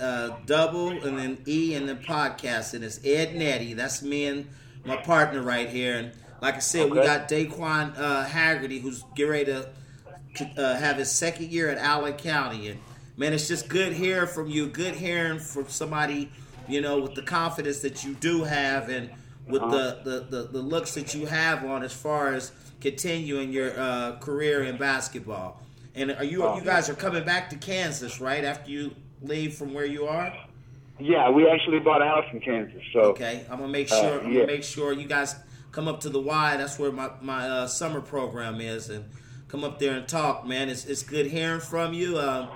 uh, 0.01 0.37
double 0.45 0.89
and 0.89 1.17
then 1.17 1.37
E 1.47 1.75
and 1.75 1.87
then 1.87 1.97
podcast, 1.97 2.73
and 2.73 2.83
it's 2.83 2.99
Ed 3.05 3.35
Nettie. 3.35 3.73
That's 3.73 4.01
me 4.01 4.25
and 4.25 4.49
my 4.83 4.97
partner 4.97 5.41
right 5.41 5.69
here. 5.69 5.97
And 5.97 6.11
like 6.41 6.55
I 6.55 6.59
said, 6.59 6.89
okay. 6.89 6.99
we 6.99 7.05
got 7.05 7.29
Daquan 7.29 7.97
uh, 7.97 8.25
Haggerty, 8.25 8.79
who's 8.79 9.03
getting 9.15 9.31
ready 9.31 9.45
to 9.45 9.69
uh, 10.57 10.75
have 10.75 10.97
his 10.97 11.11
second 11.11 11.51
year 11.51 11.69
at 11.69 11.77
Allen 11.77 12.13
County. 12.13 12.69
And 12.69 12.79
man, 13.15 13.33
it's 13.33 13.47
just 13.47 13.69
good 13.69 13.93
hearing 13.93 14.27
from 14.27 14.49
you. 14.49 14.67
Good 14.67 14.95
hearing 14.95 15.39
from 15.39 15.69
somebody, 15.69 16.31
you 16.67 16.81
know, 16.81 16.99
with 16.99 17.15
the 17.15 17.21
confidence 17.21 17.79
that 17.81 18.03
you 18.03 18.15
do 18.15 18.43
have 18.43 18.89
and 18.89 19.11
with 19.47 19.61
uh-huh. 19.61 19.71
the, 20.03 20.09
the, 20.09 20.19
the, 20.37 20.47
the, 20.47 20.61
looks 20.61 20.93
that 20.93 21.13
you 21.13 21.25
have 21.25 21.65
on 21.65 21.83
as 21.83 21.91
far 21.91 22.33
as 22.33 22.51
continuing 22.79 23.51
your 23.51 23.77
uh, 23.79 24.17
career 24.19 24.63
in 24.63 24.77
basketball. 24.77 25.61
And 25.93 26.11
are 26.11 26.23
you 26.23 26.55
you 26.55 26.61
guys 26.61 26.89
are 26.89 26.93
coming 26.93 27.25
back 27.25 27.49
to 27.49 27.57
Kansas 27.57 28.21
right 28.21 28.45
after 28.45 28.71
you 28.71 28.95
leave 29.21 29.55
from 29.55 29.73
where 29.73 29.85
you 29.85 30.05
are? 30.05 30.33
Yeah, 30.99 31.29
we 31.29 31.47
actually 31.49 31.79
bought 31.79 32.01
a 32.01 32.05
house 32.05 32.25
in 32.31 32.39
Kansas. 32.41 32.81
So 32.93 32.99
okay, 33.01 33.45
I'm 33.49 33.59
gonna 33.59 33.71
make 33.71 33.87
sure. 33.87 33.97
Uh, 33.97 34.19
I'm 34.19 34.33
gonna 34.33 34.45
make 34.45 34.63
sure 34.63 34.93
you 34.93 35.07
guys 35.07 35.35
come 35.71 35.87
up 35.87 36.01
to 36.01 36.09
the 36.09 36.19
Y. 36.19 36.57
That's 36.57 36.77
where 36.77 36.91
my 36.91 37.09
my 37.21 37.47
uh, 37.47 37.67
summer 37.67 38.01
program 38.01 38.61
is, 38.61 38.89
and 38.89 39.05
come 39.47 39.63
up 39.63 39.79
there 39.79 39.93
and 39.93 40.07
talk, 40.07 40.45
man. 40.45 40.69
It's 40.69 40.85
it's 40.85 41.03
good 41.03 41.27
hearing 41.27 41.59
from 41.59 41.93
you. 41.93 42.17
Uh, 42.17 42.47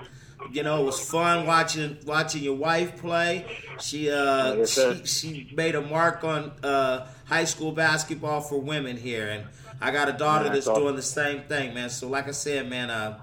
you 0.52 0.62
know, 0.62 0.82
it 0.82 0.84
was 0.84 1.00
fun 1.00 1.46
watching 1.46 1.98
watching 2.06 2.42
your 2.42 2.54
wife 2.54 2.98
play. 2.98 3.44
She 3.80 4.10
uh 4.10 4.54
yes, 4.54 4.74
she, 4.74 5.06
she 5.06 5.52
made 5.54 5.74
a 5.74 5.80
mark 5.80 6.22
on 6.24 6.52
uh, 6.62 7.08
high 7.24 7.44
school 7.44 7.72
basketball 7.72 8.40
for 8.40 8.60
women 8.60 8.96
here, 8.96 9.28
and 9.28 9.44
I 9.80 9.90
got 9.90 10.08
a 10.08 10.12
daughter 10.12 10.46
yeah, 10.46 10.52
that's 10.52 10.66
awesome. 10.66 10.82
doing 10.82 10.96
the 10.96 11.02
same 11.02 11.42
thing, 11.42 11.74
man. 11.74 11.90
So 11.90 12.08
like 12.08 12.28
I 12.28 12.32
said, 12.32 12.68
man, 12.68 12.90
uh, 12.90 13.18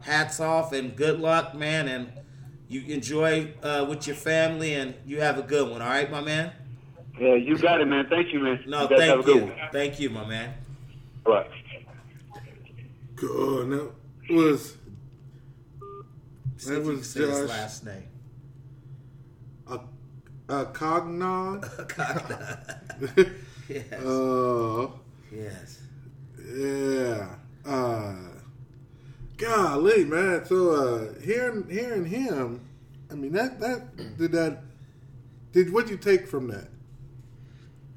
hats 0.00 0.40
off 0.40 0.72
and 0.72 0.96
good 0.96 1.20
luck, 1.20 1.54
man, 1.54 1.88
and 1.88 2.12
you 2.72 2.82
enjoy 2.94 3.52
uh, 3.62 3.84
with 3.88 4.06
your 4.06 4.16
family, 4.16 4.74
and 4.74 4.94
you 5.04 5.20
have 5.20 5.38
a 5.38 5.42
good 5.42 5.70
one. 5.70 5.82
All 5.82 5.88
right, 5.88 6.10
my 6.10 6.22
man. 6.22 6.52
Yeah, 7.20 7.34
you 7.34 7.58
got 7.58 7.80
it, 7.80 7.86
man. 7.86 8.06
Thank 8.08 8.32
you, 8.32 8.40
man. 8.40 8.64
No, 8.66 8.88
you 8.88 8.96
thank 8.96 9.26
you. 9.26 9.52
Thank 9.70 10.00
you, 10.00 10.10
my 10.10 10.24
man. 10.26 10.54
All 11.26 11.34
right. 11.34 11.50
Good. 13.14 13.68
That 13.70 14.34
was 14.34 14.76
that 16.64 16.82
was 16.82 17.14
Josh. 17.14 17.48
last 17.48 17.84
name. 17.84 18.08
A, 19.68 19.80
Akognon. 20.48 21.60
Cognon. 21.88 23.32
Yes. 23.68 24.02
Oh, 24.04 25.00
yes. 25.34 25.80
yeah. 26.54 27.36
Uh, 27.64 28.31
golly, 29.36 30.04
man. 30.04 30.44
So 30.44 30.70
uh, 30.70 31.20
hearing 31.20 31.68
hearing 31.68 32.06
him, 32.06 32.60
I 33.10 33.14
mean 33.14 33.32
that 33.32 33.60
that 33.60 33.96
did 34.18 34.32
that 34.32 34.62
did 35.52 35.72
what 35.72 35.88
you 35.88 35.96
take 35.96 36.26
from 36.26 36.48
that? 36.48 36.68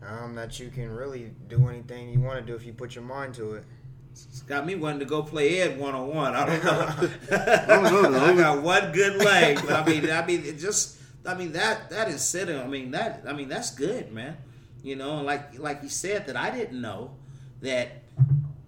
Um, 0.07 0.36
that 0.36 0.59
you 0.59 0.69
can 0.69 0.93
really 0.93 1.31
do 1.47 1.67
anything 1.67 2.09
you 2.09 2.19
want 2.19 2.39
to 2.39 2.45
do 2.45 2.55
if 2.55 2.65
you 2.65 2.73
put 2.73 2.93
your 2.93 3.03
mind 3.03 3.33
to 3.36 3.55
it. 3.55 3.63
It's 4.11 4.41
got 4.43 4.65
me 4.65 4.75
wanting 4.75 4.99
to 4.99 5.05
go 5.05 5.23
play 5.23 5.61
Ed 5.61 5.79
one 5.79 5.93
on 5.93 6.07
one. 6.07 6.36
I 6.36 6.45
don't 6.45 6.63
know. 6.63 7.09
I, 7.31 7.65
don't 7.67 7.83
know, 7.83 8.11
though. 8.11 8.25
I 8.25 8.36
got 8.36 8.61
one 8.61 8.91
good 8.91 9.17
leg, 9.17 9.59
but 9.65 9.71
I 9.73 9.86
mean, 9.86 10.09
I 10.09 10.25
mean, 10.25 10.45
it 10.45 10.57
just, 10.57 10.99
I 11.25 11.33
mean 11.33 11.51
that 11.53 11.89
that 11.89 12.07
is 12.07 12.21
sitting. 12.21 12.57
I 12.57 12.67
mean 12.67 12.91
that, 12.91 13.23
I 13.27 13.33
mean 13.33 13.49
that's 13.49 13.71
good, 13.71 14.13
man. 14.13 14.38
You 14.83 14.95
know, 14.95 15.21
like 15.21 15.57
like 15.59 15.81
you 15.81 15.89
said 15.89 16.27
that 16.27 16.38
I 16.38 16.51
didn't 16.51 16.79
know 16.79 17.11
that 17.61 18.03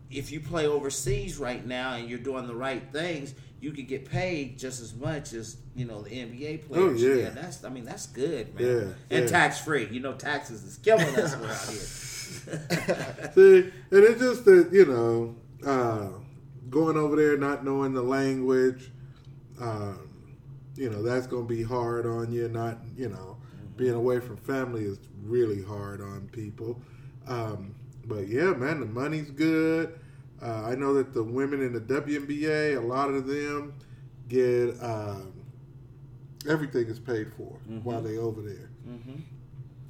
if 0.10 0.32
you 0.32 0.40
play 0.40 0.68
overseas 0.68 1.38
right 1.38 1.66
now 1.66 1.96
and 1.96 2.10
you're 2.10 2.20
doing 2.20 2.48
the 2.48 2.56
right 2.56 2.84
things, 2.92 3.34
you 3.60 3.72
could 3.72 3.88
get 3.88 4.10
paid 4.10 4.58
just 4.58 4.82
as 4.82 4.94
much 4.94 5.34
as 5.34 5.58
you 5.76 5.86
know 5.86 6.02
the 6.02 6.12
NBA 6.12 6.68
players. 6.68 7.04
Oh, 7.04 7.08
yeah. 7.08 7.30
that's 7.30 7.64
I 7.64 7.70
mean 7.70 7.86
that's 7.86 8.08
good, 8.08 8.56
man. 8.56 8.68
Yeah, 8.68 9.18
and 9.18 9.26
yeah. 9.26 9.30
tax 9.30 9.60
free. 9.60 9.88
You 9.92 10.00
know, 10.00 10.14
taxes 10.14 10.64
is 10.64 10.78
killing 10.78 11.16
us 11.16 11.34
around 11.34 11.70
here. 11.70 11.88
See, 13.34 13.72
and 13.92 14.04
it's 14.04 14.20
just 14.20 14.46
that 14.46 14.70
you 14.72 14.86
know, 14.86 15.36
uh, 15.66 16.10
going 16.70 16.98
over 16.98 17.16
there 17.16 17.38
not 17.38 17.66
knowing 17.66 17.94
the 17.94 18.02
language, 18.02 18.92
um, 19.60 20.10
you 20.76 20.90
know, 20.90 21.02
that's 21.02 21.28
going 21.28 21.48
to 21.48 21.54
be 21.54 21.64
hard 21.64 22.06
on 22.06 22.32
you. 22.32 22.48
Not 22.48 22.78
you 22.96 23.10
know, 23.10 23.38
being 23.76 23.96
away 23.96 24.20
from 24.20 24.38
family 24.38 24.84
is 24.84 25.00
really 25.24 25.64
hard 25.64 26.00
on 26.02 26.30
people. 26.32 26.82
Um, 27.28 27.76
but 28.08 28.28
yeah, 28.28 28.54
man, 28.54 28.80
the 28.80 28.86
money's 28.86 29.32
good. 29.32 30.00
Uh, 30.42 30.64
I 30.66 30.76
know 30.76 30.94
that 30.96 31.14
the 31.14 31.24
women 31.24 31.62
in 31.62 31.74
the 31.74 31.80
WNBA, 31.82 32.78
a 32.78 32.82
lot 32.82 33.10
of 33.10 33.26
them 33.28 33.74
get 34.30 34.76
um, 34.82 35.34
everything 36.48 36.88
is 36.88 37.00
paid 37.00 37.34
for 37.34 37.58
while 37.84 38.02
they 38.02 38.18
over 38.18 38.42
there 38.42 38.70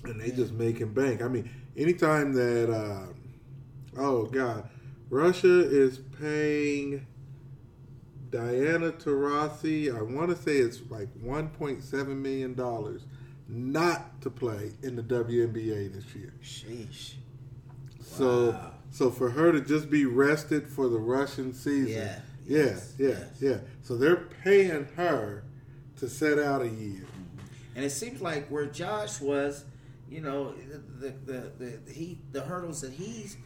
and 0.03 0.19
they 0.21 0.31
just 0.31 0.53
making 0.53 0.93
bank. 0.93 1.21
I 1.21 1.27
mean, 1.27 1.49
anytime 1.75 2.33
that, 2.33 2.71
uh, 2.73 3.99
oh 3.99 4.25
god, 4.25 4.69
Russia 5.09 5.59
is 5.69 5.99
paying 6.19 7.05
Diana 8.29 8.91
Taurasi, 8.91 9.95
I 9.95 10.01
want 10.01 10.29
to 10.29 10.41
say 10.41 10.57
it's 10.57 10.81
like 10.89 11.07
1.7 11.23 12.07
million 12.17 12.53
dollars 12.53 13.03
not 13.49 14.21
to 14.21 14.29
play 14.29 14.73
in 14.83 14.95
the 14.95 15.03
WNBA 15.03 15.93
this 15.93 16.13
year. 16.13 16.33
Sheesh. 16.43 17.13
So, 18.15 18.51
Wow. 18.51 18.71
so 18.91 19.11
for 19.11 19.29
her 19.31 19.51
to 19.51 19.61
just 19.61 19.89
be 19.89 20.05
rested 20.05 20.67
for 20.67 20.87
the 20.87 20.97
Russian 20.99 21.53
season, 21.53 21.87
Yeah. 21.91 22.19
yeah, 22.45 22.57
Yes. 22.65 22.93
yeah, 22.97 23.07
Yes. 23.09 23.27
yeah. 23.39 23.57
So 23.83 23.97
they're 23.97 24.27
paying 24.43 24.85
her 24.95 25.43
to 25.97 26.09
set 26.09 26.39
out 26.39 26.61
a 26.61 26.69
year. 26.69 27.05
And 27.75 27.85
it 27.85 27.91
seems 27.91 28.21
like 28.21 28.47
where 28.47 28.65
Josh 28.65 29.19
was, 29.21 29.65
you 30.09 30.21
know, 30.21 30.53
the 30.99 31.09
the, 31.25 31.51
the, 31.59 31.79
the 31.85 31.93
he 31.93 32.17
the 32.31 32.41
hurdles 32.41 32.81
that 32.81 32.93
he's 32.93 33.37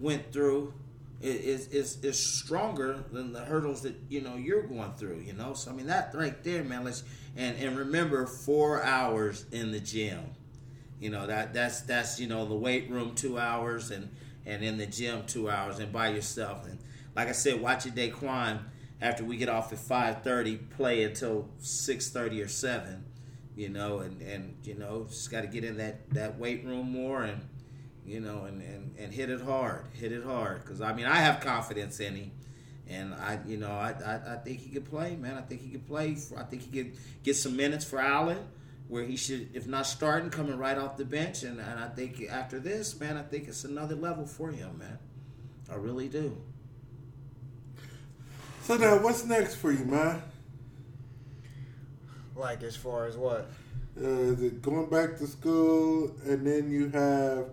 went 0.00 0.32
through 0.32 0.74
is 1.22 1.68
is 1.68 1.98
is 2.04 2.18
stronger 2.18 3.02
than 3.12 3.32
the 3.32 3.40
hurdles 3.40 3.82
that 3.82 3.94
you 4.10 4.20
know 4.20 4.36
you're 4.36 4.64
going 4.64 4.92
through. 4.94 5.20
You 5.24 5.32
know, 5.32 5.54
so 5.54 5.70
I 5.70 5.74
mean 5.74 5.86
that 5.86 6.12
right 6.14 6.42
there, 6.44 6.64
man. 6.64 6.84
Let's 6.84 7.02
and 7.36 7.56
and 7.58 7.78
remember 7.78 8.26
four 8.26 8.82
hours 8.82 9.46
in 9.52 9.70
the 9.72 9.80
gym. 9.80 10.20
You 11.04 11.10
know 11.10 11.26
that 11.26 11.52
that's 11.52 11.82
that's 11.82 12.18
you 12.18 12.26
know 12.26 12.46
the 12.46 12.54
weight 12.54 12.88
room 12.88 13.14
two 13.14 13.38
hours 13.38 13.90
and 13.90 14.08
and 14.46 14.64
in 14.64 14.78
the 14.78 14.86
gym 14.86 15.24
two 15.26 15.50
hours 15.50 15.78
and 15.78 15.92
by 15.92 16.08
yourself 16.08 16.64
and 16.66 16.78
like 17.14 17.28
I 17.28 17.32
said, 17.32 17.60
watch 17.60 17.84
your 17.84 17.94
Daquan 17.94 18.60
after 19.02 19.22
we 19.22 19.36
get 19.36 19.50
off 19.50 19.70
at 19.74 19.80
five 19.80 20.22
thirty, 20.22 20.56
play 20.56 21.02
until 21.02 21.50
six 21.58 22.08
thirty 22.08 22.40
or 22.40 22.48
seven. 22.48 23.04
You 23.54 23.68
know, 23.68 23.98
and 23.98 24.22
and 24.22 24.56
you 24.64 24.76
know 24.76 25.04
just 25.10 25.30
got 25.30 25.42
to 25.42 25.46
get 25.46 25.62
in 25.62 25.76
that 25.76 26.08
that 26.14 26.38
weight 26.38 26.64
room 26.64 26.90
more 26.90 27.22
and 27.22 27.46
you 28.06 28.20
know 28.20 28.46
and 28.46 28.62
and, 28.62 28.94
and 28.98 29.12
hit 29.12 29.28
it 29.28 29.42
hard, 29.42 29.84
hit 29.92 30.10
it 30.10 30.24
hard 30.24 30.64
because 30.64 30.80
I 30.80 30.94
mean 30.94 31.04
I 31.04 31.16
have 31.16 31.40
confidence 31.40 32.00
in 32.00 32.16
him. 32.16 32.30
And 32.88 33.12
I, 33.12 33.40
you 33.46 33.58
know, 33.58 33.70
I, 33.70 33.94
I, 34.04 34.34
I 34.34 34.36
think 34.36 34.60
he 34.60 34.70
could 34.70 34.84
play, 34.86 35.16
man. 35.16 35.36
I 35.36 35.42
think 35.42 35.60
he 35.60 35.68
could 35.68 35.86
play. 35.86 36.16
I 36.36 36.44
think 36.44 36.62
he 36.62 36.82
could 36.82 36.96
get 37.22 37.34
some 37.36 37.56
minutes 37.56 37.84
for 37.84 37.98
Allen, 37.98 38.38
where 38.94 39.02
he 39.02 39.16
should, 39.16 39.48
if 39.54 39.66
not 39.66 39.88
starting, 39.88 40.30
coming 40.30 40.56
right 40.56 40.78
off 40.78 40.96
the 40.96 41.04
bench. 41.04 41.42
And, 41.42 41.58
and 41.58 41.80
I 41.80 41.88
think 41.88 42.24
after 42.30 42.60
this, 42.60 43.00
man, 43.00 43.16
I 43.16 43.22
think 43.22 43.48
it's 43.48 43.64
another 43.64 43.96
level 43.96 44.24
for 44.24 44.52
him, 44.52 44.78
man. 44.78 45.00
I 45.68 45.74
really 45.74 46.08
do. 46.08 46.36
So 48.62 48.76
now, 48.76 49.02
what's 49.02 49.24
next 49.24 49.56
for 49.56 49.72
you, 49.72 49.84
man? 49.84 50.22
Like 52.36 52.62
as 52.62 52.76
far 52.76 53.06
as 53.06 53.16
what? 53.16 53.50
Uh, 54.00 54.06
is 54.06 54.40
it 54.40 54.62
going 54.62 54.88
back 54.88 55.16
to 55.18 55.26
school, 55.26 56.14
and 56.24 56.46
then 56.46 56.70
you 56.70 56.88
have 56.90 57.46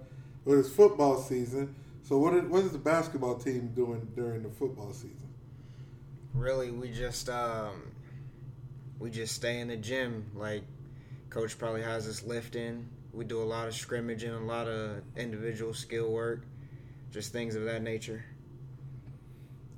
well, 0.45 0.59
it's 0.59 0.69
football 0.69 1.19
season. 1.23 1.73
So 2.03 2.19
what 2.19 2.35
is, 2.35 2.43
what 2.43 2.65
is 2.65 2.71
the 2.71 2.77
basketball 2.77 3.39
team 3.39 3.71
doing 3.75 4.07
during 4.15 4.43
the 4.43 4.49
football 4.49 4.93
season? 4.93 5.33
Really, 6.35 6.69
we 6.69 6.91
just 6.91 7.29
um, 7.29 7.81
we 8.99 9.09
just 9.09 9.33
stay 9.33 9.59
in 9.59 9.69
the 9.69 9.77
gym. 9.77 10.29
Like 10.35 10.65
coach 11.31 11.57
probably 11.57 11.81
has 11.81 12.07
us 12.07 12.23
lifting. 12.23 12.87
We 13.13 13.25
do 13.25 13.41
a 13.41 13.43
lot 13.43 13.67
of 13.67 13.73
scrimmaging, 13.73 14.31
a 14.31 14.39
lot 14.39 14.67
of 14.67 15.01
individual 15.17 15.73
skill 15.73 16.11
work, 16.11 16.43
just 17.09 17.33
things 17.33 17.55
of 17.55 17.63
that 17.63 17.81
nature. 17.81 18.23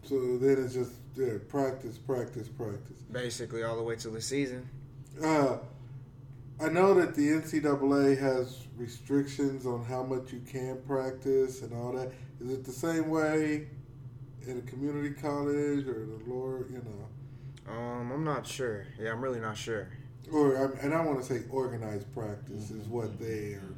So 0.03 0.37
then 0.37 0.63
it's 0.63 0.73
just 0.73 0.91
yeah, 1.15 1.37
practice, 1.47 1.97
practice, 1.97 2.49
practice. 2.49 2.97
Basically, 3.11 3.63
all 3.63 3.77
the 3.77 3.83
way 3.83 3.95
till 3.95 4.11
the 4.11 4.21
season. 4.21 4.67
Uh, 5.23 5.57
I 6.59 6.69
know 6.69 6.93
that 6.95 7.15
the 7.15 7.29
NCAA 7.29 8.19
has 8.19 8.67
restrictions 8.75 9.65
on 9.65 9.85
how 9.85 10.03
much 10.03 10.33
you 10.33 10.41
can 10.41 10.81
practice 10.87 11.61
and 11.61 11.73
all 11.73 11.93
that. 11.93 12.11
Is 12.41 12.51
it 12.51 12.65
the 12.65 12.71
same 12.71 13.09
way 13.09 13.67
in 14.45 14.57
a 14.57 14.61
community 14.61 15.11
college 15.11 15.87
or 15.87 16.05
the 16.05 16.19
lower, 16.25 16.67
you 16.69 16.81
know, 16.83 17.71
Um, 17.71 18.11
I'm 18.11 18.23
not 18.23 18.45
sure. 18.45 18.85
Yeah, 18.99 19.11
I'm 19.11 19.21
really 19.21 19.39
not 19.39 19.55
sure. 19.55 19.87
Or 20.31 20.73
and 20.81 20.93
I 20.93 21.01
want 21.05 21.21
to 21.21 21.25
say 21.25 21.43
organized 21.49 22.11
practice 22.13 22.71
is 22.71 22.87
what 22.87 23.07
mm-hmm. 23.07 23.23
they 23.23 23.53
are. 23.55 23.75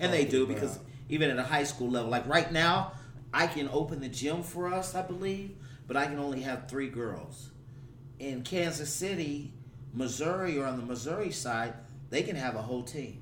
And 0.00 0.12
they 0.12 0.24
do 0.24 0.40
talking 0.40 0.54
because 0.54 0.78
even 1.08 1.30
at 1.30 1.38
a 1.38 1.42
high 1.42 1.64
school 1.64 1.90
level, 1.90 2.10
like 2.10 2.26
right 2.26 2.52
now, 2.52 2.92
I 3.32 3.46
can 3.46 3.68
open 3.72 4.00
the 4.00 4.08
gym 4.08 4.42
for 4.42 4.72
us, 4.72 4.94
I 4.94 5.02
believe, 5.02 5.56
but 5.86 5.96
I 5.96 6.06
can 6.06 6.18
only 6.18 6.42
have 6.42 6.68
three 6.68 6.88
girls. 6.88 7.50
In 8.18 8.42
Kansas 8.42 8.92
City, 8.92 9.52
Missouri, 9.92 10.58
or 10.58 10.66
on 10.66 10.76
the 10.76 10.84
Missouri 10.84 11.30
side, 11.30 11.74
they 12.10 12.22
can 12.22 12.36
have 12.36 12.56
a 12.56 12.62
whole 12.62 12.82
team. 12.82 13.20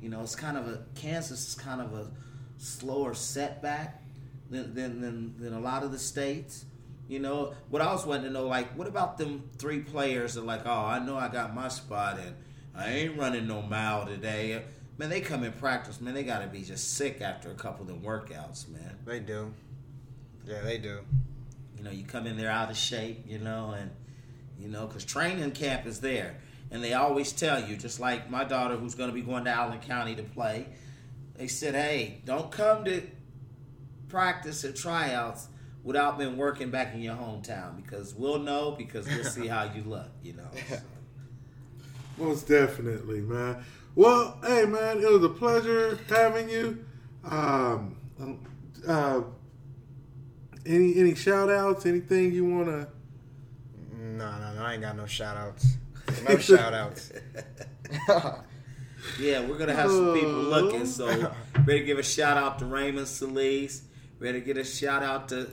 You 0.00 0.08
know, 0.08 0.22
it's 0.22 0.36
kind 0.36 0.56
of 0.56 0.68
a 0.68 0.82
Kansas 0.94 1.48
is 1.48 1.54
kind 1.54 1.80
of 1.80 1.92
a 1.94 2.10
slower 2.58 3.14
setback 3.14 4.02
than 4.50 4.74
than 4.74 5.00
than, 5.00 5.34
than 5.38 5.54
a 5.54 5.60
lot 5.60 5.82
of 5.82 5.92
the 5.92 5.98
states. 5.98 6.64
You 7.08 7.18
know, 7.20 7.54
what 7.70 7.80
I 7.80 7.90
was 7.90 8.04
wanting 8.04 8.24
to 8.24 8.30
know, 8.30 8.46
like, 8.46 8.76
what 8.76 8.86
about 8.86 9.16
them 9.16 9.48
three 9.56 9.80
players 9.80 10.34
that 10.34 10.44
like, 10.44 10.66
oh, 10.66 10.84
I 10.84 10.98
know 10.98 11.16
I 11.16 11.28
got 11.28 11.54
my 11.54 11.68
spot 11.68 12.18
and 12.18 12.36
I 12.76 12.90
ain't 12.90 13.18
running 13.18 13.48
no 13.48 13.62
mile 13.62 14.06
today. 14.06 14.62
Man, 14.98 15.08
they 15.08 15.22
come 15.22 15.42
in 15.42 15.52
practice, 15.52 16.00
man, 16.02 16.12
they 16.12 16.22
gotta 16.22 16.46
be 16.46 16.62
just 16.62 16.96
sick 16.96 17.22
after 17.22 17.50
a 17.50 17.54
couple 17.54 17.82
of 17.82 17.88
them 17.88 18.02
workouts, 18.02 18.68
man. 18.68 18.98
They 19.06 19.20
do. 19.20 19.54
Yeah, 20.44 20.60
they 20.60 20.76
do. 20.76 21.00
You 21.76 21.84
know, 21.84 21.90
you 21.90 22.04
come 22.04 22.26
in 22.26 22.36
there 22.36 22.50
out 22.50 22.70
of 22.70 22.76
shape, 22.76 23.24
you 23.26 23.38
know, 23.38 23.70
and 23.70 23.90
you 24.58 24.68
know, 24.68 24.86
because 24.86 25.04
training 25.04 25.52
camp 25.52 25.86
is 25.86 26.00
there, 26.00 26.36
and 26.70 26.82
they 26.82 26.92
always 26.92 27.32
tell 27.32 27.62
you, 27.62 27.76
just 27.76 28.00
like 28.00 28.28
my 28.28 28.44
daughter 28.44 28.76
who's 28.76 28.94
going 28.94 29.08
to 29.08 29.14
be 29.14 29.22
going 29.22 29.44
to 29.44 29.50
Allen 29.50 29.78
County 29.78 30.14
to 30.16 30.24
play, 30.24 30.66
they 31.36 31.46
said, 31.46 31.74
hey, 31.74 32.20
don't 32.24 32.50
come 32.50 32.84
to 32.84 33.02
practice 34.08 34.64
or 34.64 34.72
tryouts 34.72 35.48
without 35.82 36.18
been 36.18 36.36
working 36.36 36.70
back 36.70 36.94
in 36.94 37.00
your 37.00 37.14
hometown 37.14 37.76
because 37.76 38.14
we'll 38.14 38.38
know 38.38 38.72
because 38.72 39.06
we'll 39.06 39.24
see 39.24 39.46
how 39.46 39.64
you 39.74 39.82
look, 39.84 40.10
you 40.22 40.34
know. 40.34 40.48
So, 40.68 40.78
Most 42.18 42.48
definitely, 42.48 43.20
man. 43.20 43.64
Well, 43.94 44.38
hey, 44.44 44.64
man, 44.64 45.02
it 45.02 45.10
was 45.10 45.24
a 45.24 45.28
pleasure 45.28 45.98
having 46.08 46.48
you. 46.48 46.84
Um, 47.24 47.96
uh, 48.86 49.22
any 50.66 50.96
any 50.98 51.14
shout 51.14 51.50
outs? 51.50 51.86
Anything 51.86 52.32
you 52.32 52.44
want 52.44 52.66
to? 52.66 52.88
No, 53.96 54.38
no, 54.38 54.54
no. 54.54 54.62
I 54.62 54.74
ain't 54.74 54.82
got 54.82 54.96
no 54.96 55.06
shout 55.06 55.36
outs. 55.36 55.76
No 56.28 56.38
shout 56.38 56.74
outs. 56.74 57.12
yeah, 59.18 59.40
we're 59.46 59.58
gonna 59.58 59.74
have 59.74 59.90
some 59.90 60.14
people 60.14 60.30
looking. 60.30 60.86
So, 60.86 61.32
ready 61.64 61.80
to 61.80 61.86
give 61.86 61.98
a 61.98 62.02
shout 62.02 62.36
out 62.36 62.58
to 62.58 62.66
Raymond 62.66 63.08
Solis. 63.08 63.82
Ready 64.18 64.40
to 64.40 64.44
get 64.44 64.56
a 64.56 64.64
shout 64.64 65.02
out 65.02 65.28
to 65.28 65.48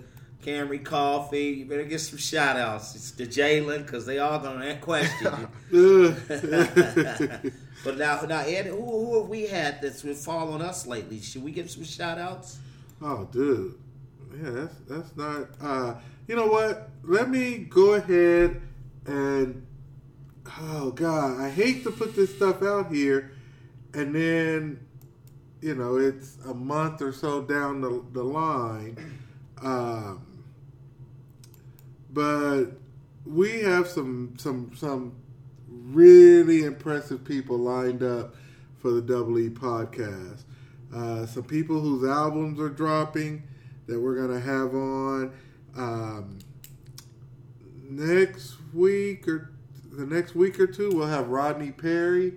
Camry 0.46 0.84
Coffee. 0.84 1.46
You 1.46 1.66
better 1.66 1.84
get 1.84 2.00
some 2.00 2.20
shout 2.20 2.58
outs. 2.58 2.96
It's 2.96 3.12
to 3.12 3.26
Jalen 3.26 3.86
because 3.86 4.06
they 4.06 4.20
all 4.20 4.40
gonna 4.40 4.78
question 4.78 5.50
you. 5.72 6.16
But 7.86 8.00
now, 8.00 8.20
now, 8.22 8.40
Ed, 8.40 8.66
who, 8.66 8.78
who 8.78 9.20
have 9.20 9.30
we 9.30 9.46
had 9.46 9.80
that's 9.80 10.02
been 10.02 10.16
following 10.16 10.64
us 10.64 10.88
lately? 10.88 11.20
Should 11.20 11.44
we 11.44 11.52
give 11.52 11.70
some 11.70 11.84
shout 11.84 12.18
outs? 12.18 12.58
Oh, 13.00 13.30
dude. 13.32 13.76
Yeah, 14.42 14.50
that's 14.50 14.76
that's 14.88 15.16
not. 15.16 15.48
Uh, 15.62 15.94
you 16.28 16.36
know 16.36 16.48
what? 16.48 16.90
Let 17.04 17.30
me 17.30 17.60
go 17.60 17.94
ahead 17.94 18.60
and. 19.06 19.68
Oh 20.60 20.92
God, 20.92 21.40
I 21.40 21.50
hate 21.50 21.84
to 21.84 21.92
put 21.92 22.16
this 22.16 22.36
stuff 22.36 22.62
out 22.62 22.92
here, 22.92 23.32
and 23.94 24.14
then, 24.14 24.80
you 25.62 25.76
know, 25.76 25.98
it's 25.98 26.38
a 26.46 26.54
month 26.54 27.02
or 27.02 27.14
so 27.14 27.42
down 27.42 27.82
the 27.82 28.04
the 28.14 28.24
line. 28.24 28.98
Um, 29.62 30.35
but 32.16 32.68
we 33.26 33.62
have 33.62 33.88
some 33.88 34.34
some 34.38 34.72
some 34.76 35.14
really 35.68 36.64
impressive 36.64 37.24
people 37.26 37.58
lined 37.58 38.02
up 38.02 38.34
for 38.78 38.92
the 38.92 39.02
Double 39.02 39.38
E 39.38 39.50
podcast. 39.50 40.44
Uh, 40.96 41.26
some 41.26 41.44
people 41.44 41.82
whose 41.82 42.08
albums 42.08 42.60
are 42.60 42.70
dropping 42.70 43.44
that 43.88 44.00
we're 44.00 44.16
gonna 44.16 44.40
have 44.40 44.74
on 44.74 45.34
um, 45.76 46.40
next 47.84 48.56
week 48.74 49.28
or 49.28 49.52
the 49.92 50.06
next 50.06 50.36
week 50.36 50.58
or 50.60 50.68
two. 50.68 50.92
We'll 50.92 51.08
have 51.08 51.28
Rodney 51.28 51.72
Perry, 51.72 52.34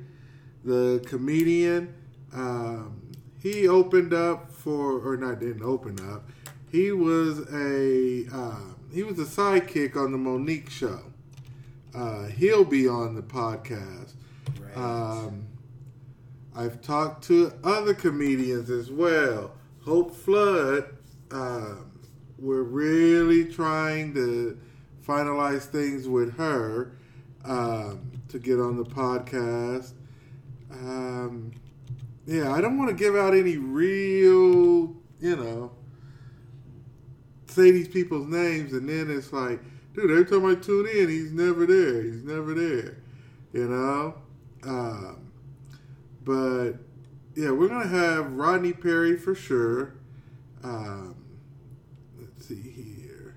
the 0.64 1.04
comedian. 1.06 1.94
Um, 2.34 3.00
he 3.40 3.68
opened 3.68 4.12
up 4.12 4.50
for, 4.50 4.98
or 4.98 5.16
not, 5.16 5.38
didn't 5.38 5.62
open 5.62 5.98
up. 6.12 6.28
He 6.70 6.90
was 6.90 7.40
a 7.52 8.26
uh, 8.34 8.74
he 8.92 9.02
was 9.02 9.18
a 9.18 9.24
sidekick 9.24 9.96
on 9.96 10.12
the 10.12 10.18
Mo'Nique 10.18 10.70
show. 10.70 11.00
Uh, 11.94 12.26
he'll 12.26 12.64
be 12.64 12.86
on 12.88 13.14
the 13.14 13.22
podcast. 13.22 14.12
Um, 14.74 15.46
I've 16.54 16.80
talked 16.82 17.24
to 17.24 17.52
other 17.64 17.94
comedians 17.94 18.70
as 18.70 18.90
well. 18.90 19.52
Hope 19.84 20.14
Flood. 20.14 20.96
Um, 21.30 21.90
we're 22.38 22.62
really 22.62 23.44
trying 23.44 24.14
to 24.14 24.58
finalize 25.06 25.62
things 25.62 26.08
with 26.08 26.36
her 26.36 26.92
um, 27.44 28.10
to 28.28 28.38
get 28.38 28.60
on 28.60 28.76
the 28.76 28.84
podcast. 28.84 29.92
Um, 30.70 31.52
yeah, 32.26 32.52
I 32.52 32.60
don't 32.60 32.76
want 32.78 32.90
to 32.90 32.96
give 32.96 33.16
out 33.16 33.34
any 33.34 33.56
real, 33.56 34.94
you 35.20 35.36
know, 35.36 35.72
say 37.58 37.72
these 37.72 37.88
people's 37.88 38.28
names, 38.28 38.72
and 38.72 38.88
then 38.88 39.10
it's 39.10 39.32
like, 39.32 39.60
dude, 39.94 40.10
every 40.10 40.24
time 40.24 40.46
I 40.46 40.54
tune 40.54 40.86
in, 40.86 41.08
he's 41.08 41.32
never 41.32 41.66
there. 41.66 42.02
He's 42.02 42.22
never 42.22 42.54
there. 42.54 42.98
You 43.52 43.68
know? 43.68 44.14
Um, 44.64 45.32
but 46.24 46.72
yeah, 47.34 47.50
we're 47.50 47.68
gonna 47.68 47.88
have 47.88 48.32
Rodney 48.32 48.72
Perry 48.72 49.16
for 49.16 49.34
sure. 49.34 49.94
Um, 50.62 51.16
let's 52.20 52.46
see 52.46 52.60
here. 52.60 53.36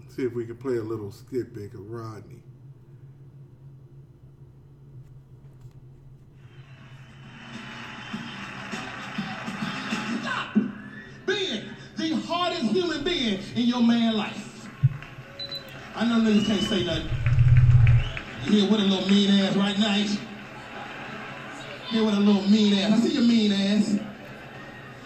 Let's 0.00 0.16
see 0.16 0.24
if 0.24 0.34
we 0.34 0.44
can 0.44 0.56
play 0.56 0.76
a 0.76 0.82
little 0.82 1.12
skit 1.12 1.54
big 1.54 1.74
of 1.74 1.88
Rodney. 1.88 2.42
The 12.08 12.16
hardest 12.16 12.72
human 12.72 13.04
being 13.04 13.40
in 13.54 13.66
your 13.66 13.82
man 13.82 14.16
life. 14.16 14.68
I 15.94 16.06
know 16.06 16.20
niggas 16.20 16.46
can't 16.46 16.62
say 16.62 16.84
nothing. 16.84 17.10
You 18.44 18.52
here 18.52 18.70
with 18.70 18.80
a 18.80 18.84
little 18.84 19.08
mean 19.08 19.30
ass 19.40 19.56
right 19.56 19.78
now, 19.78 19.94
ain't 19.94 20.10
you? 20.10 20.18
Here 21.90 22.04
with 22.04 22.14
a 22.14 22.20
little 22.20 22.42
mean 22.48 22.74
ass. 22.78 22.92
I 22.92 22.98
see 23.00 23.14
your 23.14 23.24
mean 23.24 23.52
ass. 23.52 23.98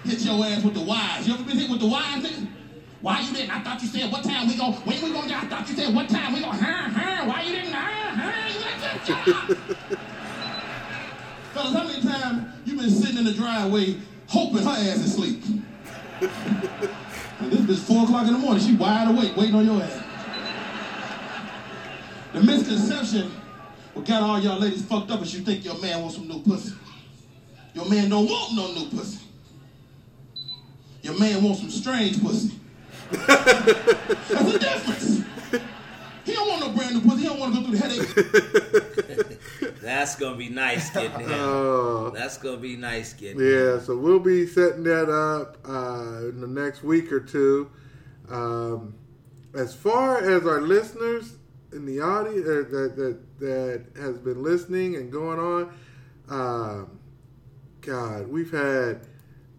Hit 0.05 0.21
your 0.21 0.45
ass 0.45 0.63
with 0.63 0.75
the 0.75 0.83
wires. 0.83 1.27
You 1.27 1.35
ever 1.35 1.45
been 1.45 1.59
hit 1.59 1.71
with 1.71 1.81
the 1.81 1.87
nigga? 2.23 2.49
Why 3.01 3.21
you 3.21 3.33
didn't? 3.35 3.51
I 3.51 3.61
thought 3.63 3.83
you 3.83 3.89
said 3.89 4.13
what 4.13 4.23
time 4.23 4.47
we 4.47 4.57
go. 4.57 4.73
When 4.73 5.03
we 5.03 5.13
gonna? 5.13 5.35
I 5.35 5.47
thought 5.47 5.69
you 5.69 5.75
said 5.75 5.95
what 5.95 6.09
time 6.09 6.35
we 6.35 6.41
go. 6.41 6.51
Huh, 6.51 6.89
huh? 6.89 7.25
Why 7.27 7.43
you 7.43 7.53
didn't? 7.53 7.73
Huh, 7.73 8.15
huh? 8.15 8.49
You 8.49 8.61
like 8.61 8.81
that? 9.07 9.99
Fellas, 11.53 11.73
how 11.73 11.85
many 11.85 12.03
times 12.03 12.55
you 12.65 12.77
been 12.77 12.91
sitting 12.91 13.19
in 13.19 13.25
the 13.25 13.33
driveway 13.33 13.97
hoping 14.29 14.63
her 14.63 14.71
ass 14.71 14.99
is 14.99 15.07
asleep? 15.07 15.43
And 16.23 17.53
this 17.53 17.61
bitch 17.61 17.87
four 17.87 18.05
o'clock 18.05 18.27
in 18.27 18.33
the 18.33 18.39
morning, 18.39 18.63
she 18.63 18.75
wide 18.75 19.09
awake 19.09 19.37
waiting 19.37 19.55
on 19.55 19.65
your 19.65 19.83
ass. 19.83 20.03
The 22.33 22.41
misconception 22.41 23.31
what 23.95 24.07
got 24.07 24.23
all 24.23 24.41
y'all 24.41 24.59
ladies 24.59 24.85
fucked 24.85 25.11
up 25.11 25.21
is 25.23 25.35
you 25.35 25.41
think 25.43 25.65
your 25.65 25.79
man 25.79 26.01
wants 26.01 26.17
some 26.17 26.27
new 26.27 26.43
pussy. 26.43 26.75
Your 27.75 27.89
man 27.89 28.09
don't 28.09 28.27
want 28.27 28.55
no 28.55 28.73
new 28.73 28.89
pussy. 28.89 29.19
Your 31.03 31.19
man 31.19 31.43
wants 31.43 31.61
some 31.61 31.71
strange 31.71 32.23
pussy. 32.23 32.59
That's 33.11 34.53
the 34.53 34.59
difference. 34.59 35.23
He 36.25 36.33
don't 36.33 36.49
want 36.49 36.61
no 36.61 36.69
brand 36.71 36.95
new 36.95 37.01
pussy. 37.03 37.23
He 37.23 37.29
don't 37.29 37.39
want 37.39 37.55
to 37.55 37.61
go 37.61 37.67
through 37.67 37.77
the 37.77 37.83
headache. 39.19 39.29
That's 39.83 40.15
gonna 40.15 40.37
be 40.37 40.49
nice 40.49 40.91
getting 40.91 41.21
him. 41.21 41.33
Uh, 41.33 42.11
That's 42.11 42.39
gonna 42.39 42.57
be 42.57 42.77
nice 42.77 43.13
getting. 43.15 43.41
Yeah, 43.41 43.81
so 43.81 43.97
we'll 43.97 44.21
be 44.21 44.47
setting 44.47 44.85
that 44.85 45.11
up 45.11 45.59
uh, 45.69 46.29
in 46.29 46.41
the 46.41 46.47
next 46.47 46.85
week 46.85 47.11
or 47.11 47.19
two. 47.19 47.69
Um, 48.31 48.95
as 49.55 49.75
far 49.75 50.19
as 50.19 50.47
our 50.47 50.61
listeners 50.61 51.37
in 51.73 51.85
the 51.85 52.01
audience 52.01 52.47
uh, 52.47 52.65
that, 52.71 52.97
that 52.97 53.41
that 53.41 53.85
has 54.01 54.19
been 54.19 54.43
listening 54.43 54.95
and 54.95 55.11
going 55.11 55.41
on, 55.41 55.75
um, 56.29 56.99
God, 57.81 58.29
we've 58.29 58.53
had 58.53 59.01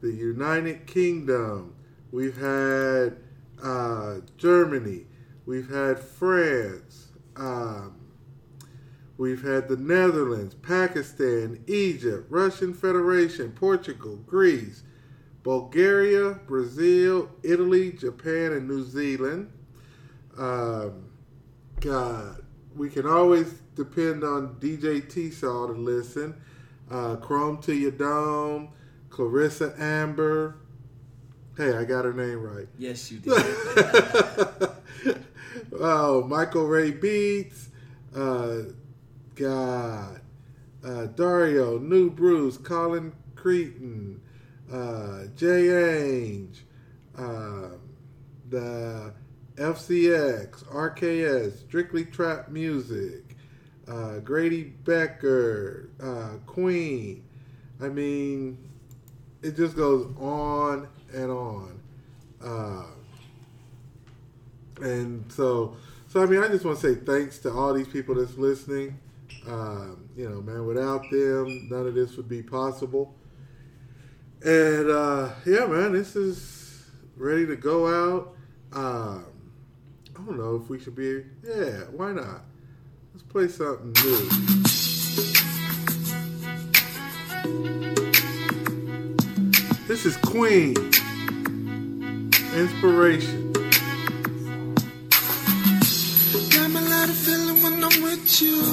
the 0.02 0.12
United 0.12 0.88
Kingdom, 0.88 1.76
we've 2.12 2.38
had 2.38 3.18
uh, 3.62 4.22
Germany, 4.38 5.06
we've 5.46 5.70
had 5.70 6.00
France. 6.00 7.10
Um, 7.36 8.03
We've 9.18 9.44
had 9.44 9.68
the 9.68 9.78
Netherlands, 9.78 10.56
Pakistan, 10.56 11.64
Egypt, 11.68 12.26
Russian 12.30 12.74
Federation, 12.74 13.52
Portugal, 13.52 14.18
Greece, 14.26 14.84
Bulgaria, 15.44 16.40
Brazil, 16.48 17.30
Italy, 17.44 17.92
Japan, 17.92 18.54
and 18.54 18.68
New 18.68 18.84
Zealand. 18.84 19.52
Um, 20.38 21.10
God, 21.80 22.44
we 22.76 22.90
can 22.90 23.06
always 23.06 23.54
depend 23.76 24.24
on 24.24 24.56
DJ 24.60 25.08
T 25.08 25.30
Saw 25.30 25.68
to 25.68 25.74
listen. 25.74 26.36
Uh, 26.90 27.16
Chrome 27.18 27.62
to 27.64 27.74
your 27.74 27.92
dome, 27.92 28.70
Clarissa 29.10 29.76
Amber. 29.78 30.56
Hey, 31.56 31.74
I 31.78 31.84
got 31.84 32.06
her 32.06 32.14
name 32.14 32.42
right. 32.42 32.68
Yes, 32.80 33.12
you 33.12 33.20
did. 33.20 33.34
oh, 35.80 36.24
Michael 36.28 36.66
Ray 36.66 36.90
Beats. 36.92 37.70
Uh, 38.16 38.58
God. 39.36 40.22
Uh, 40.84 41.06
Dario, 41.06 41.80
New 41.80 42.10
Bruce, 42.10 42.58
Colin 42.58 43.14
Cretan, 43.36 44.20
uh, 44.72 45.26
Jay 45.36 45.68
Ainge, 45.68 46.62
uh, 47.18 47.78
the 48.50 49.14
FCX, 49.56 50.64
RKS, 50.66 51.60
Strictly 51.60 52.06
Trap 52.06 52.50
Music, 52.50 53.38
uh, 53.88 54.20
Grady 54.20 54.64
Becker, 54.64 55.90
uh, 56.02 56.38
Queen. 56.46 57.24
I 57.82 57.90
mean, 57.90 58.58
it 59.42 59.56
just 59.56 59.76
goes 59.76 60.12
on 60.20 60.88
and 61.14 61.32
on. 61.32 61.80
Uh, 62.44 62.86
and 64.82 65.32
so, 65.32 65.78
so 66.08 66.24
I 66.24 66.26
mean, 66.26 66.42
I 66.44 66.48
just 66.48 66.66
want 66.66 66.80
to 66.80 66.96
say 66.96 67.00
thanks 67.00 67.40
to 67.40 67.52
all 67.52 67.74
these 67.74 67.88
people 67.88 68.16
that's 68.16 68.38
listening. 68.38 69.00
Um, 69.48 70.10
you 70.16 70.30
know, 70.30 70.42
man, 70.42 70.66
without 70.66 71.10
them, 71.10 71.68
none 71.70 71.88
of 71.88 71.96
this 71.96 72.16
would 72.18 72.30
be 72.30 72.42
possible. 72.42 73.16
And 74.44 74.90
uh, 74.90 75.30
yeah, 75.46 75.66
man, 75.66 75.94
this 75.94 76.16
is 76.16 76.86
ready 77.16 77.46
to 77.46 77.56
go 77.56 77.88
out. 77.88 78.36
Um, 78.74 79.26
I 80.16 80.22
don't 80.26 80.38
know 80.38 80.56
if 80.56 80.70
we 80.70 80.80
should 80.80 80.96
be. 80.96 81.24
Yeah, 81.44 81.84
why 81.92 82.12
not? 82.12 82.42
Let's 83.14 83.24
play 83.24 83.48
something 83.48 83.94
new. 84.04 84.30
This 89.88 90.06
is 90.06 90.18
Queen. 90.18 90.76
Inspiration. 92.56 93.54
Got 96.50 96.70
me 96.72 96.80
lot 96.82 97.10
of 97.10 97.16
feeling 97.16 97.62
when 97.64 97.84
I'm 97.84 98.02
with 98.02 98.42
you. 98.42 98.73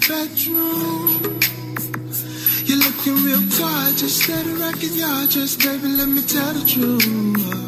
Bedroom. 0.00 1.40
You're 2.66 2.78
looking 2.78 3.24
real 3.24 3.42
tired. 3.50 3.86
gorgeous, 3.96 4.22
steady 4.22 4.50
rocking 4.60 4.94
y'all. 4.94 5.26
just, 5.26 5.58
baby. 5.60 5.88
Let 5.88 6.08
me 6.08 6.22
tell 6.22 6.52
the 6.52 6.64
truth. 6.66 7.65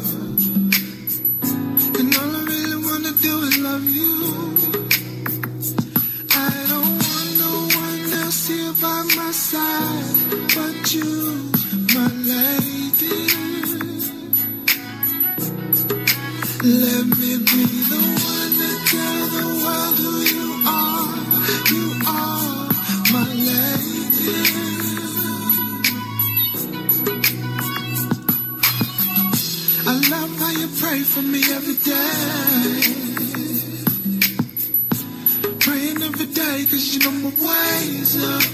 Praying 38.09 38.48